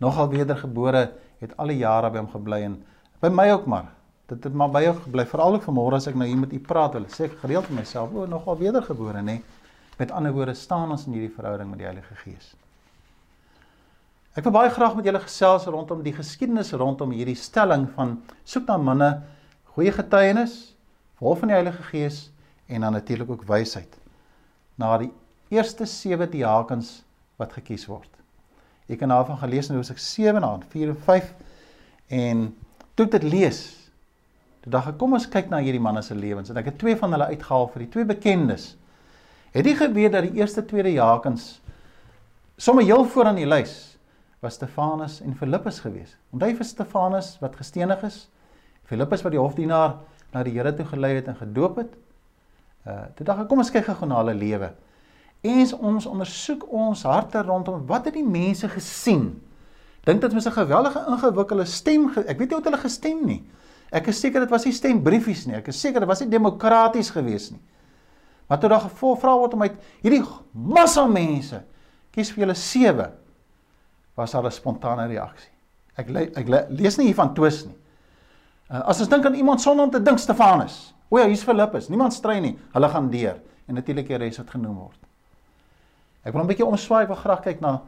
nogal 0.00 0.28
wedergebore 0.28 1.12
het 1.40 1.56
al 1.58 1.70
die 1.72 1.78
jare 1.78 2.10
by 2.10 2.18
hom 2.18 2.30
gebly 2.30 2.62
en 2.62 2.82
by 3.22 3.28
my 3.28 3.50
ook 3.50 3.66
maar. 3.66 3.88
Dit 4.28 4.44
het 4.44 4.54
maar 4.54 4.68
by 4.68 4.82
jou 4.82 4.94
gebly. 4.94 5.24
Veral 5.24 5.54
ek 5.56 5.64
vanmôre 5.64 5.96
as 5.96 6.06
ek 6.06 6.14
nou 6.14 6.26
hier 6.28 6.36
met 6.36 6.52
u 6.52 6.58
praat, 6.60 6.92
wil 6.92 7.06
ek 7.08 7.14
sê 7.16 7.30
gereeld 7.30 7.64
vir 7.70 7.76
myself, 7.80 8.12
o, 8.12 8.26
nogal 8.26 8.58
wedergebore, 8.60 9.22
nê. 9.22 9.40
Met 9.98 10.10
ander 10.12 10.32
woorde, 10.32 10.54
staan 10.54 10.90
ons 10.90 11.06
in 11.06 11.16
hierdie 11.16 11.34
verhouding 11.34 11.70
met 11.70 11.78
die 11.78 11.86
Heilige 11.88 12.14
Gees. 12.14 12.52
Ek 14.36 14.44
wil 14.44 14.52
baie 14.52 14.70
graag 14.70 14.96
met 14.98 15.06
julle 15.08 15.20
gesels 15.22 15.64
rondom 15.72 16.02
die 16.04 16.12
geskiedenis 16.12 16.74
rondom 16.76 17.14
hierdie 17.16 17.38
stelling 17.38 17.86
van 17.94 18.18
soek 18.44 18.66
na 18.68 18.76
manne 18.76 19.08
goeie 19.72 19.92
getuienis, 19.94 20.74
vol 21.18 21.38
van 21.38 21.50
die 21.50 21.56
Heilige 21.56 21.86
Gees 21.88 22.18
en 22.68 22.84
dan 22.84 22.92
natuurlik 22.92 23.30
ook 23.30 23.46
wysheid. 23.48 23.96
Na 24.76 24.92
die 25.00 25.10
eerste 25.54 25.88
7 25.88 26.28
diakens 26.30 27.00
wat 27.40 27.56
gekies 27.56 27.88
word. 27.88 28.10
Ek 28.88 29.00
het 29.00 29.10
daarvan 29.10 29.40
gelees 29.40 29.72
in 29.72 29.80
Hosea 29.80 29.96
7 29.96 30.44
aan 30.44 30.62
4 30.68 30.92
en 30.92 31.02
5 31.08 31.34
en 32.20 32.46
toe 32.94 33.08
dit 33.16 33.24
lees, 33.24 33.62
toe 34.62 34.72
dink 34.72 34.92
ek 34.92 35.00
kom 35.00 35.16
ons 35.16 35.28
kyk 35.30 35.48
na 35.50 35.62
hierdie 35.64 35.82
manne 35.82 36.04
se 36.04 36.16
lewens 36.16 36.52
en 36.52 36.60
ek 36.60 36.72
het 36.72 36.80
twee 36.80 36.96
van 37.00 37.16
hulle 37.16 37.32
uitgehaal 37.32 37.68
vir 37.72 37.86
die 37.86 37.92
twee 37.96 38.08
bekendes. 38.08 38.74
Het 39.56 39.64
nie 39.64 39.76
gebeur 39.78 40.12
dat 40.12 40.28
die 40.28 40.40
eerste 40.40 40.64
twee 40.68 40.84
diakens 40.84 41.56
sommer 42.58 42.84
heel 42.84 43.06
vooraan 43.08 43.38
die 43.38 43.48
lys 43.48 43.87
was 44.40 44.54
Stefanus 44.54 45.20
en 45.20 45.34
Filippus 45.34 45.80
gewees. 45.80 46.16
Onthou 46.32 46.52
vir 46.54 46.66
Stefanus 46.66 47.36
wat 47.42 47.56
gestenig 47.58 48.02
is, 48.06 48.28
Filippus 48.88 49.24
wat 49.26 49.34
die 49.34 49.40
hofdienaar 49.40 49.98
na 50.32 50.44
die 50.46 50.54
Here 50.54 50.72
toe 50.74 50.86
gelei 50.86 51.16
het 51.18 51.28
en 51.28 51.36
gedoop 51.36 51.82
het. 51.82 51.96
Uh 52.86 53.08
toe 53.16 53.26
dink 53.26 53.42
ek 53.44 53.50
kom 53.50 53.60
ons 53.64 53.72
kyk 53.74 53.90
gou 53.90 54.08
na 54.08 54.20
hulle 54.22 54.36
lewe. 54.38 54.72
Eens 55.46 55.74
ons 55.74 56.06
ondersoek 56.06 56.64
ons 56.74 57.04
harte 57.06 57.42
rondom 57.42 57.84
wat 57.86 58.08
het 58.08 58.16
die 58.16 58.26
mense 58.26 58.68
gesien? 58.70 59.30
Dink 60.06 60.22
dit 60.22 60.32
was 60.32 60.46
'n 60.46 60.56
geweldige 60.56 61.04
ingewikkelde 61.06 61.64
stem. 61.64 62.08
Ek 62.26 62.38
weet 62.38 62.48
nie 62.48 62.56
hoe 62.56 62.64
hulle 62.64 62.78
gestem 62.78 63.26
nie. 63.26 63.42
Ek 63.90 64.06
is 64.06 64.20
seker 64.20 64.40
dit 64.40 64.50
was 64.50 64.64
nie 64.64 64.72
stembriefies 64.72 65.46
nie. 65.46 65.56
Ek 65.56 65.68
is 65.68 65.80
seker 65.80 66.00
dit 66.00 66.08
was 66.08 66.20
nie 66.20 66.28
demokraties 66.28 67.10
gewees 67.10 67.50
nie. 67.50 67.60
Maar 68.48 68.58
toe 68.58 68.68
daar 68.68 68.80
gevra 68.80 69.36
word 69.36 69.54
om 69.54 69.62
uit 69.62 69.76
hierdie 70.02 70.24
massa 70.52 71.06
mense 71.06 71.62
kies 72.10 72.30
vir 72.32 72.46
julle 72.46 72.54
sewe 72.54 73.10
was 74.18 74.34
daar 74.34 74.44
'n 74.44 74.50
spontane 74.50 75.06
reaksie. 75.06 75.50
Ek 75.96 76.08
le, 76.08 76.30
ek 76.34 76.48
le, 76.48 76.66
lees 76.70 76.96
nie 76.98 77.06
hiervan 77.06 77.34
twis 77.34 77.64
nie. 77.66 77.76
Uh, 78.70 78.82
as 78.90 79.00
ons 79.00 79.08
dink 79.08 79.24
aan 79.24 79.34
iemand 79.34 79.60
sonder 79.60 79.84
om 79.84 79.90
te 79.90 80.02
dink 80.02 80.18
Stefanus. 80.18 80.94
O 81.08 81.18
ja, 81.18 81.26
hier's 81.26 81.42
Filippus. 81.42 81.88
Niemand 81.88 82.12
strei 82.12 82.40
nie. 82.40 82.58
Hulle 82.72 82.88
gaan 82.88 83.10
deur 83.10 83.38
en 83.68 83.74
natuurlik 83.74 84.08
die 84.08 84.16
res 84.16 84.38
wat 84.38 84.50
genoem 84.50 84.76
word. 84.76 84.98
Ek 86.24 86.32
wil 86.32 86.42
'n 86.42 86.48
bietjie 86.50 86.66
omswaai, 86.66 87.02
ek 87.02 87.08
wil 87.08 87.16
graag 87.16 87.42
kyk 87.42 87.60
na 87.60 87.82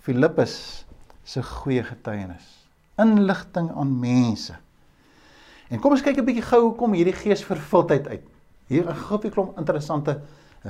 Filippus 0.00 0.84
se 1.24 1.42
goeie 1.42 1.82
getuienis. 1.82 2.66
Inligting 2.98 3.70
aan 3.70 4.00
mense. 4.00 4.56
En 5.70 5.80
kom 5.80 5.92
ons 5.92 6.02
kyk 6.02 6.18
'n 6.18 6.24
bietjie 6.24 6.48
gou 6.48 6.60
hoe 6.62 6.74
kom 6.74 6.92
hierdie 6.92 7.12
geesvervuldheid 7.12 8.08
uit. 8.08 8.24
Hier 8.68 8.88
'n 8.88 8.94
groepie 8.94 9.30
klomp 9.30 9.58
interessante 9.58 10.20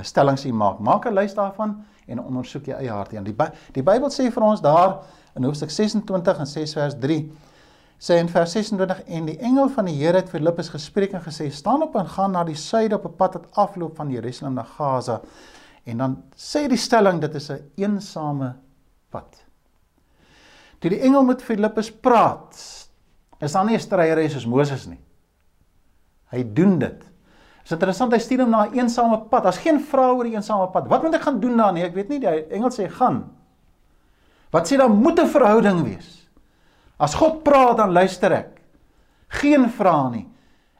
stellings 0.03 0.43
hier 0.43 0.53
maak. 0.53 0.79
Maak 0.79 1.05
'n 1.05 1.13
lys 1.13 1.33
daarvan 1.33 1.85
en 2.07 2.19
ondersoek 2.19 2.65
jou 2.65 2.77
eie 2.77 2.91
hart 2.91 3.13
in. 3.13 3.23
Die 3.23 3.35
die 3.71 3.83
Bybel 3.83 4.09
sê 4.09 4.31
vir 4.31 4.43
ons 4.43 4.61
daar 4.61 4.99
in 5.35 5.43
Hoofstuk 5.43 5.69
26 5.69 6.39
en 6.39 6.47
6 6.47 6.73
vers 6.73 6.95
3 6.99 7.31
sê 7.99 8.19
in 8.19 8.29
vers 8.29 8.51
26 8.51 9.03
en 9.07 9.25
die 9.25 9.37
engel 9.39 9.69
van 9.69 9.85
die 9.85 9.95
Here 9.95 10.17
het 10.17 10.29
Filippus 10.29 10.69
gespreek 10.69 11.13
en 11.13 11.21
gesê 11.21 11.49
staan 11.49 11.81
op 11.81 11.95
en 11.95 12.07
gaan 12.07 12.31
na 12.31 12.43
die 12.43 12.55
suide 12.55 12.95
op 12.95 13.05
'n 13.05 13.15
pad 13.15 13.33
wat 13.33 13.55
afloop 13.55 13.95
van 13.95 14.11
Jerusalem 14.11 14.53
na 14.53 14.63
Gaza 14.63 15.21
En 15.85 15.97
dan 16.01 16.15
sê 16.33 16.65
die 16.69 16.81
stelling 16.81 17.21
dit 17.21 17.35
is 17.37 17.49
'n 17.49 17.53
een 17.53 17.91
eensame 17.93 18.55
pad. 19.09 19.43
Toe 20.79 20.89
die 20.89 20.99
engel 20.99 21.23
met 21.23 21.41
Filippus 21.41 21.91
praat, 21.91 22.55
is 23.39 23.51
daar 23.51 23.65
nie 23.65 23.75
'n 23.75 23.79
stryery 23.79 24.27
soos 24.29 24.45
Moses 24.45 24.85
nie. 24.85 24.99
Hy 26.25 26.53
doen 26.53 26.79
dit. 26.79 27.03
Dit 27.65 27.71
is 27.71 27.79
interessant 27.79 28.13
hy 28.13 28.19
stuur 28.21 28.43
hom 28.43 28.51
na 28.53 28.65
'n 28.65 28.73
een 28.73 28.85
eensame 28.85 29.17
pad. 29.25 29.43
Daar's 29.43 29.57
geen 29.57 29.79
vrae 29.81 30.13
oor 30.13 30.23
die 30.23 30.35
eensame 30.35 30.67
pad. 30.69 30.87
Wat 30.87 31.01
moet 31.01 31.15
ek 31.15 31.21
gaan 31.21 31.39
doen 31.39 31.57
daar 31.57 31.73
nie? 31.73 31.83
Ek 31.83 31.95
weet 31.95 32.09
nie 32.09 32.19
die 32.19 32.45
engel 32.53 32.69
sê 32.69 32.85
gaan. 32.87 33.23
Wat 34.51 34.67
sê 34.67 34.77
dan 34.77 34.91
moet 34.91 35.19
'n 35.19 35.27
verhouding 35.27 35.81
wees? 35.83 36.29
As 36.99 37.15
God 37.15 37.43
praat 37.43 37.77
dan 37.77 37.91
luister 37.91 38.31
ek. 38.31 38.61
Geen 39.27 39.69
vrae 39.69 40.11
nie. 40.11 40.27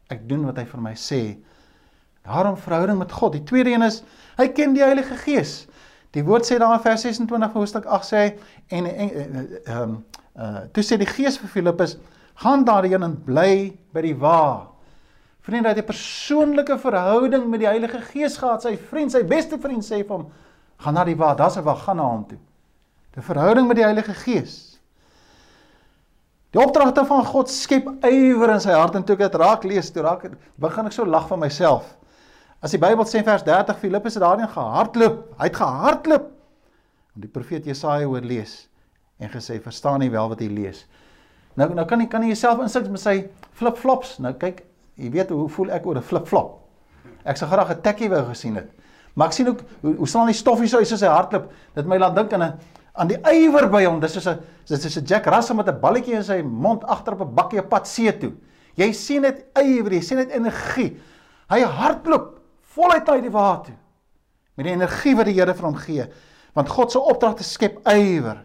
Ek 0.10 0.30
doen 0.30 0.46
wat 0.46 0.58
hy 0.58 0.66
vir 0.66 0.82
my 0.82 0.94
sê. 0.94 1.38
Daarom 2.24 2.58
verhouding 2.58 2.98
met 2.98 3.12
God. 3.12 3.32
Die 3.32 3.44
tweede 3.44 3.72
een 3.72 3.82
is 3.82 4.04
hy 4.38 4.48
ken 4.48 4.74
die 4.74 4.84
Heilige 4.84 5.16
Gees. 5.16 5.68
Die 6.12 6.24
woord 6.24 6.46
sê 6.46 6.60
daar 6.60 6.74
in 6.74 6.80
vers 6.80 7.02
26 7.02 7.52
van 7.52 7.62
hoofstuk 7.62 7.86
8 7.86 8.14
sê 8.14 8.38
en 8.70 8.86
ehm 8.86 9.90
uh, 9.90 9.98
uh, 10.38 10.58
toe 10.72 10.84
sê 10.84 10.98
die 10.98 11.10
Gees 11.10 11.38
vir 11.38 11.50
Filippus 11.50 11.98
gaan 12.36 12.64
daarheen 12.64 13.04
en 13.04 13.24
bly 13.26 13.74
by 13.92 14.02
die 14.02 14.16
wa. 14.16 14.75
Vriende, 15.46 15.70
hy 15.70 15.76
het 15.76 15.84
'n 15.84 15.92
persoonlike 15.92 16.80
verhouding 16.80 17.48
met 17.50 17.60
die 17.60 17.68
Heilige 17.68 18.02
Gees 18.02 18.38
gehad. 18.38 18.62
Sy 18.62 18.78
vriend, 18.78 19.12
sy 19.12 19.24
beste 19.24 19.60
vriend 19.60 19.84
sê 19.86 20.02
vir 20.02 20.16
hom 20.18 20.32
gaan 20.78 20.94
na 20.94 21.04
die 21.04 21.16
wa. 21.16 21.36
Daar's 21.36 21.58
'n 21.58 21.64
wa 21.64 21.76
gaan 21.76 21.98
na 21.98 22.04
hom 22.04 22.26
toe. 22.28 22.40
'n 23.18 23.22
Verhouding 23.22 23.68
met 23.68 23.78
die 23.78 23.86
Heilige 23.86 24.14
Gees. 24.14 24.80
Die 26.52 26.64
opdragte 26.64 27.06
van 27.06 27.26
God 27.26 27.50
skep 27.50 27.88
ywer 28.08 28.54
in 28.54 28.62
sy 28.64 28.72
hart 28.72 28.96
en 28.96 29.04
toe 29.04 29.14
ek 29.14 29.26
dit 29.32 29.36
raak 29.36 29.64
lees, 29.64 29.92
toe 29.92 30.04
raak 30.04 30.30
begin 30.56 30.86
ek 30.86 30.92
so 30.92 31.06
lag 31.06 31.28
van 31.28 31.40
myself. 31.40 31.98
As 32.64 32.72
die 32.72 32.80
Bybel 32.80 33.06
sê 33.06 33.24
vers 33.24 33.44
30 33.44 33.78
Filippus 33.78 34.14
het 34.14 34.24
daarin 34.24 34.48
gehardloop. 34.48 35.36
Hy 35.38 35.44
het 35.44 35.56
gehardloop. 35.56 36.32
En 37.16 37.22
die 37.22 37.30
profeet 37.30 37.66
Jesaja 37.66 38.06
hoor 38.06 38.22
lees 38.22 38.70
en 39.20 39.30
gesê 39.30 39.62
verstaan 39.62 40.00
nie 40.00 40.12
wel 40.12 40.30
wat 40.30 40.40
hy 40.40 40.48
lees. 40.48 40.86
Nou 41.56 41.70
nou 41.74 41.86
kan 41.88 42.00
jy 42.00 42.08
kan 42.08 42.24
jy 42.24 42.34
jouself 42.34 42.64
insig 42.64 42.90
met 42.92 43.04
sy 43.04 43.16
flip-flops. 43.56 44.18
Nou 44.20 44.34
kyk, 44.34 44.64
jy 44.96 45.10
weet 45.12 45.30
hoe 45.30 45.50
voel 45.50 45.72
ek 45.72 45.86
oor 45.86 45.98
'n 45.98 46.02
flip-flop. 46.02 46.60
Ek 47.26 47.38
sou 47.38 47.50
graag 47.50 47.72
'n 47.72 47.82
tekkie 47.82 48.10
wou 48.10 48.24
gesien 48.30 48.56
het. 48.56 48.70
Maar 49.16 49.28
ek 49.28 49.34
sien 49.34 49.48
ook 49.48 49.62
hoe 49.82 49.96
hoe 49.96 50.08
staan 50.08 50.28
die 50.28 50.36
stoffie 50.36 50.68
so 50.68 50.84
soos 50.84 51.02
hy 51.02 51.08
hardloop. 51.08 51.52
Dit 51.76 51.86
my 51.86 51.98
laat 51.98 52.16
dink 52.16 52.34
aan 52.34 52.44
'n 52.44 52.60
aan 52.96 53.08
die 53.08 53.18
ywer 53.18 53.70
by 53.70 53.84
hom. 53.86 54.00
Dis 54.00 54.14
soos 54.14 54.28
'n 54.28 54.40
dit 54.68 54.86
is 54.86 54.98
'n 54.98 55.06
Jack 55.06 55.26
Russell 55.26 55.56
met 55.56 55.68
'n 55.68 55.80
balletjie 55.80 56.16
in 56.16 56.24
sy 56.24 56.42
mond 56.42 56.84
agter 56.84 57.14
op 57.14 57.22
'n 57.22 57.36
bakkie 57.36 57.60
op 57.60 57.70
pad 57.70 57.88
see 57.88 58.18
toe. 58.18 58.34
Jy 58.76 58.92
sien 58.92 59.22
dit 59.22 59.46
ywer, 59.56 59.94
jy 59.94 60.02
sien 60.02 60.18
dit 60.18 60.30
energie. 60.30 61.00
Hy 61.50 61.62
hardloop 61.62 62.40
voluit 62.62 63.10
uit 63.10 63.22
die 63.22 63.32
water 63.32 63.74
toe 63.74 63.86
met 64.56 64.68
die 64.70 64.74
energie 64.76 65.16
wat 65.16 65.30
die 65.30 65.36
Here 65.38 65.56
vir 65.56 65.68
hom 65.68 65.78
gee 65.80 66.08
want 66.56 66.72
God 66.72 66.94
se 66.94 67.00
opdrag 67.00 67.38
te 67.40 67.48
skep 67.48 67.82
ywer 67.92 68.44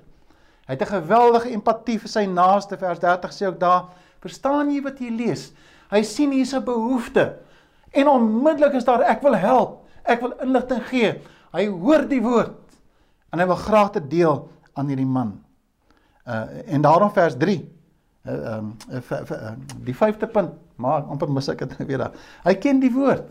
hy 0.66 0.74
het 0.74 0.82
'n 0.82 0.94
geweldige 0.94 1.50
empatie 1.54 1.98
vir 1.98 2.10
sy 2.10 2.24
naaste 2.26 2.78
vers 2.78 2.98
30 2.98 3.32
sê 3.32 3.46
ook 3.46 3.60
daar 3.60 3.90
verstaan 4.20 4.70
jy 4.70 4.82
wat 4.82 4.98
jy 4.98 5.10
lees 5.10 5.52
hy 5.90 6.02
sien 6.06 6.32
hier's 6.32 6.54
'n 6.54 6.64
behoefte. 6.64 7.36
En 7.90 8.08
onmiddellik 8.08 8.78
is 8.78 8.84
daar 8.84 9.02
ek 9.02 9.22
wil 9.22 9.34
help. 9.34 9.86
Ek 10.04 10.20
wil 10.20 10.32
inligting 10.42 10.82
gee. 10.88 11.14
Hy 11.52 11.66
hoor 11.66 12.06
die 12.08 12.22
woord. 12.22 12.56
En 13.30 13.38
hy 13.38 13.46
wil 13.46 13.58
graag 13.58 13.90
dit 13.98 14.10
deel 14.10 14.48
aan 14.74 14.86
hierdie 14.86 15.06
man. 15.06 15.34
Uh, 16.26 16.46
en 16.66 16.82
daarom 16.82 17.10
vers 17.10 17.36
3 17.36 17.58
uh, 18.26 18.56
um, 18.56 18.76
uh, 18.90 19.00
uh, 19.10 19.52
die 19.82 19.94
5de 19.94 20.26
punt. 20.26 20.54
Maar 20.76 21.02
amper 21.10 21.30
mis 21.30 21.48
ek 21.48 21.64
dit 21.66 21.76
weer 21.88 21.98
daar. 21.98 22.16
Hy 22.44 22.54
ken 22.54 22.80
die 22.80 22.92
woord. 22.92 23.28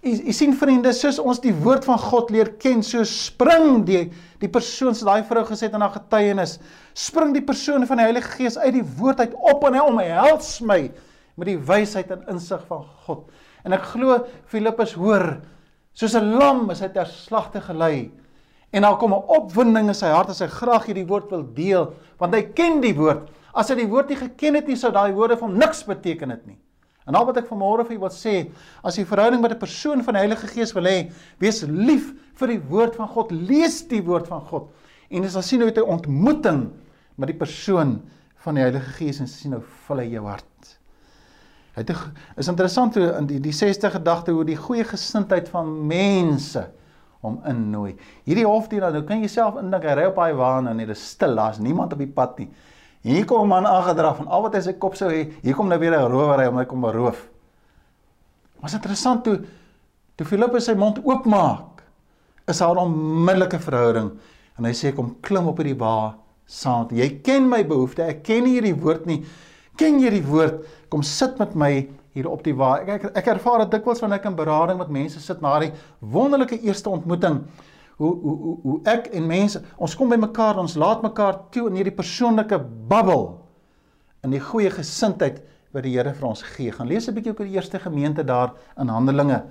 Jy, 0.00 0.14
jy 0.30 0.32
sien 0.32 0.54
vriende, 0.56 0.92
soos 0.96 1.18
ons 1.20 1.42
die 1.44 1.52
woord 1.52 1.84
van 1.84 1.98
God 2.00 2.30
leer 2.32 2.54
ken, 2.60 2.80
so 2.82 3.04
spring 3.04 3.82
die 3.84 4.06
die 4.40 4.48
persoon 4.48 4.96
se 4.96 5.04
daai 5.04 5.20
vrou 5.28 5.42
gesê 5.44 5.68
het 5.68 5.74
in 5.76 5.84
haar 5.84 5.92
getuienis, 5.92 6.54
spring 6.96 7.34
die 7.36 7.44
persoon 7.44 7.84
van 7.84 8.00
die 8.00 8.06
Heilige 8.08 8.32
Gees 8.38 8.56
uit 8.56 8.78
die 8.78 8.86
woord 8.96 9.20
uit 9.20 9.34
op 9.36 9.66
en 9.68 9.76
hy 9.76 9.82
omhels 9.84 10.54
my 10.64 10.78
met 11.40 11.48
die 11.48 11.58
wysheid 11.58 12.10
en 12.12 12.26
insig 12.34 12.62
van 12.68 12.84
God. 13.06 13.30
En 13.64 13.72
ek 13.76 13.88
glo 13.94 14.18
Filippus 14.50 14.92
hoor, 15.00 15.40
soos 15.96 16.14
'n 16.14 16.36
lam 16.38 16.70
is 16.70 16.80
hy 16.84 16.88
ter 16.88 17.08
slagte 17.08 17.60
gelei. 17.60 18.10
En 18.72 18.82
daar 18.82 18.98
kom 18.98 19.12
'n 19.14 19.26
opwinding 19.26 19.88
in 19.88 19.94
sy 19.94 20.06
hart 20.06 20.30
as 20.30 20.40
hy 20.40 20.46
graag 20.46 20.86
hierdie 20.86 21.06
woord 21.06 21.30
wil 21.30 21.44
deel, 21.54 21.94
want 22.18 22.34
hy 22.34 22.42
ken 22.42 22.80
die 22.80 22.94
woord. 22.94 23.30
As 23.54 23.68
hy 23.68 23.74
die 23.74 23.88
woord 23.88 24.08
nie 24.08 24.16
geken 24.16 24.54
het 24.54 24.66
nie, 24.66 24.76
sou 24.76 24.92
daai 24.92 25.12
woorde 25.12 25.36
vir 25.36 25.48
hom 25.48 25.58
niks 25.58 25.82
beteken 25.84 26.30
het 26.30 26.46
nie. 26.46 26.58
En 27.06 27.14
al 27.14 27.24
wat 27.26 27.38
ek 27.38 27.48
vanmôre 27.48 27.86
vir 27.86 27.96
u 27.96 28.00
wil 28.00 28.12
sê, 28.14 28.50
as 28.84 28.96
jy 28.96 29.04
verhouding 29.04 29.40
met 29.40 29.52
'n 29.52 29.58
persoon 29.58 30.04
van 30.04 30.14
die 30.14 30.20
Heilige 30.20 30.46
Gees 30.46 30.72
wil 30.74 30.84
hê, 30.84 31.10
wees 31.38 31.62
lief 31.62 32.12
vir 32.34 32.48
die 32.48 32.60
woord 32.60 32.94
van 32.96 33.08
God, 33.08 33.32
lees 33.32 33.82
die 33.88 34.02
woord 34.02 34.28
van 34.28 34.40
God. 34.40 34.70
En 35.10 35.24
as 35.24 35.34
jy 35.34 35.42
sien 35.42 35.60
hoe 35.60 35.70
jy 35.70 35.80
'n 35.80 35.98
ontmoeting 35.98 36.70
met 37.16 37.26
die 37.26 37.38
persoon 37.38 38.02
van 38.36 38.54
die 38.54 38.62
Heilige 38.62 38.92
Gees 38.98 39.20
en 39.20 39.26
sien 39.26 39.52
hoe 39.52 39.62
vul 39.86 39.98
hy 39.98 40.08
jou 40.12 40.24
hart. 40.26 40.79
Hy 41.74 41.84
het 41.84 41.92
is 42.36 42.48
interessant 42.50 42.96
hoe 42.98 43.12
in 43.18 43.26
die 43.26 43.40
die 43.40 43.54
60 43.54 43.92
gedagte 43.92 44.34
hoe 44.34 44.44
die 44.44 44.58
goeie 44.58 44.84
gesindheid 44.84 45.48
van 45.48 45.70
mense 45.86 46.64
om 47.20 47.38
innooi. 47.46 47.94
Hierdie 48.24 48.46
hofdienaar, 48.48 48.94
nou 48.96 49.04
kan 49.06 49.20
jy 49.22 49.28
self 49.28 49.58
indink 49.60 49.84
hy 49.84 49.94
ry 49.98 50.06
op 50.08 50.18
daai 50.18 50.34
wa 50.34 50.56
en 50.58 50.80
dit 50.80 50.88
is 50.90 51.02
stil, 51.12 51.36
daar's 51.36 51.60
niemand 51.60 51.92
op 51.92 52.00
die 52.00 52.10
pad 52.10 52.38
nie. 52.40 52.48
Hier 53.04 53.24
kom 53.24 53.44
'n 53.44 53.48
man 53.48 53.66
aangedraf 53.66 54.20
en 54.20 54.26
al 54.28 54.42
wat 54.42 54.54
hy 54.54 54.60
sy 54.60 54.72
kop 54.72 54.96
sou 54.96 55.08
hê, 55.08 55.32
hier 55.42 55.54
kom 55.54 55.68
nou 55.68 55.78
weer 55.78 55.94
'n 55.94 56.10
rowery 56.10 56.46
om 56.48 56.56
hy 56.56 56.64
kom 56.64 56.80
beroof. 56.80 57.28
Is 58.64 58.74
interessant 58.74 59.24
toe 59.24 59.40
toe 60.16 60.26
Filippus 60.26 60.64
sy 60.64 60.74
mond 60.74 60.98
oopmaak, 61.04 61.82
is 62.46 62.58
daar 62.58 62.74
'n 62.74 62.78
onmiddellike 62.78 63.58
verhouding 63.58 64.10
en 64.58 64.64
hy 64.64 64.72
sê 64.72 64.94
kom 64.94 65.16
klim 65.22 65.46
op 65.46 65.56
hierdie 65.56 65.78
ba 65.78 66.14
saam. 66.46 66.88
Jy 66.90 67.20
ken 67.22 67.48
my 67.48 67.64
behoeftes, 67.64 68.08
ek 68.08 68.24
ken 68.24 68.44
nie 68.44 68.60
hierdie 68.60 68.74
woord 68.74 69.06
nie. 69.06 69.24
Ken 69.80 69.96
jy 70.02 70.10
die 70.12 70.26
woord? 70.26 70.60
Kom 70.92 71.00
sit 71.06 71.38
met 71.40 71.54
my 71.56 71.70
hier 72.12 72.28
op 72.28 72.42
die 72.44 72.52
waar. 72.52 72.82
Ek 72.84 72.90
ek, 72.98 73.04
ek 73.16 73.28
ervaar 73.32 73.62
dit 73.64 73.78
dikwels 73.78 74.02
wanneer 74.02 74.20
ek 74.20 74.26
in 74.28 74.36
berading 74.36 74.80
met 74.80 74.90
mense 74.92 75.22
sit 75.24 75.40
na 75.40 75.54
die 75.62 75.70
wonderlike 76.00 76.58
eerste 76.66 76.90
ontmoeting. 76.92 77.38
Hoe 78.00 78.10
hoe 78.12 78.34
hoe 78.42 78.56
hoe 78.64 78.74
ek 78.92 79.08
en 79.16 79.28
mense, 79.28 79.62
ons 79.80 79.94
kom 79.96 80.12
by 80.12 80.18
mekaar, 80.20 80.60
ons 80.60 80.76
laat 80.80 81.00
mekaar 81.04 81.38
toe 81.54 81.68
in 81.70 81.78
hierdie 81.80 81.96
persoonlike 81.96 82.58
babbel 82.90 83.24
in 84.26 84.34
die 84.36 84.42
goeie 84.50 84.72
gesindheid 84.74 85.40
wat 85.72 85.86
die 85.86 85.94
Here 85.94 86.12
vir 86.16 86.28
ons 86.28 86.42
gee. 86.44 86.72
Gaan 86.76 86.90
lees 86.90 87.08
'n 87.08 87.14
bietjie 87.14 87.32
oor 87.32 87.46
die 87.46 87.56
eerste 87.56 87.78
gemeente 87.78 88.24
daar 88.24 88.52
in 88.76 88.88
Handelinge. 88.88 89.44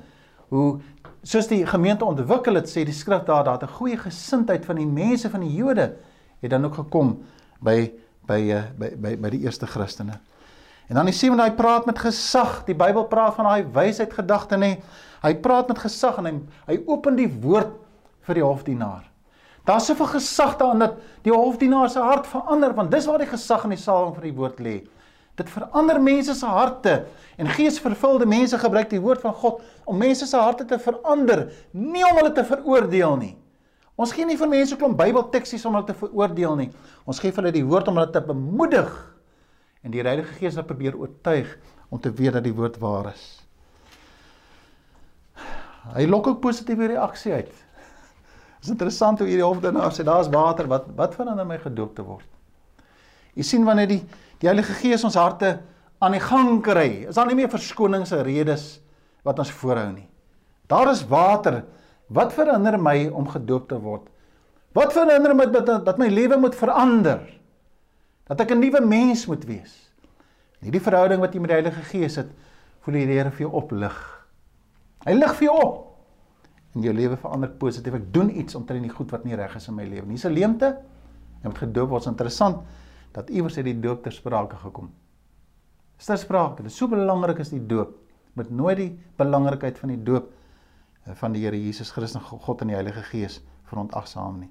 Hoe 0.50 0.80
soos 1.24 1.48
die 1.48 1.66
gemeente 1.66 2.06
ontwikkel 2.06 2.56
het, 2.56 2.70
sê 2.70 2.86
die 2.86 2.94
skrif 2.94 3.26
daar 3.26 3.44
dat 3.44 3.64
'n 3.64 3.74
goeie 3.80 3.98
gesindheid 3.98 4.66
van 4.66 4.76
die 4.76 4.86
mense 4.86 5.30
van 5.30 5.42
die 5.42 5.56
Jode 5.56 5.96
het 6.42 6.52
dan 6.52 6.66
ook 6.66 6.76
gekom 6.76 7.18
by 7.62 7.92
by 8.30 8.40
eh, 8.54 8.66
by 8.78 8.94
by, 8.96 9.14
by 9.26 9.34
die 9.34 9.44
eerste 9.48 9.68
Christene. 9.70 10.20
En 10.90 10.98
dan 10.98 11.10
die 11.10 11.14
sewende 11.14 11.46
hy 11.46 11.54
praat 11.58 11.86
met 11.86 12.00
gesag. 12.02 12.64
Die 12.66 12.78
Bybel 12.78 13.06
praat 13.12 13.38
van 13.38 13.50
daai 13.50 13.68
wysheid 13.76 14.14
gedagte 14.14 14.58
nê. 14.58 14.76
Hy 15.22 15.34
praat 15.44 15.70
met 15.70 15.82
gesag 15.84 16.18
en 16.22 16.30
hy 16.30 16.34
hy 16.72 16.80
open 16.90 17.20
die 17.20 17.30
woord 17.30 17.76
vir 18.26 18.40
die 18.40 18.46
hofdienaar. 18.46 19.06
Daar's 19.70 19.86
soveel 19.86 20.10
gesag 20.16 20.56
daarin 20.58 20.82
dat 20.82 20.96
die 21.26 21.34
hofdienaar 21.34 21.92
se 21.94 22.02
hart 22.02 22.26
verander 22.30 22.74
want 22.74 22.92
dis 22.92 23.06
waar 23.06 23.22
die 23.22 23.30
gesag 23.30 23.68
in 23.68 23.76
die 23.76 23.82
saal 23.82 24.14
van 24.16 24.26
die 24.26 24.34
woord 24.34 24.62
lê. 24.66 24.80
Dit 25.38 25.52
verander 25.54 26.00
mense 26.02 26.34
se 26.36 26.48
harte 26.50 26.96
en 27.40 27.52
geesvervulde 27.54 28.26
mense 28.28 28.58
gebruik 28.60 28.90
die 28.90 29.02
woord 29.04 29.22
van 29.22 29.36
God 29.38 29.62
om 29.86 30.00
mense 30.02 30.26
se 30.28 30.38
harte 30.38 30.66
te 30.68 30.80
verander, 30.82 31.46
nie 31.72 32.04
om 32.08 32.18
hulle 32.18 32.34
te 32.36 32.44
veroordeel 32.48 33.16
nie. 33.22 33.36
Ons 34.00 34.14
gee 34.16 34.24
nie 34.28 34.38
vir 34.40 34.48
mense 34.48 34.78
klomp 34.80 34.96
Bybelteksies 35.00 35.66
om 35.68 35.76
hulle 35.76 35.90
te 35.90 35.98
veroordeel 35.98 36.56
nie. 36.56 36.70
Ons 37.10 37.20
gee 37.20 37.34
vir 37.36 37.44
hulle 37.44 37.56
die 37.58 37.66
woord 37.68 37.90
om 37.92 38.00
hulle 38.00 38.12
te 38.14 38.22
bemoedig 38.24 38.92
en 39.84 39.92
die 39.92 40.04
Heilige 40.04 40.38
Gees 40.40 40.56
wat 40.60 40.70
probeer 40.70 40.96
oortuig 40.96 41.52
om 41.92 42.00
te 42.00 42.12
weet 42.16 42.38
dat 42.38 42.46
die 42.46 42.56
woord 42.56 42.78
waar 42.80 43.12
is. 43.12 43.26
Hy 45.96 46.06
lok 46.08 46.30
ook 46.32 46.42
positiewe 46.44 46.94
reaksie 46.94 47.34
uit. 47.34 47.52
Dit 48.60 48.68
is 48.68 48.74
interessant 48.76 49.20
hoe 49.20 49.28
hierdie 49.28 49.46
hofdienaar 49.46 49.92
sê 49.96 50.04
daar's 50.08 50.30
water 50.32 50.68
wat 50.72 50.88
wat 50.96 51.16
verander 51.16 51.48
my 51.48 51.58
gedoop 51.60 51.96
te 51.96 52.04
word. 52.06 52.28
Jy 53.36 53.46
sien 53.48 53.68
wanneer 53.68 53.90
die 53.92 54.02
die 54.40 54.48
Heilige 54.48 54.76
Gees 54.80 55.04
ons 55.04 55.18
harte 55.20 55.58
aan 56.00 56.16
die 56.16 56.24
gang 56.24 56.62
kry, 56.64 57.06
is 57.12 57.18
daar 57.20 57.28
nie 57.28 57.36
meer 57.36 57.52
verskonings 57.52 58.14
en 58.16 58.24
redes 58.24 58.78
wat 59.28 59.40
ons 59.44 59.52
voorhou 59.52 59.90
nie. 59.92 60.08
Daar 60.72 60.92
is 60.92 61.04
water. 61.08 61.66
Wat 62.10 62.34
verander 62.34 62.80
my 62.82 63.08
om 63.08 63.28
gedoop 63.30 63.68
te 63.70 63.78
word? 63.80 64.08
Wat 64.74 64.94
verander 64.94 65.36
my 65.36 65.46
dat 65.46 65.86
dat 65.86 65.98
my 65.98 66.08
lewe 66.08 66.38
moet 66.38 66.56
verander? 66.56 67.40
dat 68.30 68.46
ek 68.46 68.52
'n 68.54 68.62
nuwe 68.62 68.82
mens 68.86 69.26
moet 69.26 69.44
wees. 69.46 69.90
Nie 70.62 70.72
die 70.72 70.82
verhouding 70.82 71.20
wat 71.20 71.34
jy 71.34 71.40
met 71.40 71.50
die 71.50 71.58
Heilige 71.58 71.82
Gees 71.82 72.16
het, 72.16 72.30
voel 72.80 72.94
die 72.94 73.06
Here 73.06 73.32
vir 73.32 73.48
jou 73.48 73.52
oplig. 73.54 73.96
Hy 75.06 75.14
lig 75.14 75.36
vir 75.36 75.46
jou 75.48 75.58
op. 75.58 75.86
En 76.76 76.82
jou 76.82 76.94
lewe 76.94 77.18
verander 77.18 77.50
positief. 77.50 77.94
Ek 77.94 78.14
doen 78.14 78.30
iets 78.30 78.56
omtrent 78.56 78.84
die 78.84 78.94
goed 78.94 79.12
wat 79.12 79.26
nie 79.26 79.36
reg 79.36 79.56
is 79.56 79.68
in 79.68 79.76
my 79.76 79.86
lewe 79.86 80.06
nie. 80.06 80.16
Dis 80.16 80.26
'n 80.26 80.34
leemte. 80.34 80.78
Jy 81.42 81.48
moet 81.50 81.58
gedoop 81.58 81.90
word. 81.90 82.06
Interessant 82.06 82.62
dat 83.12 83.30
iewers 83.30 83.56
het 83.56 83.66
die 83.66 83.80
doop 83.80 84.04
ter 84.04 84.12
sprake 84.12 84.56
gekom. 84.56 84.92
Is 85.98 86.06
ter 86.06 86.18
sprake. 86.18 86.58
Dit 86.58 86.66
is 86.72 86.78
so 86.78 86.88
belangrik 86.88 87.40
as 87.40 87.50
die 87.50 87.66
doop. 87.66 87.98
Moet 88.34 88.50
nooit 88.52 88.78
die 88.78 89.00
belangrikheid 89.18 89.80
van 89.80 89.90
die 89.90 90.04
doop 90.04 90.32
van 91.06 91.32
die 91.34 91.44
Here 91.44 91.58
Jesus 91.58 91.92
Christus 91.92 92.22
en 92.22 92.40
God 92.40 92.62
en 92.62 92.68
die 92.68 92.76
Heilige 92.76 93.04
Gees 93.04 93.42
verontagsaam 93.70 94.40
nie. 94.40 94.50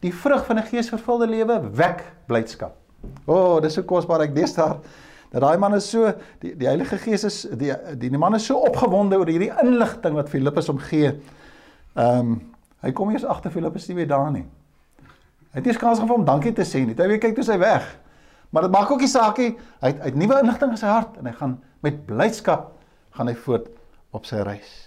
Die 0.00 0.12
vrug 0.14 0.44
van 0.46 0.58
'n 0.58 0.66
geesvervulde 0.66 1.26
lewe 1.26 1.70
wek 1.72 2.04
blydskap. 2.26 2.74
O, 3.26 3.34
oh, 3.34 3.60
dis 3.62 3.74
so 3.74 3.82
kosbaar 3.82 4.20
ek 4.20 4.34
daar 4.34 4.78
dat 5.30 5.40
daai 5.40 5.58
man 5.58 5.74
is 5.74 5.90
so 5.90 6.12
die 6.40 6.54
die 6.56 6.66
Heilige 6.66 6.98
Gees 6.98 7.24
is 7.24 7.42
die 7.50 7.72
die 7.98 8.10
die 8.10 8.18
man 8.18 8.34
is 8.34 8.46
so 8.46 8.58
opgewonde 8.58 9.18
oor 9.18 9.26
hierdie 9.26 9.52
inligting 9.62 10.14
wat 10.14 10.28
Filippus 10.28 10.68
hom 10.68 10.78
gee. 10.78 11.20
Ehm 11.94 12.18
um, 12.18 12.40
hy 12.80 12.92
kom 12.92 13.10
eers 13.10 13.24
agter 13.24 13.50
Filippus 13.50 13.88
nie 13.88 13.96
weer 13.96 14.08
daar 14.08 14.30
nie. 14.30 14.44
Hy 15.52 15.58
het 15.58 15.66
eers 15.66 15.78
kans 15.78 15.98
gehad 15.98 16.16
om 16.16 16.24
dankie 16.24 16.52
te 16.52 16.62
sê 16.62 16.84
nie. 16.86 16.94
Hy 16.94 17.08
weer 17.08 17.18
kyk 17.18 17.34
toe 17.34 17.44
sy 17.44 17.58
weg. 17.58 17.86
Maar 18.50 18.62
dit 18.62 18.70
maak 18.70 18.90
ook 18.90 19.00
nie 19.00 19.10
saak 19.10 19.38
nie. 19.38 19.56
Hy 19.80 19.88
het, 19.88 19.98
hy 19.98 20.10
het 20.12 20.18
nuwe 20.20 20.40
inligting 20.42 20.70
in 20.70 20.80
sy 20.80 20.86
hart 20.86 21.16
en 21.18 21.26
hy 21.26 21.32
gaan 21.32 21.56
met 21.82 22.06
blydskap 22.06 22.70
gaan 23.16 23.28
hy 23.28 23.34
voort 23.34 23.66
op 24.14 24.28
sy 24.28 24.44
reis. 24.46 24.85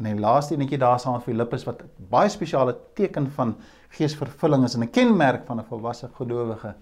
En 0.00 0.08
hy 0.08 0.14
laaste 0.18 0.54
enetjie 0.54 0.78
daar 0.80 1.00
met 1.12 1.22
Filippus 1.22 1.64
wat 1.68 1.82
baie 2.10 2.28
spesiale 2.32 2.76
teken 2.94 3.28
van 3.36 3.56
geesvervulling 3.96 4.64
is 4.64 4.74
en 4.74 4.82
'n 4.82 4.90
kenmerk 4.90 5.46
van 5.46 5.58
'n 5.58 5.68
volwasse 5.68 6.08
gelowige. 6.16 6.74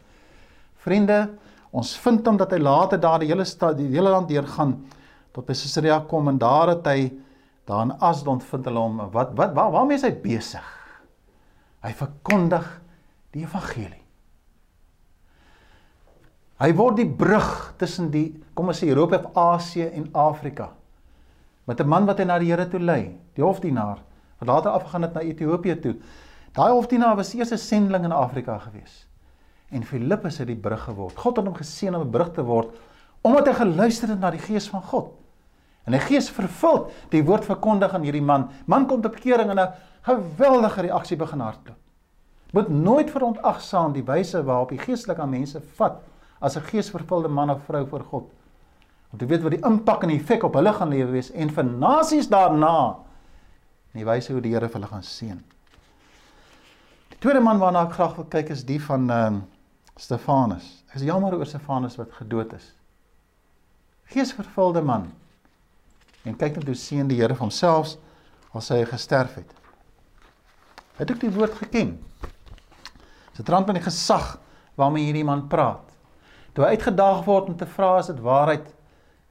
Vriende, 0.76 1.30
ons 1.70 1.96
vind 1.98 2.26
hom 2.26 2.36
dat 2.36 2.50
hy 2.50 2.58
later 2.58 3.00
daar 3.00 3.18
die 3.18 3.28
hele 3.28 3.44
stad, 3.44 3.76
die 3.76 3.88
hele 3.88 4.10
land 4.10 4.28
deurgaan 4.28 4.86
tot 5.32 5.46
by 5.46 5.52
Caesarea 5.52 6.00
kom 6.00 6.28
en 6.28 6.38
daar 6.38 6.68
het 6.68 6.86
hy 6.86 7.12
daar 7.64 7.82
in 7.82 7.98
Asdod 8.00 8.42
vind 8.44 8.64
hulle 8.64 8.78
hom. 8.78 9.10
Wat 9.10 9.34
wat 9.36 9.54
waar, 9.54 9.70
waarmee 9.70 9.96
is 9.96 10.02
hy 10.02 10.12
besig? 10.12 10.66
Hy 11.82 11.92
verkondig 11.92 12.66
die 13.30 13.42
evangelie. 13.42 14.02
Hy 16.60 16.74
word 16.76 16.96
die 16.96 17.08
brug 17.08 17.74
tussen 17.80 18.10
die 18.10 18.34
kom 18.54 18.68
ons 18.68 18.82
sê 18.82 18.88
Europa, 18.88 19.22
Asië 19.34 19.86
en 19.96 20.10
Afrika. 20.12 20.74
Met 21.70 21.80
'n 21.80 21.86
man 21.86 22.06
wat 22.06 22.18
hy 22.18 22.24
na 22.24 22.38
die 22.38 22.50
Here 22.50 22.66
toe 22.68 22.80
lei, 22.80 23.16
die 23.34 23.44
hofdienaar 23.44 23.98
wat 24.38 24.48
later 24.48 24.70
afgegaan 24.70 25.02
het 25.02 25.14
na 25.14 25.20
Ethiopië 25.20 25.80
toe. 25.80 25.96
Daai 26.52 26.72
hofdienaar 26.72 27.16
was 27.16 27.34
eers 27.34 27.52
'n 27.52 27.58
sendeling 27.58 28.04
in 28.04 28.12
Afrika 28.12 28.58
gewees 28.58 29.06
en 29.70 29.84
Filippus 29.84 30.38
het 30.38 30.46
die 30.46 30.56
brug 30.56 30.82
geword. 30.84 31.16
God 31.16 31.36
het 31.36 31.46
hom 31.46 31.54
geseën 31.54 31.94
om 31.94 32.02
'n 32.02 32.10
brug 32.10 32.32
te 32.32 32.42
word 32.42 32.74
omdat 33.22 33.46
hy 33.46 33.52
geluister 33.52 34.08
het 34.08 34.20
na 34.20 34.30
die 34.30 34.40
gees 34.40 34.68
van 34.68 34.82
God. 34.82 35.12
En 35.84 35.92
die 35.92 36.00
gees 36.00 36.30
vervul 36.30 36.90
die 37.10 37.24
woord 37.24 37.44
verkondig 37.44 37.94
aan 37.94 38.02
hierdie 38.02 38.22
man. 38.22 38.48
Man 38.66 38.86
kom 38.86 39.00
tot 39.00 39.12
bekering 39.12 39.50
en 39.50 39.58
'n 39.58 39.72
geweldige 40.02 40.80
reaksie 40.80 41.16
begin 41.16 41.40
hardloop. 41.40 41.76
Moet 42.52 42.68
nooit 42.68 43.10
verontagsaam 43.10 43.92
die 43.92 44.04
wyse 44.04 44.44
waarop 44.44 44.68
die 44.68 44.78
geestelike 44.78 45.26
mense 45.26 45.60
vat 45.60 46.02
as 46.40 46.56
'n 46.56 46.62
geesvervulde 46.62 47.28
man 47.28 47.50
of 47.50 47.62
vrou 47.64 47.86
voor 47.86 48.04
God. 48.04 48.32
Om 49.10 49.18
te 49.18 49.26
weet 49.26 49.42
wat 49.42 49.54
die 49.56 49.64
impak 49.66 50.04
en 50.06 50.12
die 50.12 50.18
effek 50.20 50.44
op 50.46 50.54
hulle 50.58 50.72
gaan 50.74 50.92
lewe 50.92 51.10
wees 51.16 51.30
en 51.34 51.50
vir 51.50 51.66
nasies 51.66 52.28
daarna 52.30 52.74
in 53.90 54.02
die 54.02 54.06
wyse 54.06 54.32
hoe 54.32 54.42
die 54.42 54.52
Here 54.54 54.70
hulle 54.70 54.90
gaan 54.90 55.02
seën. 55.06 55.38
Die 57.10 57.18
tweede 57.18 57.42
man 57.42 57.58
waarna 57.58 57.88
ek 57.88 57.96
graag 57.96 58.14
wil 58.20 58.28
kyk 58.30 58.52
is 58.54 58.66
die 58.66 58.78
van 58.82 59.08
ehm 59.10 59.40
uh, 59.40 59.46
Stefanus. 60.00 60.64
Ek 60.88 60.94
is 60.96 61.02
jammer 61.04 61.34
oor 61.36 61.44
Stefanus 61.44 61.98
wat 61.98 62.14
gedood 62.16 62.54
is. 62.56 62.70
Geesvervulde 64.14 64.80
man. 64.80 65.10
En 66.24 66.38
kyk 66.38 66.56
net 66.56 66.70
hoe 66.70 66.76
seën 66.78 67.08
die 67.10 67.18
Here 67.18 67.36
homself 67.36 67.98
as 68.56 68.70
hy 68.72 68.80
gesterf 68.88 69.34
het. 69.36 69.50
Het 70.96 71.12
ook 71.12 71.20
die 71.20 71.32
woord 71.34 71.58
geken. 71.58 71.98
Dit 73.36 73.48
rand 73.48 73.68
met 73.68 73.76
die 73.80 73.84
gesag 73.84 74.38
waarmee 74.80 75.10
hierdie 75.10 75.26
man 75.26 75.46
praat. 75.48 75.84
Toe 76.54 76.64
hy 76.64 76.78
uitgedaag 76.78 77.24
word 77.28 77.52
om 77.52 77.56
te 77.56 77.68
vra 77.68 77.96
as 78.00 78.08
dit 78.08 78.24
waarheid 78.24 78.66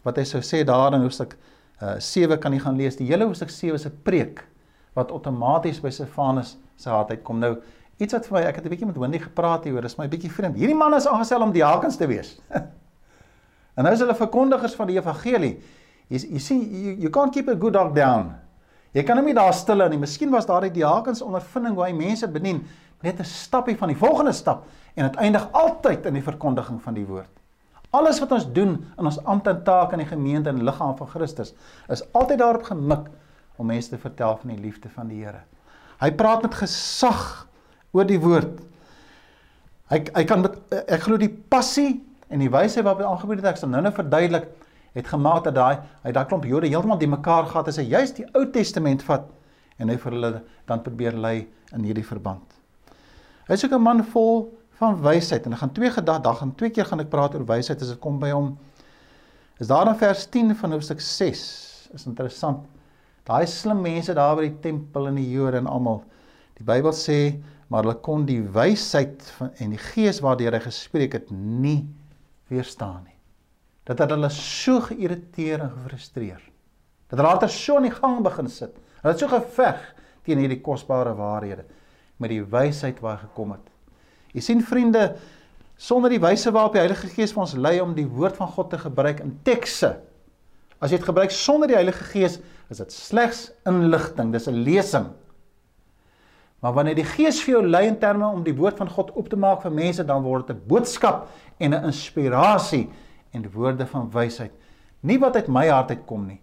wat 0.10 0.18
hy 0.18 0.26
sou 0.28 0.42
sê 0.42 0.64
daar 0.68 0.94
in 0.98 1.06
hoofstuk 1.06 1.38
uh, 1.82 1.98
7 2.00 2.40
kan 2.42 2.54
jy 2.54 2.60
gaan 2.66 2.78
lees. 2.78 2.98
Die 3.00 3.08
hele 3.08 3.30
hoofstuk 3.30 3.54
7 3.54 3.76
is 3.76 3.86
'n 3.86 4.02
preek 4.04 4.44
wat 4.98 5.12
outomaties 5.12 5.80
by 5.80 5.90
Stefanus 5.90 6.58
se 6.76 6.90
hart 6.90 7.12
uitkom. 7.12 7.40
Nou 7.40 7.58
Iets 8.00 8.16
wat 8.16 8.28
vir 8.30 8.38
my, 8.38 8.42
ek 8.48 8.56
het 8.56 8.66
'n 8.66 8.72
bietjie 8.72 8.88
met 8.88 8.98
Wendy 8.98 9.20
gepraat 9.20 9.64
hieroor, 9.64 9.84
is 9.84 9.98
my 9.98 10.08
bietjie 10.08 10.32
vreemd. 10.32 10.56
Hierdie 10.56 10.76
man 10.76 10.94
is 10.94 11.08
aangestel 11.08 11.42
om 11.42 11.52
diakens 11.52 11.98
te 11.98 12.08
wees. 12.08 12.40
en 13.76 13.84
nou 13.84 13.92
is 13.92 14.00
hulle 14.00 14.16
verkondigers 14.16 14.76
van 14.76 14.88
die 14.88 14.96
evangelie. 14.96 15.60
Jy 16.08 16.18
jy 16.32 16.40
sien 16.40 16.62
you, 16.62 16.94
you 16.96 17.10
can't 17.10 17.34
keep 17.34 17.50
a 17.50 17.56
good 17.56 17.74
dog 17.74 17.94
down. 17.94 18.32
Jy 18.94 19.04
kan 19.04 19.18
hom 19.18 19.26
nie 19.26 19.34
daar 19.34 19.54
stil 19.54 19.80
hou 19.80 19.90
nie. 19.90 20.00
Miskien 20.00 20.32
was 20.32 20.48
daardie 20.48 20.72
diakens 20.72 21.22
ondervinding 21.22 21.76
hoe 21.76 21.86
hy 21.86 21.92
mense 21.94 22.28
bedien 22.28 22.66
net 23.04 23.20
'n 23.20 23.26
stappie 23.26 23.76
van 23.76 23.90
die 23.90 23.98
volgende 23.98 24.32
stap 24.32 24.66
en 24.96 25.04
dit 25.04 25.16
eindig 25.16 25.52
altyd 25.52 26.06
in 26.06 26.14
die 26.14 26.24
verkondiging 26.24 26.82
van 26.82 26.94
die 26.94 27.06
woord. 27.06 27.39
Alles 27.96 28.20
wat 28.22 28.32
ons 28.32 28.46
doen 28.54 28.76
in 28.98 29.08
ons 29.10 29.18
ampt 29.26 29.48
en 29.50 29.64
taak 29.66 29.94
in 29.96 30.04
die 30.04 30.10
gemeente 30.10 30.52
en 30.52 30.62
liggaam 30.64 30.94
van 30.98 31.10
Christus 31.10 31.56
is 31.90 32.04
altyd 32.14 32.42
daarop 32.42 32.68
gemik 32.68 33.08
om 33.58 33.72
mense 33.72 33.90
te 33.90 33.98
vertel 33.98 34.38
van 34.42 34.54
die 34.54 34.62
liefde 34.62 34.92
van 34.94 35.10
die 35.10 35.24
Here. 35.24 35.42
Hy 36.00 36.12
praat 36.16 36.46
met 36.46 36.54
gesag 36.56 37.48
oor 37.92 38.06
die 38.08 38.20
woord. 38.22 38.62
Hy 39.90 40.04
hy 40.14 40.24
kan 40.30 40.46
met 40.46 40.60
ek 40.86 41.08
glo 41.08 41.18
die 41.18 41.32
passie 41.32 41.98
en 42.30 42.44
die 42.44 42.52
wyse 42.54 42.84
waarop 42.86 43.02
hy 43.02 43.10
aangebied 43.10 43.42
het 43.42 43.56
ek 43.56 43.62
sal 43.64 43.74
nou-nou 43.74 43.92
verduidelik 43.98 44.48
het 44.94 45.10
gemaak 45.10 45.44
dat 45.48 45.58
daai 45.58 45.82
hy 46.06 46.14
daai 46.14 46.26
klomp 46.30 46.46
Jode 46.46 46.70
heeltemal 46.70 47.02
die 47.02 47.10
mekaar 47.10 47.50
gehad 47.50 47.68
as 47.72 47.82
hy 47.82 47.88
juist 47.90 48.22
die 48.22 48.28
Ou 48.38 48.46
Testament 48.54 49.02
vat 49.08 49.26
en 49.82 49.90
hy 49.90 49.98
vir 49.98 50.16
hulle 50.16 50.32
dan 50.70 50.86
probeer 50.86 51.18
lei 51.18 51.48
in 51.74 51.86
hierdie 51.88 52.06
verband. 52.06 52.46
Hy 53.50 53.58
is 53.58 53.66
ook 53.66 53.74
'n 53.74 53.82
man 53.82 54.04
vol 54.14 54.59
van 54.80 54.98
wysheid 55.04 55.46
en 55.46 55.56
ek 55.56 55.64
gaan 55.64 55.76
twee 55.76 55.92
gedag 55.92 56.22
dag 56.26 56.42
en 56.46 56.56
twee 56.56 56.74
keer 56.74 56.88
gaan 56.88 57.04
ek 57.04 57.12
praat 57.12 57.36
oor 57.36 57.46
wysheid 57.48 57.82
as 57.84 57.94
dit 57.94 58.02
kom 58.02 58.20
by 58.22 58.32
hom. 58.32 58.54
Is 59.60 59.68
daar 59.68 59.92
in 59.92 60.00
vers 60.00 60.26
10 60.32 60.56
van 60.56 60.76
hoofstuk 60.76 61.04
6 61.04 61.44
is 61.96 62.08
interessant. 62.08 62.66
Daai 63.28 63.46
slim 63.48 63.84
mense 63.84 64.16
daar 64.16 64.38
by 64.40 64.48
die 64.48 64.60
tempel 64.64 65.12
en 65.12 65.20
die 65.20 65.28
Jode 65.30 65.60
en 65.60 65.70
almal. 65.70 66.04
Die 66.58 66.66
Bybel 66.68 66.96
sê 66.96 67.20
maar 67.70 67.86
hulle 67.86 68.00
kon 68.02 68.26
die 68.26 68.42
wysheid 68.42 69.22
van 69.38 69.54
en 69.62 69.76
die 69.76 69.84
gees 69.92 70.24
waardeur 70.26 70.58
hy 70.58 70.64
gespreek 70.64 71.20
het 71.20 71.30
nie 71.32 71.84
weerstaan 72.50 73.04
nie. 73.04 73.20
dat 73.90 74.04
het 74.04 74.12
hulle 74.14 74.30
so 74.30 74.84
geïrriteer 74.86 75.64
en 75.66 75.72
gefrustreer. 75.74 76.42
Dat 77.10 77.18
hulle 77.18 77.32
later 77.32 77.50
so 77.50 77.80
in 77.80 77.88
die 77.88 77.96
gang 77.96 78.20
begin 78.22 78.50
sit. 78.52 78.76
Hulle 79.02 79.16
het 79.16 79.24
so 79.24 79.32
geveg 79.32 79.82
teen 80.28 80.42
hierdie 80.44 80.60
kosbare 80.62 81.16
waarhede 81.18 81.66
met 82.22 82.30
die 82.30 82.44
wysheid 82.44 83.00
waar 83.02 83.18
gekom 83.24 83.56
het. 83.56 83.66
Jy 84.34 84.42
sien 84.42 84.62
vriende, 84.62 85.16
sonder 85.80 86.12
die 86.12 86.22
wyse 86.22 86.52
waarop 86.52 86.76
die 86.76 86.84
Heilige 86.84 87.08
Gees 87.08 87.34
vir 87.34 87.42
ons 87.46 87.56
lei 87.56 87.80
om 87.82 87.96
die 87.96 88.08
woord 88.08 88.38
van 88.38 88.52
God 88.52 88.70
te 88.70 88.78
gebruik 88.78 89.24
in 89.24 89.38
tekste. 89.48 89.96
As 90.80 90.92
jy 90.92 91.00
dit 91.00 91.08
gebruik 91.08 91.32
sonder 91.32 91.72
die 91.72 91.78
Heilige 91.80 92.04
Gees, 92.12 92.40
is 92.70 92.78
dit 92.78 92.94
slegs 92.94 93.50
inligting, 93.68 94.32
dis 94.32 94.48
'n 94.48 94.64
lesing. 94.64 95.08
Maar 96.60 96.74
wanneer 96.74 96.96
die 96.96 97.08
Gees 97.08 97.42
vir 97.44 97.54
jou 97.54 97.68
lei 97.68 97.88
in 97.88 98.00
terme 98.00 98.28
om 98.28 98.44
die 98.44 98.56
woord 98.56 98.78
van 98.78 98.90
God 98.90 99.12
op 99.12 99.30
te 99.30 99.36
maak 99.36 99.62
vir 99.62 99.72
mense, 99.72 100.04
dan 100.06 100.24
word 100.24 100.48
dit 100.48 100.56
'n 100.58 100.68
boodskap 100.68 101.28
en 101.58 101.74
'n 101.74 101.86
inspirasie 101.86 102.90
en 103.32 103.52
woorde 103.52 103.86
van 103.86 104.12
wysheid. 104.12 104.52
Nie 105.02 105.20
wat 105.20 105.36
uit 105.36 105.48
my 105.48 105.68
hart 105.68 105.90
uitkom 105.90 106.28
nie, 106.28 106.42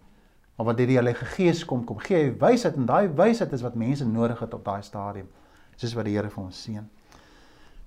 maar 0.55 0.65
wat 0.65 0.77
deur 0.77 0.87
die 0.87 0.97
Heilige 0.97 1.25
Gees 1.25 1.65
kom, 1.65 1.83
kom 1.85 1.99
gee 1.99 2.17
hy 2.17 2.37
wysheid 2.39 2.75
en 2.75 2.85
daai 2.85 3.07
wysheid 3.07 3.53
is 3.53 3.61
wat 3.61 3.75
mense 3.75 4.05
nodig 4.05 4.39
het 4.39 4.53
op 4.53 4.65
daai 4.65 4.81
stadium. 4.81 5.27
Soos 5.75 5.93
wat 5.93 6.05
die 6.05 6.15
Here 6.15 6.29
vir 6.29 6.43
ons 6.43 6.63
seën. 6.63 6.89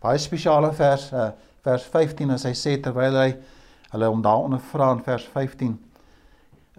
Baie 0.00 0.18
spesiale 0.18 0.72
vers 0.72 1.12
uh, 1.12 1.30
vers 1.60 1.84
15 1.92 2.30
as 2.32 2.46
hy 2.48 2.54
sê 2.56 2.78
terwyl 2.80 3.18
hy 3.20 3.30
hulle 3.92 4.08
hom 4.08 4.22
daaronder 4.24 4.62
vra 4.70 4.92
in 4.96 5.02
vers 5.04 5.26
15 5.28 5.76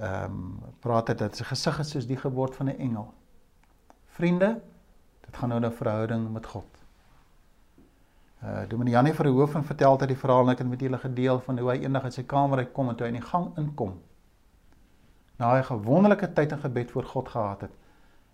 ehm 0.02 0.26
um, 0.26 0.46
praat 0.82 1.12
dit 1.12 1.20
dat 1.22 1.38
sy 1.38 1.46
gesig 1.46 1.80
is 1.84 1.92
soos 1.94 2.08
die 2.10 2.18
geboorte 2.18 2.58
van 2.58 2.72
'n 2.72 2.80
engel. 2.80 3.14
Vriende, 4.18 4.62
dit 5.26 5.38
gaan 5.38 5.50
nou 5.50 5.60
'n 5.60 5.72
verhouding 5.72 6.32
met 6.34 6.46
God. 6.46 6.66
Uh 8.44 8.66
Dominee 8.68 8.94
Janie 8.94 9.14
van 9.14 9.26
die 9.26 9.34
hoof 9.34 9.56
en 9.56 9.64
vertel 9.64 9.98
dat 9.98 10.08
die 10.08 10.18
verhaal 10.18 10.46
net 10.46 10.64
met 10.64 10.80
julle 10.80 10.98
gedeel 10.98 11.40
van 11.40 11.60
hoe 11.60 11.70
hy 11.70 11.78
eendag 11.84 12.04
uit 12.04 12.14
sy 12.14 12.24
kamer 12.24 12.58
uit 12.58 12.72
kom 12.74 12.90
en 12.90 12.96
toe 12.96 13.06
hy 13.08 13.14
in 13.14 13.22
die 13.22 13.30
gang 13.30 13.58
inkom. 13.58 14.02
Na 15.38 15.58
'n 15.58 15.64
gewonderlike 15.64 16.34
tyd 16.34 16.52
in 16.52 16.60
gebed 16.60 16.92
voor 16.92 17.04
God 17.04 17.30
gehad 17.30 17.62
het, 17.62 17.72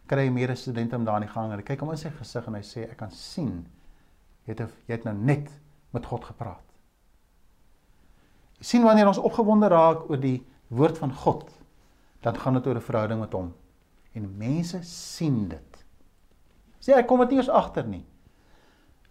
kry 0.06 0.26
hy 0.26 0.30
mede 0.30 0.56
studente 0.56 0.96
om 0.96 1.04
daar 1.04 1.22
in 1.22 1.28
die 1.28 1.34
gang 1.34 1.52
en 1.52 1.58
hy 1.58 1.64
kyk 1.64 1.80
hom 1.80 1.92
in 1.92 1.98
sy 1.98 2.10
gesig 2.10 2.48
en 2.48 2.54
hy 2.54 2.62
sê 2.62 2.84
ek 2.84 2.98
kan 2.98 3.12
sien 3.12 3.68
jy 4.48 4.56
het 4.56 4.64
jy 4.88 4.96
het 4.96 5.06
nou 5.08 5.16
net 5.16 5.52
met 5.96 6.06
God 6.08 6.26
gepraat. 6.26 6.64
Jy 8.58 8.66
sien 8.72 8.86
wanneer 8.88 9.10
ons 9.12 9.22
opgewonde 9.22 9.70
raak 9.70 10.08
oor 10.10 10.20
die 10.20 10.40
woord 10.74 10.98
van 10.98 11.14
God, 11.14 11.52
dan 12.26 12.38
gaan 12.40 12.58
dit 12.58 12.68
oor 12.68 12.76
'n 12.76 12.90
verhouding 12.90 13.20
met 13.20 13.34
hom. 13.34 13.54
En 14.14 14.38
mense 14.38 14.84
sien 14.84 15.48
dit. 15.48 15.86
Sê 16.80 16.96
ek 16.96 17.08
kom 17.08 17.20
dit 17.20 17.30
nie 17.30 17.38
eens 17.38 17.50
agter 17.50 17.86
nie. 17.86 18.06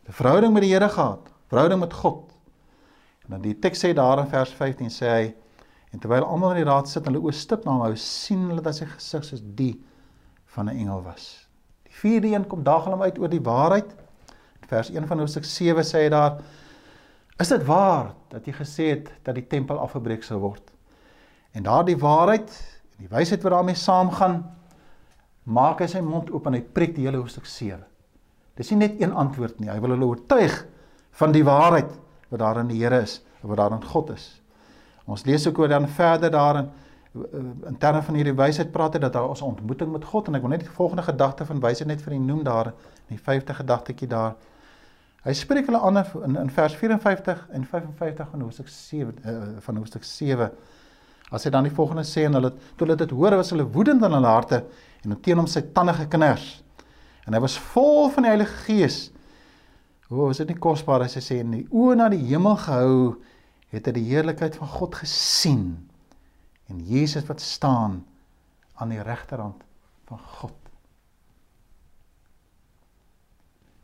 'n 0.09 0.13
Verhouding 0.13 0.53
met 0.53 0.63
die 0.63 0.73
Here 0.73 0.89
gehad, 0.89 1.33
verhouding 1.49 1.81
met 1.81 1.93
God. 1.93 2.33
En 3.25 3.31
dan 3.31 3.43
die 3.43 3.59
teks 3.59 3.85
sê 3.85 3.95
daar 3.95 4.19
in 4.19 4.29
vers 4.31 4.53
15 4.53 4.91
sê 4.91 5.07
hy 5.07 5.35
en 5.93 5.99
terwyl 5.99 6.25
almal 6.25 6.51
in 6.51 6.65
die 6.65 6.71
raad 6.71 6.89
sit 6.89 7.07
en 7.07 7.15
hulle 7.15 7.27
oë 7.27 7.33
stip 7.33 7.65
na 7.65 7.73
hom 7.73 7.81
hou, 7.81 7.97
sien 7.97 8.49
hulle 8.49 8.63
dat 8.63 8.75
sy 8.75 8.87
gesig 8.87 9.25
soos 9.25 9.43
die 9.43 9.85
van 10.55 10.69
'n 10.69 10.77
engel 10.77 11.03
was. 11.03 11.49
Die 11.83 11.93
vierde 11.93 12.29
een 12.29 12.47
kom 12.47 12.63
daag 12.63 12.85
hom 12.85 13.03
uit 13.03 13.19
oor 13.19 13.29
die 13.29 13.41
waarheid. 13.41 14.06
Vers 14.67 14.91
1 14.91 15.07
van 15.07 15.19
Hoofstuk 15.23 15.45
7 15.45 15.85
sê 15.87 16.07
hy 16.07 16.13
daar: 16.13 16.39
Is 17.39 17.53
dit 17.53 17.65
waar 17.69 18.15
dat 18.33 18.47
jy 18.47 18.55
gesê 18.57 18.89
het 18.95 19.11
dat 19.23 19.37
die 19.37 19.47
tempel 19.47 19.79
afgebreek 19.79 20.25
sou 20.25 20.39
word? 20.43 20.73
En 21.53 21.67
daardie 21.67 21.99
waarheid 21.99 22.51
en 22.97 23.05
die 23.07 23.13
wysheid 23.13 23.43
wat 23.45 23.53
daarmee 23.53 23.79
saamgaan, 23.79 24.41
maak 25.45 25.81
hy 25.81 25.87
sy 25.91 26.01
mond 26.03 26.33
oop 26.35 26.49
en 26.49 26.57
hy 26.59 26.63
preek 26.63 26.97
die 26.97 27.07
hele 27.07 27.21
hoofstuk 27.21 27.47
7. 27.47 27.79
Dis 28.57 28.73
nie 28.73 28.81
net 28.87 29.01
een 29.01 29.13
antwoord 29.13 29.61
nie. 29.61 29.71
Hy 29.71 29.79
wil 29.85 29.95
hulle 29.95 30.09
oortuig 30.09 30.57
van 31.21 31.33
die 31.33 31.45
waarheid 31.47 31.93
wat 32.33 32.41
daar 32.43 32.61
in 32.63 32.73
die 32.73 32.81
Here 32.81 33.03
is, 33.05 33.21
wat 33.43 33.61
daar 33.61 33.77
in 33.77 33.85
God 33.85 34.11
is. 34.17 34.27
Ons 35.07 35.23
lees 35.29 35.47
ook 35.47 35.61
oor 35.63 35.71
dan 35.71 35.87
verder 35.89 36.33
daarin 36.35 36.73
in 37.67 37.77
terme 37.79 38.03
van 38.03 38.19
hierdie 38.19 38.35
wysheid 38.37 38.73
praat 38.73 38.97
hy 38.97 39.01
dat 39.01 39.15
daar 39.15 39.31
ons 39.31 39.45
ontmoeting 39.45 39.93
met 39.93 40.05
God 40.05 40.29
en 40.29 40.37
ek 40.37 40.43
wil 40.45 40.53
net 40.53 40.65
die 40.65 40.75
volgende 40.75 41.05
gedagte 41.07 41.47
van 41.49 41.63
wysheid 41.63 41.89
net 41.89 42.03
vir 42.05 42.17
u 42.17 42.19
noem 42.21 42.43
daar 42.45 42.73
in 43.07 43.17
die 43.17 43.23
vyfde 43.23 43.55
gedagtetjie 43.57 44.09
daar. 44.11 44.35
Hy 45.27 45.35
spreek 45.35 45.67
hulle 45.67 45.83
aan 45.83 45.99
in 46.29 46.37
in 46.47 46.51
vers 46.55 46.75
54 46.79 47.47
en 47.51 47.65
55 47.67 48.29
van 48.31 48.45
hoofstuk 48.47 48.69
7 48.71 49.15
uh, 49.27 49.39
van 49.65 49.77
hoofstuk 49.81 50.05
7 50.05 50.51
As 51.35 51.43
hy 51.43 51.51
dan 51.51 51.67
die 51.67 51.75
volgende 51.75 52.05
sê 52.07 52.23
en 52.29 52.39
hulle 52.39 52.53
toe 52.79 52.87
hulle 52.87 52.99
dit 53.01 53.11
hoor 53.11 53.35
was 53.41 53.51
hulle 53.51 53.67
woedend 53.75 54.05
in 54.07 54.15
hulle 54.15 54.31
harte 54.31 54.61
en 55.03 55.17
teen 55.23 55.41
hom 55.41 55.49
sy 55.51 55.65
tande 55.75 55.95
geknars. 55.97 56.61
En 57.27 57.35
hy 57.35 57.41
was 57.43 57.57
vol 57.73 58.07
van 58.15 58.27
die 58.27 58.31
Heilige 58.31 58.61
Gees. 58.67 58.99
O, 60.07 60.29
is 60.31 60.39
dit 60.39 60.53
nie 60.53 60.61
kosbaar 60.63 61.03
as 61.03 61.17
hy 61.19 61.23
sê 61.25 61.41
in 61.43 61.51
die 61.57 61.65
oë 61.75 61.97
na 61.99 62.07
die 62.13 62.23
hemel 62.29 62.55
gehou 62.63 63.17
het 63.75 63.89
hy 63.89 63.97
die 63.97 64.07
heerlikheid 64.07 64.55
van 64.61 64.71
God 64.71 64.95
gesien 65.01 65.65
en 66.71 66.85
Jesus 66.87 67.27
wat 67.27 67.43
staan 67.43 68.05
aan 68.79 68.95
die 68.95 69.03
regterhand 69.03 69.67
van 70.07 70.23
God. 70.39 70.55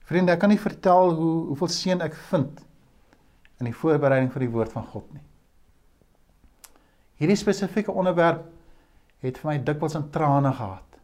Vriende, 0.08 0.34
ek 0.34 0.42
kan 0.42 0.50
nie 0.50 0.60
vertel 0.60 1.14
hoe 1.14 1.34
hoeveel 1.52 1.70
seën 1.70 2.00
ek 2.04 2.16
vind 2.30 2.62
in 3.62 3.68
die 3.70 3.76
voorbereiding 3.76 4.32
vir 4.34 4.46
die 4.46 4.50
woord 4.50 4.72
van 4.74 4.86
God 4.90 5.06
nie. 5.14 5.22
Hierdie 7.22 7.38
spesifieke 7.38 7.94
onderwerp 7.94 8.42
het 9.22 9.38
vir 9.38 9.52
my 9.52 9.58
dikwels 9.62 9.94
in 9.94 10.08
trane 10.10 10.50
gehad. 10.58 10.98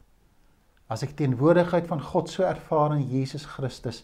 As 0.91 1.05
ek 1.07 1.15
teenwoordigheid 1.19 1.87
van 1.87 2.03
God 2.03 2.33
so 2.33 2.43
ervaar 2.49 2.97
in 2.97 3.05
Jesus 3.13 3.47
Christus 3.47 4.03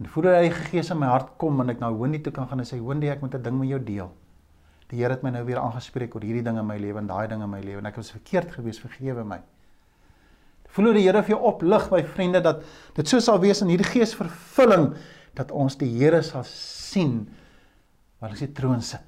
en 0.00 0.10
voel 0.10 0.26
dat 0.26 0.40
hy 0.40 0.50
Gees 0.50 0.90
in 0.90 0.98
my 0.98 1.12
hart 1.12 1.36
kom 1.38 1.60
en 1.62 1.70
ek 1.70 1.78
nou 1.78 1.92
Wendy 2.00 2.18
toe 2.24 2.32
kan 2.34 2.48
gaan 2.50 2.64
en 2.64 2.66
sê 2.66 2.80
Wendy 2.82 3.12
ek 3.12 3.22
moet 3.22 3.36
'n 3.38 3.42
ding 3.42 3.58
met 3.58 3.68
jou 3.68 3.78
deel. 3.78 4.10
Die 4.90 4.98
Here 4.98 5.14
het 5.14 5.22
my 5.22 5.30
nou 5.30 5.44
weer 5.44 5.58
aangespreek 5.58 6.14
oor 6.14 6.22
hierdie 6.22 6.42
dinge 6.42 6.60
in 6.60 6.66
my 6.66 6.76
lewe 6.76 6.98
en 6.98 7.06
daai 7.06 7.28
dinge 7.28 7.44
in 7.44 7.50
my 7.50 7.60
lewe 7.60 7.78
en 7.78 7.86
ek 7.86 7.96
was 7.96 8.10
verkeerd 8.10 8.50
geweest, 8.50 8.80
vergewe 8.80 9.24
my. 9.24 9.40
Voel 10.74 10.90
hoe 10.90 10.96
die 10.96 11.04
Here 11.06 11.22
vir 11.22 11.36
jou 11.36 11.40
oplig 11.52 11.86
my 11.92 12.02
vriende 12.16 12.42
dat 12.42 12.64
dit 12.96 13.08
so 13.08 13.22
sal 13.22 13.38
wees 13.42 13.62
in 13.62 13.70
hierdie 13.70 13.86
geesvervulling 13.86 14.88
dat 15.38 15.52
ons 15.54 15.78
die 15.78 15.90
Here 15.94 16.22
sal 16.26 16.42
sien 16.48 17.20
waar 18.18 18.34
hy 18.34 18.40
sy 18.40 18.50
troon 18.56 18.82
sit. 18.82 19.06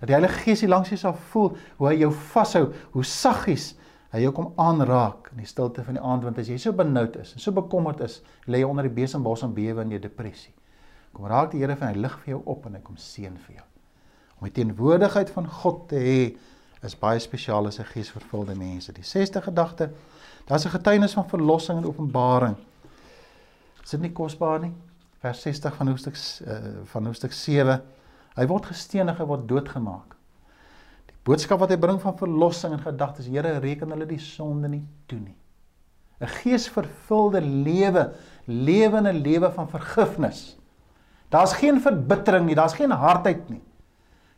Dat 0.00 0.10
die 0.10 0.16
Heilige 0.16 0.42
Gees 0.42 0.64
hier 0.64 0.72
langs 0.72 0.90
jou 0.90 0.98
sal 1.00 1.14
voel 1.30 1.54
hoe 1.78 1.90
hy 1.90 2.00
jou 2.02 2.10
vashou, 2.32 2.66
hoe 2.96 3.06
saggies 3.06 3.74
hy 4.12 4.24
jou 4.24 4.32
kom 4.34 4.50
aanraak 4.60 5.30
in 5.32 5.42
die 5.42 5.48
stilte 5.48 5.84
van 5.86 5.98
die 5.98 6.02
aand 6.02 6.26
want 6.26 6.42
as 6.42 6.50
jy 6.50 6.58
so 6.62 6.74
benoud 6.76 7.16
is 7.20 7.34
en 7.36 7.42
so 7.42 7.54
bekommerd 7.54 8.02
is, 8.06 8.20
lê 8.50 8.62
jy 8.62 8.68
onder 8.68 8.88
die 8.88 8.96
besembos 8.96 9.44
en 9.46 9.54
bewe 9.54 9.86
in 9.86 9.94
jou 9.96 10.02
depressie. 10.02 10.54
Kom 11.14 11.30
raak 11.30 11.54
die 11.54 11.62
Here 11.62 11.78
van 11.78 11.94
hy 11.94 12.02
lig 12.02 12.18
vir 12.24 12.34
jou 12.34 12.42
op 12.52 12.66
en 12.66 12.74
hy 12.76 12.82
kom 12.84 12.98
seën 13.00 13.38
vir 13.46 13.60
jou. 13.60 13.66
Om 14.36 14.50
die 14.50 14.56
teenwoordigheid 14.58 15.30
van 15.32 15.46
God 15.62 15.86
te 15.92 16.02
hê 16.02 16.20
is 16.84 16.98
baie 16.98 17.20
spesiaal 17.22 17.70
as 17.70 17.78
'n 17.80 17.88
geesvervulde 17.94 18.54
mense. 18.54 18.92
Die 18.92 19.02
60 19.02 19.44
gedagte, 19.44 19.90
daar's 20.46 20.64
'n 20.64 20.74
getuienis 20.78 21.12
van 21.12 21.28
verlossing 21.28 21.78
en 21.78 21.86
openbaring. 21.86 22.56
Is 23.82 23.90
dit 23.90 24.00
nie 24.00 24.12
kosbaar 24.12 24.60
nie? 24.60 24.72
Vers 25.18 25.42
60 25.42 25.74
van 25.74 25.88
hoofstuk 25.88 26.16
uh, 26.46 26.56
van 26.84 27.06
hoofstuk 27.06 27.32
7 27.32 27.82
Hy 28.36 28.44
word 28.50 28.68
gestenig, 28.68 29.16
hy 29.16 29.26
word 29.28 29.46
doodgemaak. 29.48 30.12
Die 31.08 31.16
boodskap 31.24 31.62
wat 31.62 31.72
hy 31.72 31.78
bring 31.80 31.98
van 32.02 32.16
verlossing 32.18 32.74
en 32.76 32.82
gedagtes, 32.84 33.30
Here, 33.32 33.56
reken 33.62 33.94
hulle 33.94 34.08
die 34.08 34.20
sonde 34.20 34.68
nie 34.68 34.84
toe 35.08 35.18
nie. 35.18 35.36
'n 36.20 36.28
Geesvervulde 36.40 37.40
lewe, 37.40 38.12
lewende 38.46 39.12
lewe 39.12 39.50
van 39.52 39.68
vergifnis. 39.68 40.56
Daar's 41.28 41.52
geen 41.52 41.80
verbittering 41.80 42.46
nie, 42.46 42.54
daar's 42.54 42.76
geen 42.76 42.90
hardheid 42.90 43.48
nie. 43.50 43.62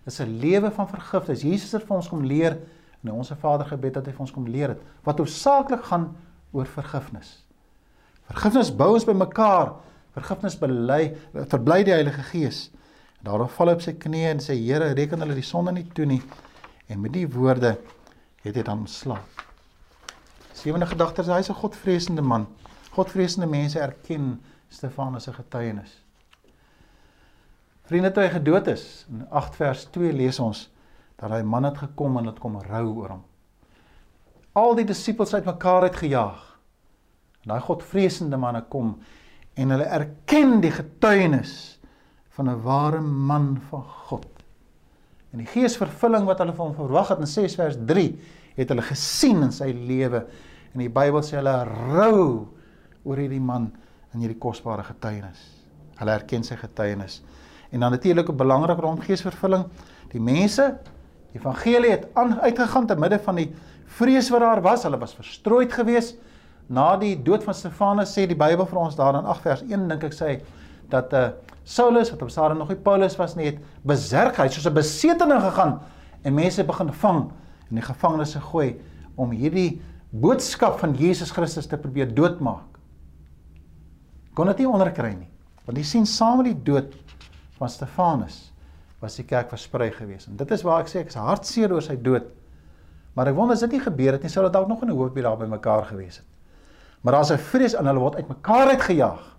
Dis 0.04 0.20
'n 0.20 0.38
lewe 0.40 0.70
van 0.70 0.88
vergifnis. 0.88 1.42
Jesus 1.42 1.72
het 1.72 1.84
vir 1.84 1.96
ons 1.96 2.08
kom 2.08 2.24
leer 2.24 2.58
in 3.04 3.12
ons 3.12 3.30
Vader 3.40 3.66
gebed 3.66 3.94
dat 3.94 4.06
hy 4.06 4.12
vir 4.12 4.24
ons 4.24 4.32
kom 4.34 4.48
leer 4.50 4.74
het 4.74 4.80
wat 5.06 5.20
hoofsaaklik 5.22 5.84
gaan 5.90 6.10
oor 6.52 6.66
vergifnis. 6.66 7.44
Vergifnis 8.28 8.72
bou 8.74 8.92
ons 8.96 9.06
bymekaar. 9.08 9.76
Vergifnis 10.16 10.56
bely 10.58 11.14
verbly 11.52 11.82
die 11.86 11.94
Heilige 11.94 12.24
Gees. 12.32 12.68
Daarop 13.24 13.52
val 13.56 13.70
hy 13.70 13.76
op 13.78 13.84
sy 13.84 13.94
knieë 13.98 14.32
en 14.34 14.42
sê 14.42 14.56
Here, 14.58 14.92
reken 14.94 15.22
hulle 15.24 15.36
die 15.38 15.46
sonde 15.46 15.72
nie 15.74 15.86
toe 15.94 16.06
nie. 16.08 16.20
En 16.88 17.00
met 17.02 17.14
die 17.14 17.26
woorde 17.28 17.76
het 18.44 18.56
hy 18.56 18.64
dan 18.66 18.86
slaap. 18.88 19.44
Sewende 20.58 20.88
gedagte 20.90 21.22
is 21.22 21.30
hy's 21.30 21.50
'n 21.50 21.60
Godvreesende 21.60 22.22
man. 22.22 22.46
Godvreesende 22.94 23.46
mense 23.46 23.80
erken 23.80 24.40
Stefanus 24.68 25.24
se 25.24 25.32
getuienis. 25.32 26.02
Vriende 27.88 28.10
toe 28.12 28.22
hy 28.22 28.28
gedood 28.28 28.66
is, 28.66 29.06
in 29.08 29.26
8 29.30 29.54
vers 29.56 29.84
2 29.84 30.12
lees 30.12 30.38
ons 30.38 30.68
dat 31.18 31.32
hy 31.34 31.42
man 31.42 31.66
het 31.66 31.78
gekom 31.78 32.18
en 32.20 32.30
dit 32.30 32.38
kom 32.38 32.60
rou 32.62 32.84
oor 33.00 33.16
hom. 33.16 33.24
Al 34.58 34.76
die 34.78 34.86
disippels 34.86 35.34
het 35.34 35.46
gejaag. 35.96 36.40
En 37.42 37.54
daai 37.54 37.60
Godvreesende 37.60 38.36
manne 38.36 38.62
kom 38.70 38.96
en 39.58 39.70
hulle 39.74 39.84
erken 39.84 40.60
die 40.62 40.70
getuienis 40.70 41.78
van 42.36 42.50
'n 42.50 42.62
ware 42.62 43.00
man 43.00 43.60
van 43.70 43.82
God. 43.82 44.26
En 45.32 45.38
die 45.38 45.46
geesvervulling 45.46 46.24
wat 46.24 46.38
hulle 46.38 46.54
van 46.54 46.74
verwag 46.74 47.08
het 47.08 47.18
in 47.18 47.26
6 47.26 47.54
vers 47.54 47.76
3 47.86 48.18
het 48.56 48.68
hulle 48.68 48.82
gesien 48.82 49.42
in 49.42 49.52
sy 49.52 49.72
lewe. 49.72 50.26
En 50.72 50.78
die 50.78 50.88
Bybel 50.88 51.22
sê 51.22 51.36
hulle 51.36 51.64
rou 51.64 52.48
oor 53.04 53.16
hierdie 53.16 53.40
man 53.40 53.72
en 54.12 54.20
hierdie 54.20 54.38
kosbare 54.38 54.84
getuienis. 54.84 55.40
Hulle 55.98 56.10
erken 56.10 56.44
sy 56.44 56.56
getuienis. 56.56 57.22
En 57.70 57.80
dan 57.80 57.90
natuurlik 57.90 58.28
'n 58.28 58.36
belangrike 58.36 58.80
rond 58.80 59.04
geesvervulling, 59.04 59.64
die 60.10 60.20
mense 60.20 60.78
Die 61.32 61.40
evangelie 61.40 61.90
het 61.90 62.06
aan 62.14 62.40
uitgegaan 62.40 62.86
te 62.86 62.96
midde 62.96 63.18
van 63.18 63.34
die 63.34 63.50
vrees 63.98 64.30
wat 64.30 64.40
daar 64.40 64.62
was. 64.62 64.82
Hulle 64.82 64.98
was 64.98 65.14
verstrooid 65.14 65.72
geweest 65.72 66.16
na 66.68 66.96
die 67.00 67.14
dood 67.24 67.44
van 67.44 67.56
Stefanus 67.56 68.12
sê 68.12 68.26
die 68.28 68.36
Bybel 68.36 68.66
vir 68.68 68.80
ons 68.80 68.96
daar 68.96 69.16
in 69.16 69.28
8 69.28 69.44
vers 69.44 69.62
1 69.64 69.86
dink 69.88 70.04
ek 70.04 70.16
sê 70.16 70.40
dat 70.92 71.12
uh 71.12 71.28
Saulus 71.68 72.08
wat 72.08 72.22
op 72.24 72.30
Sare 72.32 72.54
nog 72.56 72.70
nie 72.72 72.78
Paulus 72.80 73.18
was 73.20 73.34
nie 73.36 73.50
het 73.50 73.58
beserkheid 73.84 74.52
soos 74.52 74.66
'n 74.66 74.72
besetene 74.72 75.36
gegaan 75.40 75.80
en 76.24 76.34
mense 76.34 76.64
begin 76.64 76.92
vang 76.92 77.18
en 77.68 77.76
die 77.76 77.84
gevangenes 77.84 78.34
gooi 78.34 78.80
om 79.16 79.30
hierdie 79.30 79.80
boodskap 80.10 80.78
van 80.78 80.94
Jesus 80.94 81.30
Christus 81.30 81.66
te 81.66 81.76
probeer 81.76 82.14
doodmaak. 82.14 82.78
Kon 84.34 84.46
dit 84.46 84.58
nie 84.58 84.68
onderkry 84.68 85.12
nie. 85.12 85.28
Want 85.66 85.78
jy 85.78 85.84
sien 85.84 86.06
saam 86.06 86.38
met 86.40 86.46
die 86.46 86.62
dood 86.72 86.94
van 87.58 87.68
Stefanus 87.68 88.52
was 89.00 89.16
die 89.16 89.24
kerk 89.24 89.48
versprei 89.48 89.90
gewees. 89.94 90.26
En 90.26 90.36
dit 90.36 90.50
is 90.50 90.62
waar 90.66 90.82
ek 90.82 90.90
sê 90.90 91.02
ek 91.04 91.12
is 91.12 91.18
hartseer 91.18 91.72
oor 91.72 91.82
sy 91.82 91.96
dood. 91.96 92.26
Maar 93.14 93.30
ek 93.30 93.34
wonder 93.38 93.54
as 93.54 93.62
dit 93.66 93.76
nie 93.76 93.82
gebeur 93.82 94.12
het 94.12 94.22
nie, 94.22 94.30
sou 94.30 94.44
dit 94.44 94.52
dalk 94.52 94.68
nog 94.68 94.82
in 94.82 94.90
'n 94.90 94.96
hoopie 94.96 95.22
daar 95.22 95.36
by 95.38 95.46
mekaar 95.46 95.84
gewees 95.84 96.16
het. 96.16 96.26
Maar 97.02 97.12
daar's 97.12 97.30
'n 97.30 97.38
vrees 97.38 97.74
in 97.74 97.86
hulle 97.86 98.00
word 98.00 98.16
uitmekaar 98.16 98.68
uitgejaag. 98.68 99.36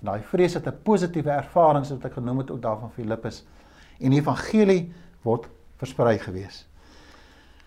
En 0.00 0.06
daai 0.06 0.22
vrees 0.22 0.54
het 0.54 0.66
'n 0.66 0.82
positiewe 0.82 1.30
ervaring 1.30 1.86
soos 1.86 2.04
ek 2.04 2.12
genoem 2.12 2.38
het 2.38 2.50
ook 2.50 2.62
daarvan 2.62 2.90
Filippus. 2.90 3.44
En 4.00 4.10
die 4.10 4.20
evangelie 4.20 4.92
word 5.22 5.48
versprei 5.76 6.18
gewees. 6.18 6.66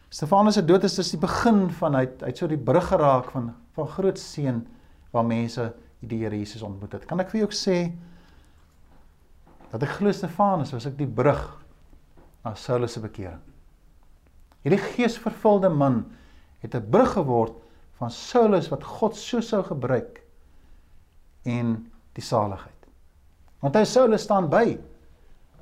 Stefanus 0.09 0.53
se 0.53 0.65
dood 0.65 0.83
is 0.83 0.95
dus 0.95 1.11
die 1.11 1.19
begin 1.19 1.69
van 1.69 1.95
hy 1.95 2.05
hy't 2.23 2.37
so 2.37 2.47
die 2.47 2.57
brug 2.57 2.87
geraak 2.87 3.31
van 3.31 3.53
van 3.75 3.87
groot 3.87 4.19
seën 4.19 4.67
waar 5.11 5.25
mense 5.25 5.73
die 5.99 6.23
Here 6.23 6.37
Jesus 6.37 6.61
ontmoet 6.61 6.91
het. 6.91 7.05
Kan 7.05 7.19
ek 7.19 7.29
vir 7.29 7.39
jou 7.39 7.47
ook 7.47 7.53
sê 7.53 7.91
dat 9.71 9.83
ek 9.83 9.97
glo 9.99 10.11
Stefanus 10.15 10.71
was 10.75 10.87
ek 10.87 10.97
die 10.99 11.09
brug 11.09 11.43
na 12.45 12.53
Saulus 12.55 12.95
se 12.95 13.03
bekering. 13.03 13.41
Hierdie 14.63 14.81
geesvervulde 14.95 15.69
man 15.69 16.05
het 16.63 16.75
'n 16.75 16.89
brug 16.89 17.13
geword 17.13 17.53
van 17.99 18.11
Saulus 18.11 18.69
wat 18.69 18.83
God 18.83 19.15
so 19.15 19.41
sou 19.41 19.63
gebruik 19.63 20.21
en 21.45 21.91
die 22.13 22.23
saligheid. 22.23 22.73
Want 23.59 23.75
hy 23.75 23.83
Saulus 23.83 24.21
staan 24.21 24.49
by 24.49 24.77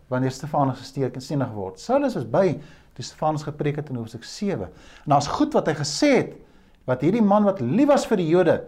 wanneer 0.08 0.32
Stefanus 0.32 0.80
gesteek 0.80 1.16
en 1.16 1.22
sienig 1.22 1.52
word. 1.56 1.80
Saulus 1.80 2.16
was 2.16 2.26
by 2.26 2.60
toe 2.94 3.04
Stefanus 3.04 3.44
gepreek 3.44 3.76
het 3.76 3.90
in 3.90 3.96
Hoofstuk 3.96 4.24
7. 4.24 4.68
En 5.06 5.16
daar's 5.16 5.28
goed 5.28 5.54
wat 5.54 5.68
hy 5.68 5.74
gesê 5.74 6.12
het 6.16 6.36
wat 6.86 7.02
hierdie 7.02 7.24
man 7.24 7.44
wat 7.44 7.60
lief 7.60 7.88
was 7.88 8.06
vir 8.06 8.18
die 8.18 8.28
Jode, 8.28 8.60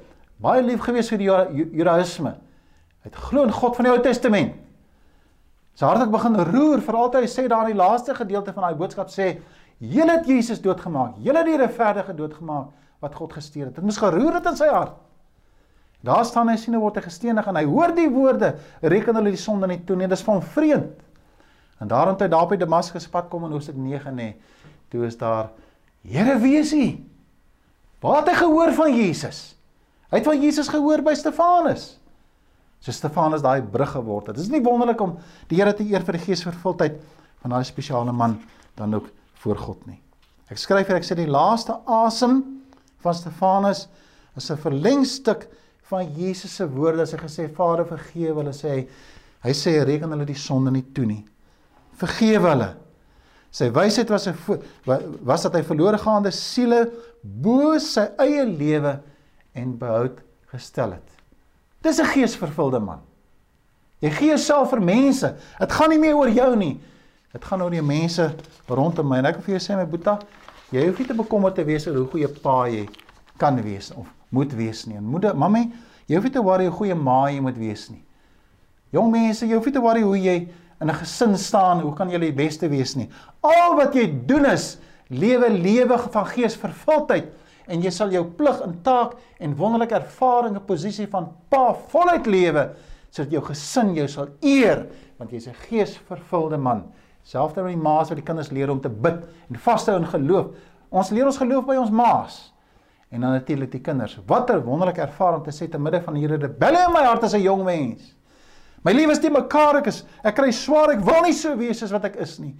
baie 0.41 0.63
lief 0.65 0.81
gewees 0.81 1.09
vir 1.09 1.17
die 1.21 1.29
Judaïsme. 1.77 2.33
Hy 3.03 3.09
het 3.11 3.19
glo 3.27 3.43
in 3.43 3.53
God 3.53 3.75
van 3.75 3.85
die 3.85 3.91
Ou 3.93 3.99
Testament. 4.01 4.55
Sy 5.77 5.85
hart 5.85 6.01
het 6.01 6.11
begin 6.11 6.39
roer 6.49 6.81
vir 6.81 6.97
altyd 6.97 7.27
hy 7.27 7.29
sê 7.29 7.45
daar 7.47 7.67
in 7.67 7.75
die 7.75 7.81
laaste 7.81 8.15
gedeelte 8.17 8.53
van 8.53 8.65
daai 8.65 8.79
boodskap 8.79 9.13
sê, 9.13 9.37
"Julle 9.77 10.17
het 10.17 10.25
Jesus 10.25 10.61
doodgemaak. 10.61 11.19
Julle 11.21 11.37
het 11.37 11.45
die 11.45 11.57
regverdige 11.57 12.15
doodgemaak." 12.15 12.73
wat 13.03 13.15
God 13.15 13.33
gestuur 13.37 13.69
het. 13.69 13.75
Dit 13.77 13.85
moes 13.85 13.99
geroer 14.01 14.39
het 14.39 14.49
in 14.49 14.57
sy 14.57 14.69
hart. 14.71 14.95
Daar 16.05 16.25
staan 16.25 16.49
hy 16.51 16.55
sien 16.61 16.75
hoe 16.77 16.83
word 16.83 16.99
hy 16.99 17.03
gestenig 17.07 17.47
en 17.49 17.57
hy 17.57 17.65
hoor 17.67 17.93
die 17.97 18.07
woorde, 18.13 18.53
reken 18.85 19.17
hulle 19.17 19.33
die 19.33 19.41
sonde 19.41 19.69
nie 19.69 19.79
toe 19.85 19.97
nie. 19.97 20.09
Dis 20.09 20.25
van 20.25 20.43
vreemd. 20.53 21.03
En 21.81 21.89
daarom 21.89 22.17
toe 22.17 22.29
daar 22.31 22.47
by 22.49 22.57
Damaskus 22.57 23.05
pad 23.11 23.29
kom 23.29 23.45
in 23.45 23.53
Hoofstuk 23.53 23.77
9 23.77 24.13
nê, 24.17 24.31
toe 24.89 25.05
is 25.05 25.17
daar 25.17 25.51
Here 26.07 26.37
wie 26.39 26.55
is 26.61 26.71
hy? 26.71 27.01
Waar 28.01 28.21
het 28.21 28.29
hy 28.31 28.35
gehoor 28.39 28.71
van 28.77 28.93
Jesus? 28.95 29.57
Hy 30.07 30.21
het 30.21 30.29
van 30.29 30.39
Jesus 30.39 30.69
gehoor 30.71 31.01
by 31.03 31.13
Stefanus. 31.17 31.97
So 32.87 32.95
Stefanus 32.95 33.43
daai 33.43 33.59
brug 33.67 33.89
geword 33.91 34.29
het. 34.29 34.37
Dit 34.37 34.45
is 34.45 34.51
nie 34.53 34.63
wonderlik 34.63 35.01
om 35.03 35.17
die 35.51 35.57
Here 35.59 35.73
te 35.75 35.83
eer 35.83 36.05
vir 36.07 36.15
die 36.15 36.23
geesvervuldheid 36.23 37.01
van 37.41 37.51
daai 37.51 37.65
spesiale 37.67 38.13
man 38.15 38.37
dan 38.79 38.95
ook 38.95 39.09
voor 39.43 39.59
God 39.59 39.81
nie. 39.89 39.97
Ek 40.47 40.61
skryf 40.61 40.87
hier 40.87 40.95
ek 40.95 41.03
sê 41.03 41.17
die 41.19 41.27
laaste 41.27 41.75
asem 41.83 42.37
van 43.03 43.17
Stefanus 43.17 43.89
is 44.39 44.47
'n 44.49 44.55
verlengstuk 44.63 45.49
van 45.89 46.07
Jesus 46.15 46.55
se 46.55 46.63
woorde 46.63 47.01
as 47.01 47.11
hy 47.11 47.17
gesê 47.17 47.49
Vader 47.51 47.83
vergewe 47.85 48.39
hulle 48.39 48.55
sê 48.55 48.69
hy 48.69 48.87
hy 49.43 49.51
sê 49.51 49.83
reken 49.83 50.11
hulle 50.11 50.25
die 50.25 50.39
sonde 50.39 50.71
nie 50.71 50.85
toe 50.93 51.05
nie. 51.05 51.25
Vergewe 51.99 52.49
hulle. 52.49 52.75
Sy 53.51 53.69
wysheid 53.69 54.09
was 54.09 54.27
'n 54.27 54.35
was 55.25 55.43
dat 55.43 55.55
hy 55.55 55.61
verlore 55.61 55.97
gaande 55.97 56.31
siele 56.31 56.89
bo 57.21 57.77
sy 57.79 58.07
eie 58.17 58.45
lewe 58.45 59.01
en 59.53 59.77
behoud 59.77 60.23
gestel 60.47 60.91
het. 60.91 61.16
Dis 61.81 61.99
'n 61.99 62.05
geesvervulde 62.05 62.79
man. 62.79 63.01
Jy 63.99 64.09
gee 64.09 64.27
jouself 64.27 64.69
vir 64.69 64.81
mense. 64.81 65.35
Dit 65.59 65.71
gaan 65.71 65.89
nie 65.89 65.99
meer 65.99 66.15
oor 66.15 66.29
jou 66.29 66.55
nie. 66.55 66.79
Dit 67.33 67.45
gaan 67.45 67.61
oor 67.61 67.71
die 67.71 67.81
mense 67.81 68.35
rondom 68.67 69.07
my. 69.07 69.17
En 69.17 69.25
ek 69.25 69.35
wil 69.35 69.43
vir 69.43 69.57
jou 69.57 69.73
sê 69.73 69.77
my 69.77 69.85
boetie, 69.85 70.17
Jy 70.75 70.83
hoef 70.83 70.97
nie 70.99 71.07
te 71.07 71.15
bekommerd 71.15 71.55
te 71.55 71.63
wees 71.63 71.85
oor 71.87 71.95
hoe 72.01 72.09
goeie 72.11 72.27
pa 72.43 72.65
jy 72.67 72.81
kan 73.39 73.55
wees 73.63 73.87
of 73.95 74.09
moet 74.35 74.51
wees 74.57 74.81
nie. 74.83 74.97
En 74.99 75.05
moeder, 75.07 75.35
mami, 75.39 75.69
jy 76.09 76.17
hoef 76.17 76.25
nie 76.27 76.33
te 76.35 76.43
worry 76.43 76.65
hoe 76.67 76.75
goeie 76.75 76.97
ma 76.99 77.29
jy 77.31 77.39
moet 77.43 77.55
wees 77.55 77.85
nie. 77.87 78.01
Jong 78.91 79.07
mense, 79.13 79.47
jy 79.47 79.55
hoef 79.55 79.69
nie 79.69 79.75
te 79.77 79.83
worry 79.83 80.03
hoe 80.03 80.17
jy 80.19 80.35
in 80.81 80.89
'n 80.89 80.99
gesin 80.99 81.37
staan, 81.37 81.79
hoe 81.81 81.93
kan 81.95 82.09
jy 82.09 82.19
die 82.19 82.33
beste 82.35 82.67
wees 82.67 82.95
nie. 82.95 83.07
Al 83.41 83.77
wat 83.77 83.95
jy 83.95 84.07
doen 84.27 84.45
is 84.45 84.77
lewe 85.09 85.49
lewe 85.49 85.97
van 85.97 86.25
geesvervuldheid 86.25 87.31
en 87.67 87.81
jy 87.83 87.91
sal 87.91 88.11
jou 88.11 88.23
plig 88.37 88.61
en 88.63 88.75
taak 88.83 89.17
en 89.43 89.55
wonderlike 89.55 89.95
ervaring 89.95 90.55
en 90.55 90.65
posisie 90.65 91.07
van 91.11 91.29
pa 91.51 91.73
voluit 91.91 92.27
lewe 92.27 92.69
sodat 93.09 93.31
jou 93.31 93.41
gesin 93.49 93.93
jou 93.95 94.07
sal 94.11 94.31
eer 94.41 94.85
want 95.17 95.31
jy's 95.31 95.47
'n 95.47 95.55
geesvervulde 95.67 96.57
man. 96.57 96.83
Selfs 97.23 97.55
met 97.55 97.65
die 97.65 97.75
ma's 97.75 98.09
wat 98.09 98.17
die 98.17 98.25
kinders 98.25 98.51
leer 98.51 98.69
om 98.69 98.79
te 98.79 98.89
bid 98.89 99.25
en 99.49 99.55
vas 99.55 99.83
te 99.83 99.91
hou 99.91 99.99
in 99.99 100.07
geloof. 100.07 100.47
Ons 100.89 101.09
leer 101.09 101.25
ons 101.25 101.37
geloof 101.37 101.65
by 101.65 101.75
ons 101.75 101.89
ma's. 101.89 102.53
En 103.09 103.21
dan 103.21 103.31
natuurlik 103.31 103.71
die 103.71 103.81
kinders. 103.81 104.19
Wat 104.25 104.49
'n 104.49 104.63
wonderlike 104.63 105.01
ervaring 105.01 105.43
te 105.43 105.51
sê 105.51 105.69
te 105.69 105.79
midde 105.79 106.01
van 106.01 106.15
hierdie 106.15 106.37
rebelle 106.37 106.85
in 106.87 106.93
my 106.93 107.03
hart 107.03 107.23
as 107.23 107.33
'n 107.33 107.41
jong 107.41 107.63
mens. 107.63 108.15
My 108.83 108.91
lewe 108.93 109.11
is 109.11 109.21
nie 109.21 109.31
mekaar 109.31 109.77
ek 109.77 109.87
is. 109.87 110.05
Ek 110.23 110.35
kry 110.35 110.51
swaar, 110.51 110.91
ek 110.91 110.99
wil 110.99 111.21
nie 111.21 111.33
so 111.33 111.55
wees 111.57 111.83
as 111.83 111.91
wat 111.91 112.05
ek 112.05 112.15
is 112.15 112.39
nie. 112.39 112.55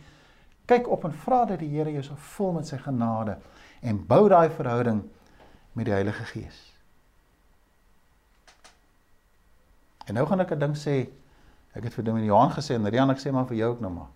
Kyk 0.65 0.87
op 0.87 1.05
en 1.05 1.11
vra 1.11 1.45
dat 1.45 1.59
die 1.59 1.69
Here 1.69 1.91
jou 1.91 2.03
sal 2.03 2.15
vul 2.15 2.51
met 2.51 2.67
sy 2.67 2.77
genade 2.77 3.37
en 3.81 4.05
bou 4.07 4.27
daai 4.29 4.49
verhouding 4.49 5.03
met 5.73 5.85
die 5.85 5.93
Heilige 5.93 6.23
Gees. 6.23 6.73
En 10.07 10.13
nou 10.13 10.25
gaan 10.27 10.39
ek 10.39 10.51
'n 10.51 10.59
ding 10.59 10.75
sê. 10.75 11.09
Ek 11.75 11.83
het 11.83 11.93
vir 11.93 12.03
Dominee 12.03 12.27
Johan 12.27 12.51
gesê 12.51 12.73
en 12.75 12.89
Rian 12.89 13.09
ek 13.09 13.19
sê 13.19 13.31
maar 13.31 13.45
vir 13.45 13.57
jou 13.57 13.71
ook 13.71 13.79
nou 13.79 13.91
maar. 13.93 14.09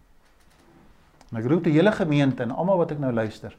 En 1.32 1.38
ek 1.38 1.46
roep 1.46 1.64
die 1.64 1.74
hele 1.74 1.92
gemeente 1.92 2.44
en 2.44 2.52
almal 2.52 2.78
wat 2.78 2.92
ek 2.92 3.00
nou 3.00 3.12
luister. 3.14 3.56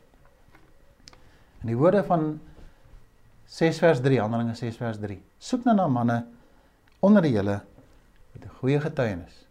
In 1.61 1.67
die 1.67 1.77
woorde 1.77 2.05
van 2.05 2.41
6 3.47 3.79
vers 3.79 4.01
3, 4.01 4.21
Handelinge 4.21 4.55
6 4.55 4.77
vers 4.77 4.99
3. 4.99 5.23
Soek 5.39 5.65
nou 5.65 5.75
na 5.77 5.87
manne 5.89 6.27
onder 7.01 7.27
julle 7.27 7.61
met 8.33 8.45
'n 8.45 8.57
goeie 8.59 8.81
getuienis. 8.81 9.47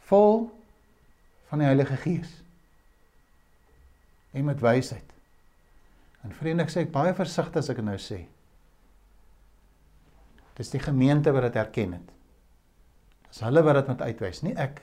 Vol 0.00 0.50
van 1.48 1.58
die 1.58 1.66
Heilige 1.66 1.96
Gees. 1.96 2.42
En 4.32 4.44
met 4.44 4.60
wysheid. 4.60 5.12
En 6.22 6.32
vriende, 6.32 6.62
ek 6.62 6.70
sê 6.72 6.84
ek 6.86 6.94
baie 6.94 7.14
versigtig 7.14 7.60
as 7.60 7.68
ek 7.72 7.80
dit 7.80 7.86
nou 7.86 7.98
sê. 8.00 8.20
Dis 10.56 10.70
die 10.72 10.80
gemeente 10.82 11.32
wat 11.32 11.48
dit 11.48 11.58
erken 11.60 11.96
het. 11.98 12.08
Dis 13.28 13.42
hulle 13.44 13.62
wat 13.64 13.80
dit 13.80 13.92
moet 13.92 14.02
uitwys, 14.08 14.42
nie 14.44 14.54
ek 14.60 14.82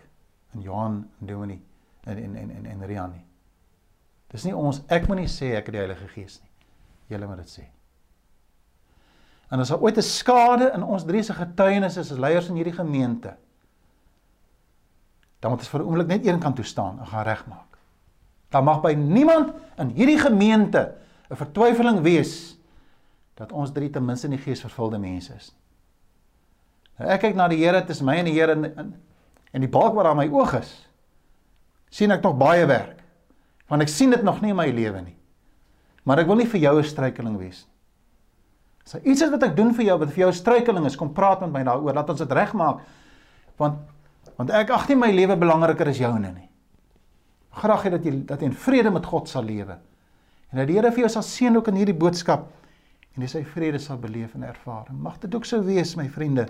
en 0.55 0.61
Johan 0.65 1.01
en 1.21 1.27
Dominee 1.29 1.61
en 2.09 2.17
en 2.17 2.35
en 2.35 2.51
en, 2.51 2.65
en 2.65 2.85
Rian 2.89 3.11
nie. 3.13 3.25
Dis 4.33 4.45
nie 4.45 4.55
ons 4.55 4.81
ek 4.89 5.07
moet 5.09 5.23
nie 5.23 5.29
sê 5.29 5.53
ek 5.57 5.69
het 5.69 5.75
die 5.75 5.83
Heilige 5.83 6.07
Gees 6.13 6.39
nie. 6.41 6.49
Julle 7.13 7.29
moet 7.29 7.43
dit 7.43 7.53
sê. 7.53 7.65
En 9.49 9.61
as 9.61 9.69
daar 9.73 9.81
ooit 9.81 9.97
'n 9.97 10.05
skade 10.05 10.71
in 10.73 10.83
ons 10.83 11.05
drie 11.05 11.23
se 11.23 11.33
getuienis 11.33 11.97
is 11.97 12.11
as 12.11 12.17
leiers 12.17 12.49
in 12.49 12.55
hierdie 12.55 12.73
gemeente, 12.73 13.35
dan 15.39 15.51
moet 15.51 15.59
ons 15.59 15.69
vir 15.69 15.81
'n 15.81 15.85
oomblik 15.85 16.07
net 16.07 16.25
een 16.25 16.39
kant 16.39 16.55
toe 16.55 16.65
staan 16.65 16.99
en 16.99 17.07
gaan 17.07 17.23
regmaak. 17.23 17.68
Daar 18.49 18.63
mag 18.63 18.81
by 18.81 18.93
niemand 18.93 19.53
in 19.77 19.89
hierdie 19.89 20.19
gemeente 20.19 20.95
'n 21.29 21.35
vertwyfeling 21.35 22.01
wees 22.01 22.57
dat 23.35 23.51
ons 23.51 23.71
drie 23.71 23.89
ten 23.89 24.05
minste 24.05 24.27
nie 24.27 24.37
geesvervulde 24.37 24.97
mense 24.97 25.33
is. 25.33 25.55
Nou 26.97 27.09
ek 27.09 27.21
kyk 27.21 27.35
na 27.35 27.47
die 27.47 27.63
Here, 27.63 27.85
is 27.87 28.01
my 28.01 28.15
en 28.15 28.25
die 28.25 28.33
Here 28.33 28.51
in 28.51 28.95
En 29.55 29.63
die 29.65 29.71
balk 29.71 29.95
wat 29.97 30.09
aan 30.09 30.19
my 30.19 30.27
oog 30.29 30.53
is, 30.59 30.69
sien 31.89 32.13
ek 32.13 32.25
nog 32.25 32.37
baie 32.37 32.67
werk. 32.69 32.99
Want 33.69 33.85
ek 33.85 33.91
sien 33.91 34.13
dit 34.13 34.23
nog 34.25 34.41
nie 34.43 34.53
in 34.53 34.59
my 34.59 34.67
lewe 34.73 35.01
nie. 35.01 35.15
Maar 36.05 36.23
ek 36.23 36.29
wil 36.29 36.41
nie 36.41 36.49
vir 36.49 36.61
jou 36.61 36.77
'n 36.77 36.83
struikeling 36.83 37.37
wees 37.37 37.65
nie. 37.65 37.75
As 38.85 38.91
so, 38.91 38.97
iets 39.03 39.21
is 39.21 39.29
wat 39.29 39.43
ek 39.43 39.55
doen 39.55 39.73
vir 39.73 39.85
jou 39.85 39.97
wat 39.99 40.09
vir 40.09 40.19
jou 40.25 40.29
'n 40.29 40.33
struikeling 40.33 40.85
is, 40.85 40.95
kom 40.95 41.13
praat 41.13 41.41
met 41.41 41.51
my 41.51 41.63
daaroor, 41.63 41.93
laat 41.93 42.09
ons 42.09 42.19
dit 42.19 42.31
regmaak. 42.31 42.79
Want 43.57 43.77
want 44.37 44.51
ek 44.51 44.69
ag 44.69 44.87
nie 44.87 44.95
my 44.95 45.11
lewe 45.11 45.35
belangriker 45.35 45.87
as 45.87 45.97
joune 45.97 46.31
nie. 46.31 46.48
Graag 47.49 47.87
hê 47.87 47.91
dat 47.95 48.05
jy 48.05 48.13
dat 48.29 48.41
jy 48.41 48.51
in 48.51 48.57
vrede 48.65 48.91
met 48.93 49.05
God 49.05 49.29
sal 49.29 49.43
lewe. 49.43 49.79
En 50.49 50.61
dat 50.61 50.69
die 50.69 50.77
Here 50.77 50.91
vir 50.91 51.05
jou 51.05 51.11
sal 51.13 51.25
seën 51.25 51.57
ook 51.57 51.69
in 51.71 51.79
hierdie 51.81 51.97
boodskap 51.97 52.47
en 53.15 53.25
jy 53.25 53.29
sy 53.31 53.43
vrede 53.43 53.79
sal 53.81 53.97
beleef 54.01 54.35
en 54.37 54.45
ervaar. 54.47 54.87
Mag 54.93 55.17
dit 55.19 55.33
ook 55.35 55.45
so 55.45 55.61
wees, 55.65 55.95
my 55.97 56.07
vriende, 56.09 56.45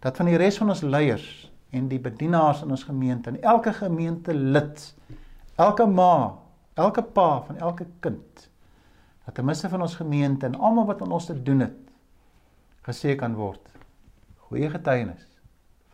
dat 0.00 0.16
van 0.16 0.30
die 0.30 0.38
res 0.40 0.58
van 0.60 0.70
ons 0.72 0.84
leiers 0.86 1.28
en 1.74 1.88
die 1.90 1.98
bedienaars 2.00 2.62
in 2.64 2.72
ons 2.72 2.86
gemeente 2.86 3.32
en 3.32 3.40
elke 3.42 3.72
gemeente 3.74 4.34
lid, 4.34 4.82
elke 5.60 5.86
ma, 5.86 6.34
elke 6.78 7.02
pa 7.02 7.42
van 7.46 7.58
elke 7.58 7.86
kind 8.00 8.48
dat 9.24 9.34
ten 9.34 9.44
minste 9.44 9.68
van 9.68 9.80
ons 9.80 9.94
gemeente 9.94 10.46
en 10.46 10.54
almal 10.54 10.86
wat 10.86 11.02
aan 11.02 11.12
ons 11.12 11.26
te 11.26 11.42
doen 11.42 11.60
het 11.64 11.80
gesê 12.84 13.14
kan 13.16 13.34
word. 13.34 13.62
Goeie 14.48 14.68
getuienis, 14.70 15.24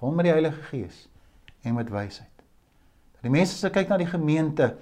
vol 0.00 0.16
met 0.16 0.26
die 0.26 0.32
Heilige 0.34 0.62
Gees 0.72 1.04
en 1.62 1.76
met 1.78 1.90
wysheid. 1.90 2.29
Die 3.20 3.32
mense 3.32 3.56
se 3.56 3.70
kyk 3.72 3.90
na 3.90 3.98
die 4.00 4.08
gemeente 4.08 4.72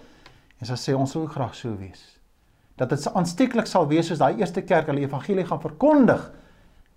en 0.59 0.67
sê 0.67 0.77
sê 0.79 0.95
ons 0.95 1.15
wil 1.17 1.27
graag 1.31 1.55
so 1.59 1.75
wees. 1.79 2.03
Dat 2.79 2.91
dit 2.95 3.07
aansteeklik 3.11 3.67
sal 3.67 3.89
wees 3.91 4.07
soos 4.07 4.21
daai 4.23 4.39
eerste 4.39 4.63
kerk 4.63 4.91
hulle 4.91 5.03
evangelie 5.03 5.47
gaan 5.47 5.63
verkondig 5.63 6.29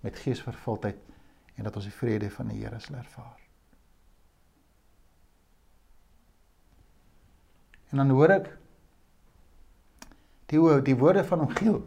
met 0.02 0.18
geesvervuldheid 0.18 0.98
en 1.58 1.66
dat 1.66 1.76
ons 1.76 1.86
die 1.86 1.94
vrede 1.94 2.30
van 2.30 2.50
die 2.50 2.62
Here 2.62 2.78
sal 2.80 2.98
ervaar. 2.98 3.38
En 7.92 8.00
dan 8.00 8.10
hoor 8.10 8.32
ek 8.38 8.48
die 10.52 10.60
die 10.86 10.96
woorde 10.96 11.24
van 11.24 11.44
hom 11.44 11.52
geel. 11.58 11.82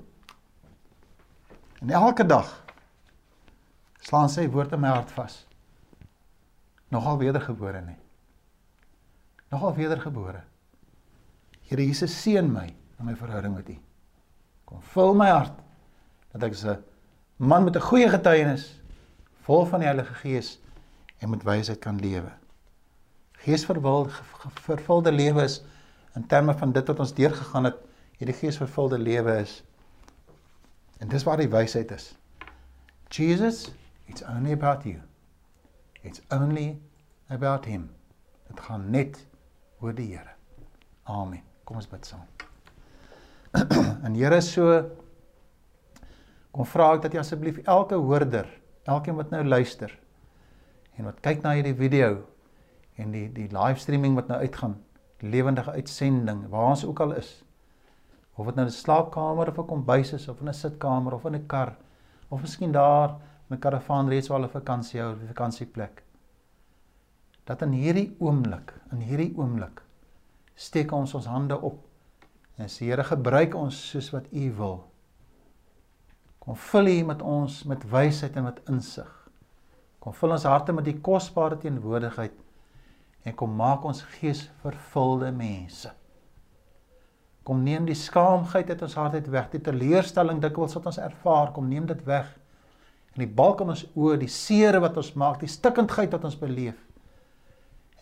En 1.82 1.89
elke 1.89 2.26
dag 2.26 2.51
slaan 4.06 4.30
sy 4.30 4.45
woord 4.49 4.74
in 4.78 4.84
my 4.84 4.93
hart 4.93 5.12
vas. 5.18 5.43
Nogal 6.93 7.18
wedergebore 7.18 7.82
nie. 7.82 7.97
Nogal 9.50 9.76
wedergebore. 9.76 10.41
Here 11.62 11.82
Jesus 11.82 12.22
seën 12.22 12.52
my 12.52 12.68
in 13.00 13.06
my 13.06 13.16
verhouding 13.16 13.56
met 13.56 13.70
U. 13.70 13.78
Kom 14.66 14.82
vul 14.82 15.14
my 15.14 15.30
hart 15.30 15.60
dat 16.32 16.43
ek 16.43 16.56
'n 16.56 16.84
man 17.38 17.64
met 17.64 17.76
'n 17.76 17.82
goeie 17.82 18.10
getuienis 18.10 18.82
vol 19.46 19.66
van 19.66 19.80
die 19.80 19.88
Heilige 19.88 20.14
Gees 20.14 20.60
en 21.20 21.30
met 21.30 21.43
wysheid 21.43 21.80
kan 21.80 22.00
lewe. 22.00 22.32
Geesvervulde 23.32 24.10
vervulde 24.54 25.12
lewe 25.12 25.43
is 25.43 25.64
in 26.16 26.28
terme 26.28 26.54
van 26.54 26.72
dit 26.72 26.88
wat 26.88 27.00
ons 27.00 27.14
deurgegaan 27.14 27.64
het, 27.64 27.78
hierdie 28.18 28.36
geesvervulde 28.36 28.98
lewe 29.00 29.38
is. 29.38 29.64
En 30.98 31.08
dis 31.08 31.24
waar 31.24 31.38
die 31.38 31.50
wysheid 31.50 31.91
is. 31.91 32.16
Jesus, 33.10 33.72
it's 34.06 34.24
only 34.24 34.52
about 34.52 34.84
you. 34.84 35.02
It's 36.02 36.22
only 36.30 36.82
about 37.28 37.66
him. 37.66 37.89
Dit 38.48 38.60
gaan 38.60 38.89
net 38.89 39.26
oor 39.82 39.94
die 39.94 40.08
Here. 40.12 40.36
Amen. 41.04 41.44
Kom 41.66 41.78
ons 41.78 41.90
bid 41.90 42.06
saam. 42.06 42.26
en 44.06 44.16
Here 44.16 44.42
so 44.42 44.80
kom 46.56 46.68
vra 46.72 46.94
ek 46.96 47.02
dat 47.06 47.16
jy 47.16 47.20
asseblief 47.20 47.60
elke 47.68 47.98
hoorder, 48.00 48.48
elkeen 48.88 49.18
wat 49.18 49.32
nou 49.34 49.44
luister 49.44 49.92
en 50.96 51.10
wat 51.10 51.20
kyk 51.26 51.42
na 51.44 51.56
hierdie 51.58 51.76
video 51.76 52.22
en 53.02 53.12
die 53.12 53.26
die 53.36 53.50
livestreaming 53.52 54.16
wat 54.16 54.30
nou 54.32 54.40
uitgaan, 54.40 54.78
lewendige 55.20 55.74
uitsending 55.76 56.46
waar 56.54 56.70
ons 56.72 56.86
ook 56.88 57.02
al 57.04 57.18
is. 57.20 57.42
Of 58.36 58.48
dit 58.48 58.56
nou 58.56 58.66
'n 58.66 58.72
slaapkamer 58.72 59.50
of 59.52 59.60
'n 59.60 59.68
kombuis 59.68 60.14
is 60.14 60.28
of 60.28 60.40
in 60.42 60.48
'n 60.48 60.54
sitkamer 60.54 61.14
of 61.14 61.26
in 61.26 61.36
'n 61.36 61.48
kar 61.48 61.76
of 62.30 62.42
miskien 62.42 62.72
daar 62.72 63.20
in 63.50 63.56
'n 63.56 63.60
karavaan 63.60 64.10
reeds 64.10 64.28
waar 64.28 64.40
hulle 64.40 64.52
vakansie 64.52 65.02
hou, 65.02 65.12
'n 65.16 65.28
vakansieplek. 65.28 66.05
Dat 67.46 67.62
in 67.62 67.76
hierdie 67.78 68.10
oomblik, 68.20 68.74
in 68.91 69.04
hierdie 69.06 69.34
oomblik 69.38 69.84
steek 70.56 70.93
ons 70.96 71.14
ons 71.18 71.28
hande 71.28 71.58
op 71.68 71.82
en 72.56 72.70
sê 72.72 72.88
Here 72.88 73.04
gebruik 73.04 73.56
ons 73.60 73.76
soos 73.91 74.08
wat 74.14 74.30
U 74.32 74.46
wil. 74.58 74.78
Kom 76.39 76.56
vul 76.56 76.91
U 76.93 76.96
met 77.12 77.22
ons 77.22 77.64
met 77.68 77.84
wysheid 77.91 78.38
en 78.39 78.48
met 78.48 78.62
insig. 78.72 79.12
Kom 80.00 80.14
vul 80.14 80.36
ons 80.38 80.48
harte 80.48 80.74
met 80.74 80.86
die 80.88 81.00
kosbare 81.04 81.58
teenwoordigheid 81.60 82.36
en 83.26 83.36
kom 83.36 83.56
maak 83.58 83.86
ons 83.89 84.04
gees 84.20 84.46
vervulde 84.62 85.32
mense. 85.34 85.91
Kom 87.46 87.62
neem 87.66 87.86
die 87.86 87.98
skaamheid 87.98 88.70
uit 88.70 88.84
ons 88.86 88.98
hart 88.98 89.18
uit 89.18 89.30
weg, 89.34 89.50
die 89.52 89.62
teleurstelling 89.66 90.39
dikwels 90.41 90.74
wat 90.78 90.89
ons 90.89 91.02
ervaar, 91.02 91.52
kom 91.54 91.68
neem 91.70 91.86
dit 91.89 92.02
weg. 92.06 92.30
En 93.14 93.22
die 93.22 93.30
balk 93.30 93.62
in 93.62 93.74
ons 93.74 93.86
oë, 93.93 94.18
die 94.22 94.30
seere 94.30 94.82
wat 94.82 94.98
ons 95.02 95.12
maak, 95.18 95.39
die 95.41 95.50
stikkindheid 95.50 96.14
wat 96.14 96.26
ons 96.30 96.38
beleef. 96.38 96.78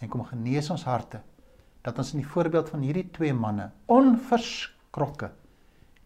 En 0.04 0.12
kom 0.12 0.26
genees 0.28 0.68
ons 0.74 0.84
harte 0.84 1.22
dat 1.84 1.98
ons 2.00 2.14
in 2.14 2.22
die 2.22 2.28
voorbeeld 2.28 2.70
van 2.72 2.84
hierdie 2.84 3.08
twee 3.16 3.34
manne 3.36 3.70
onverskrokke 3.92 5.32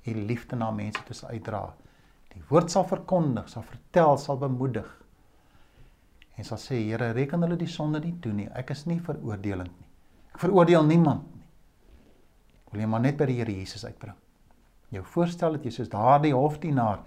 die 0.05 0.15
liefde 0.15 0.55
na 0.55 0.69
mense 0.71 1.01
toe 1.05 1.17
uitdra. 1.33 1.63
Die 2.33 2.43
woord 2.49 2.71
sal 2.71 2.85
verkondig, 2.87 3.49
sal 3.49 3.65
vertel, 3.67 4.15
sal 4.21 4.39
bemoedig. 4.39 4.87
En 6.37 6.45
sal 6.45 6.61
sê 6.61 6.77
Here, 6.85 7.11
reken 7.17 7.43
hulle 7.43 7.57
die 7.59 7.69
sonde 7.69 7.99
nie 8.03 8.13
toe 8.21 8.31
nie. 8.33 8.47
Ek 8.55 8.71
is 8.75 8.85
nie 8.87 8.99
veroordelend 9.03 9.73
nie. 9.73 9.89
Ek 10.31 10.39
veroordeel 10.45 10.85
niemand 10.85 11.25
nie. 11.33 11.49
Wil 12.71 12.83
jy 12.85 12.89
maar 12.93 13.03
net 13.03 13.17
by 13.19 13.27
die 13.29 13.39
Here 13.41 13.57
Jesus 13.57 13.85
uitbring. 13.87 14.15
Jou 14.93 15.03
voorstel 15.15 15.57
dat 15.57 15.67
jy 15.67 15.73
soos 15.75 15.91
daardie 15.91 16.35
hofdienaar 16.37 17.03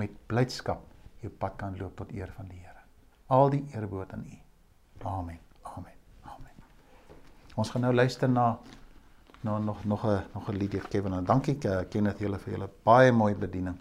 met 0.00 0.16
blydskap 0.26 0.82
jou 1.22 1.30
pad 1.30 1.60
kan 1.60 1.78
loop 1.78 1.94
tot 2.00 2.10
eer 2.16 2.32
van 2.34 2.50
die 2.50 2.58
Here. 2.64 2.82
Al 3.30 3.52
die 3.54 3.64
eer 3.70 3.86
behoort 3.86 4.16
aan 4.16 4.26
U. 4.26 4.42
Amen. 5.06 5.51
Ons 7.54 7.70
gaan 7.70 7.82
nou 7.84 7.94
luister 7.94 8.28
na 8.28 8.58
na 9.42 9.58
nog 9.58 9.84
nog 9.84 10.04
'n 10.06 10.22
nog 10.34 10.48
'n 10.48 10.56
liedjie 10.56 10.80
Kevin 10.80 11.12
en 11.12 11.24
dankie 11.24 11.58
Kenneth 11.88 12.18
julle 12.18 12.38
vir 12.38 12.52
julle 12.52 12.68
baie 12.82 13.12
mooi 13.12 13.34
bediening. 13.34 13.76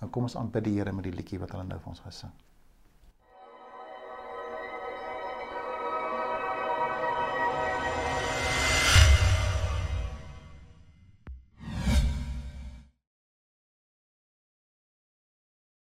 En 0.00 0.10
kom 0.10 0.22
ons 0.22 0.36
aanbid 0.36 0.64
die 0.64 0.78
Here 0.78 0.92
met 0.92 1.04
die 1.04 1.12
liedjie 1.12 1.38
wat 1.38 1.50
hulle 1.50 1.64
nou 1.64 1.78
vir 1.78 1.88
ons 1.88 2.00
gesing. 2.00 2.32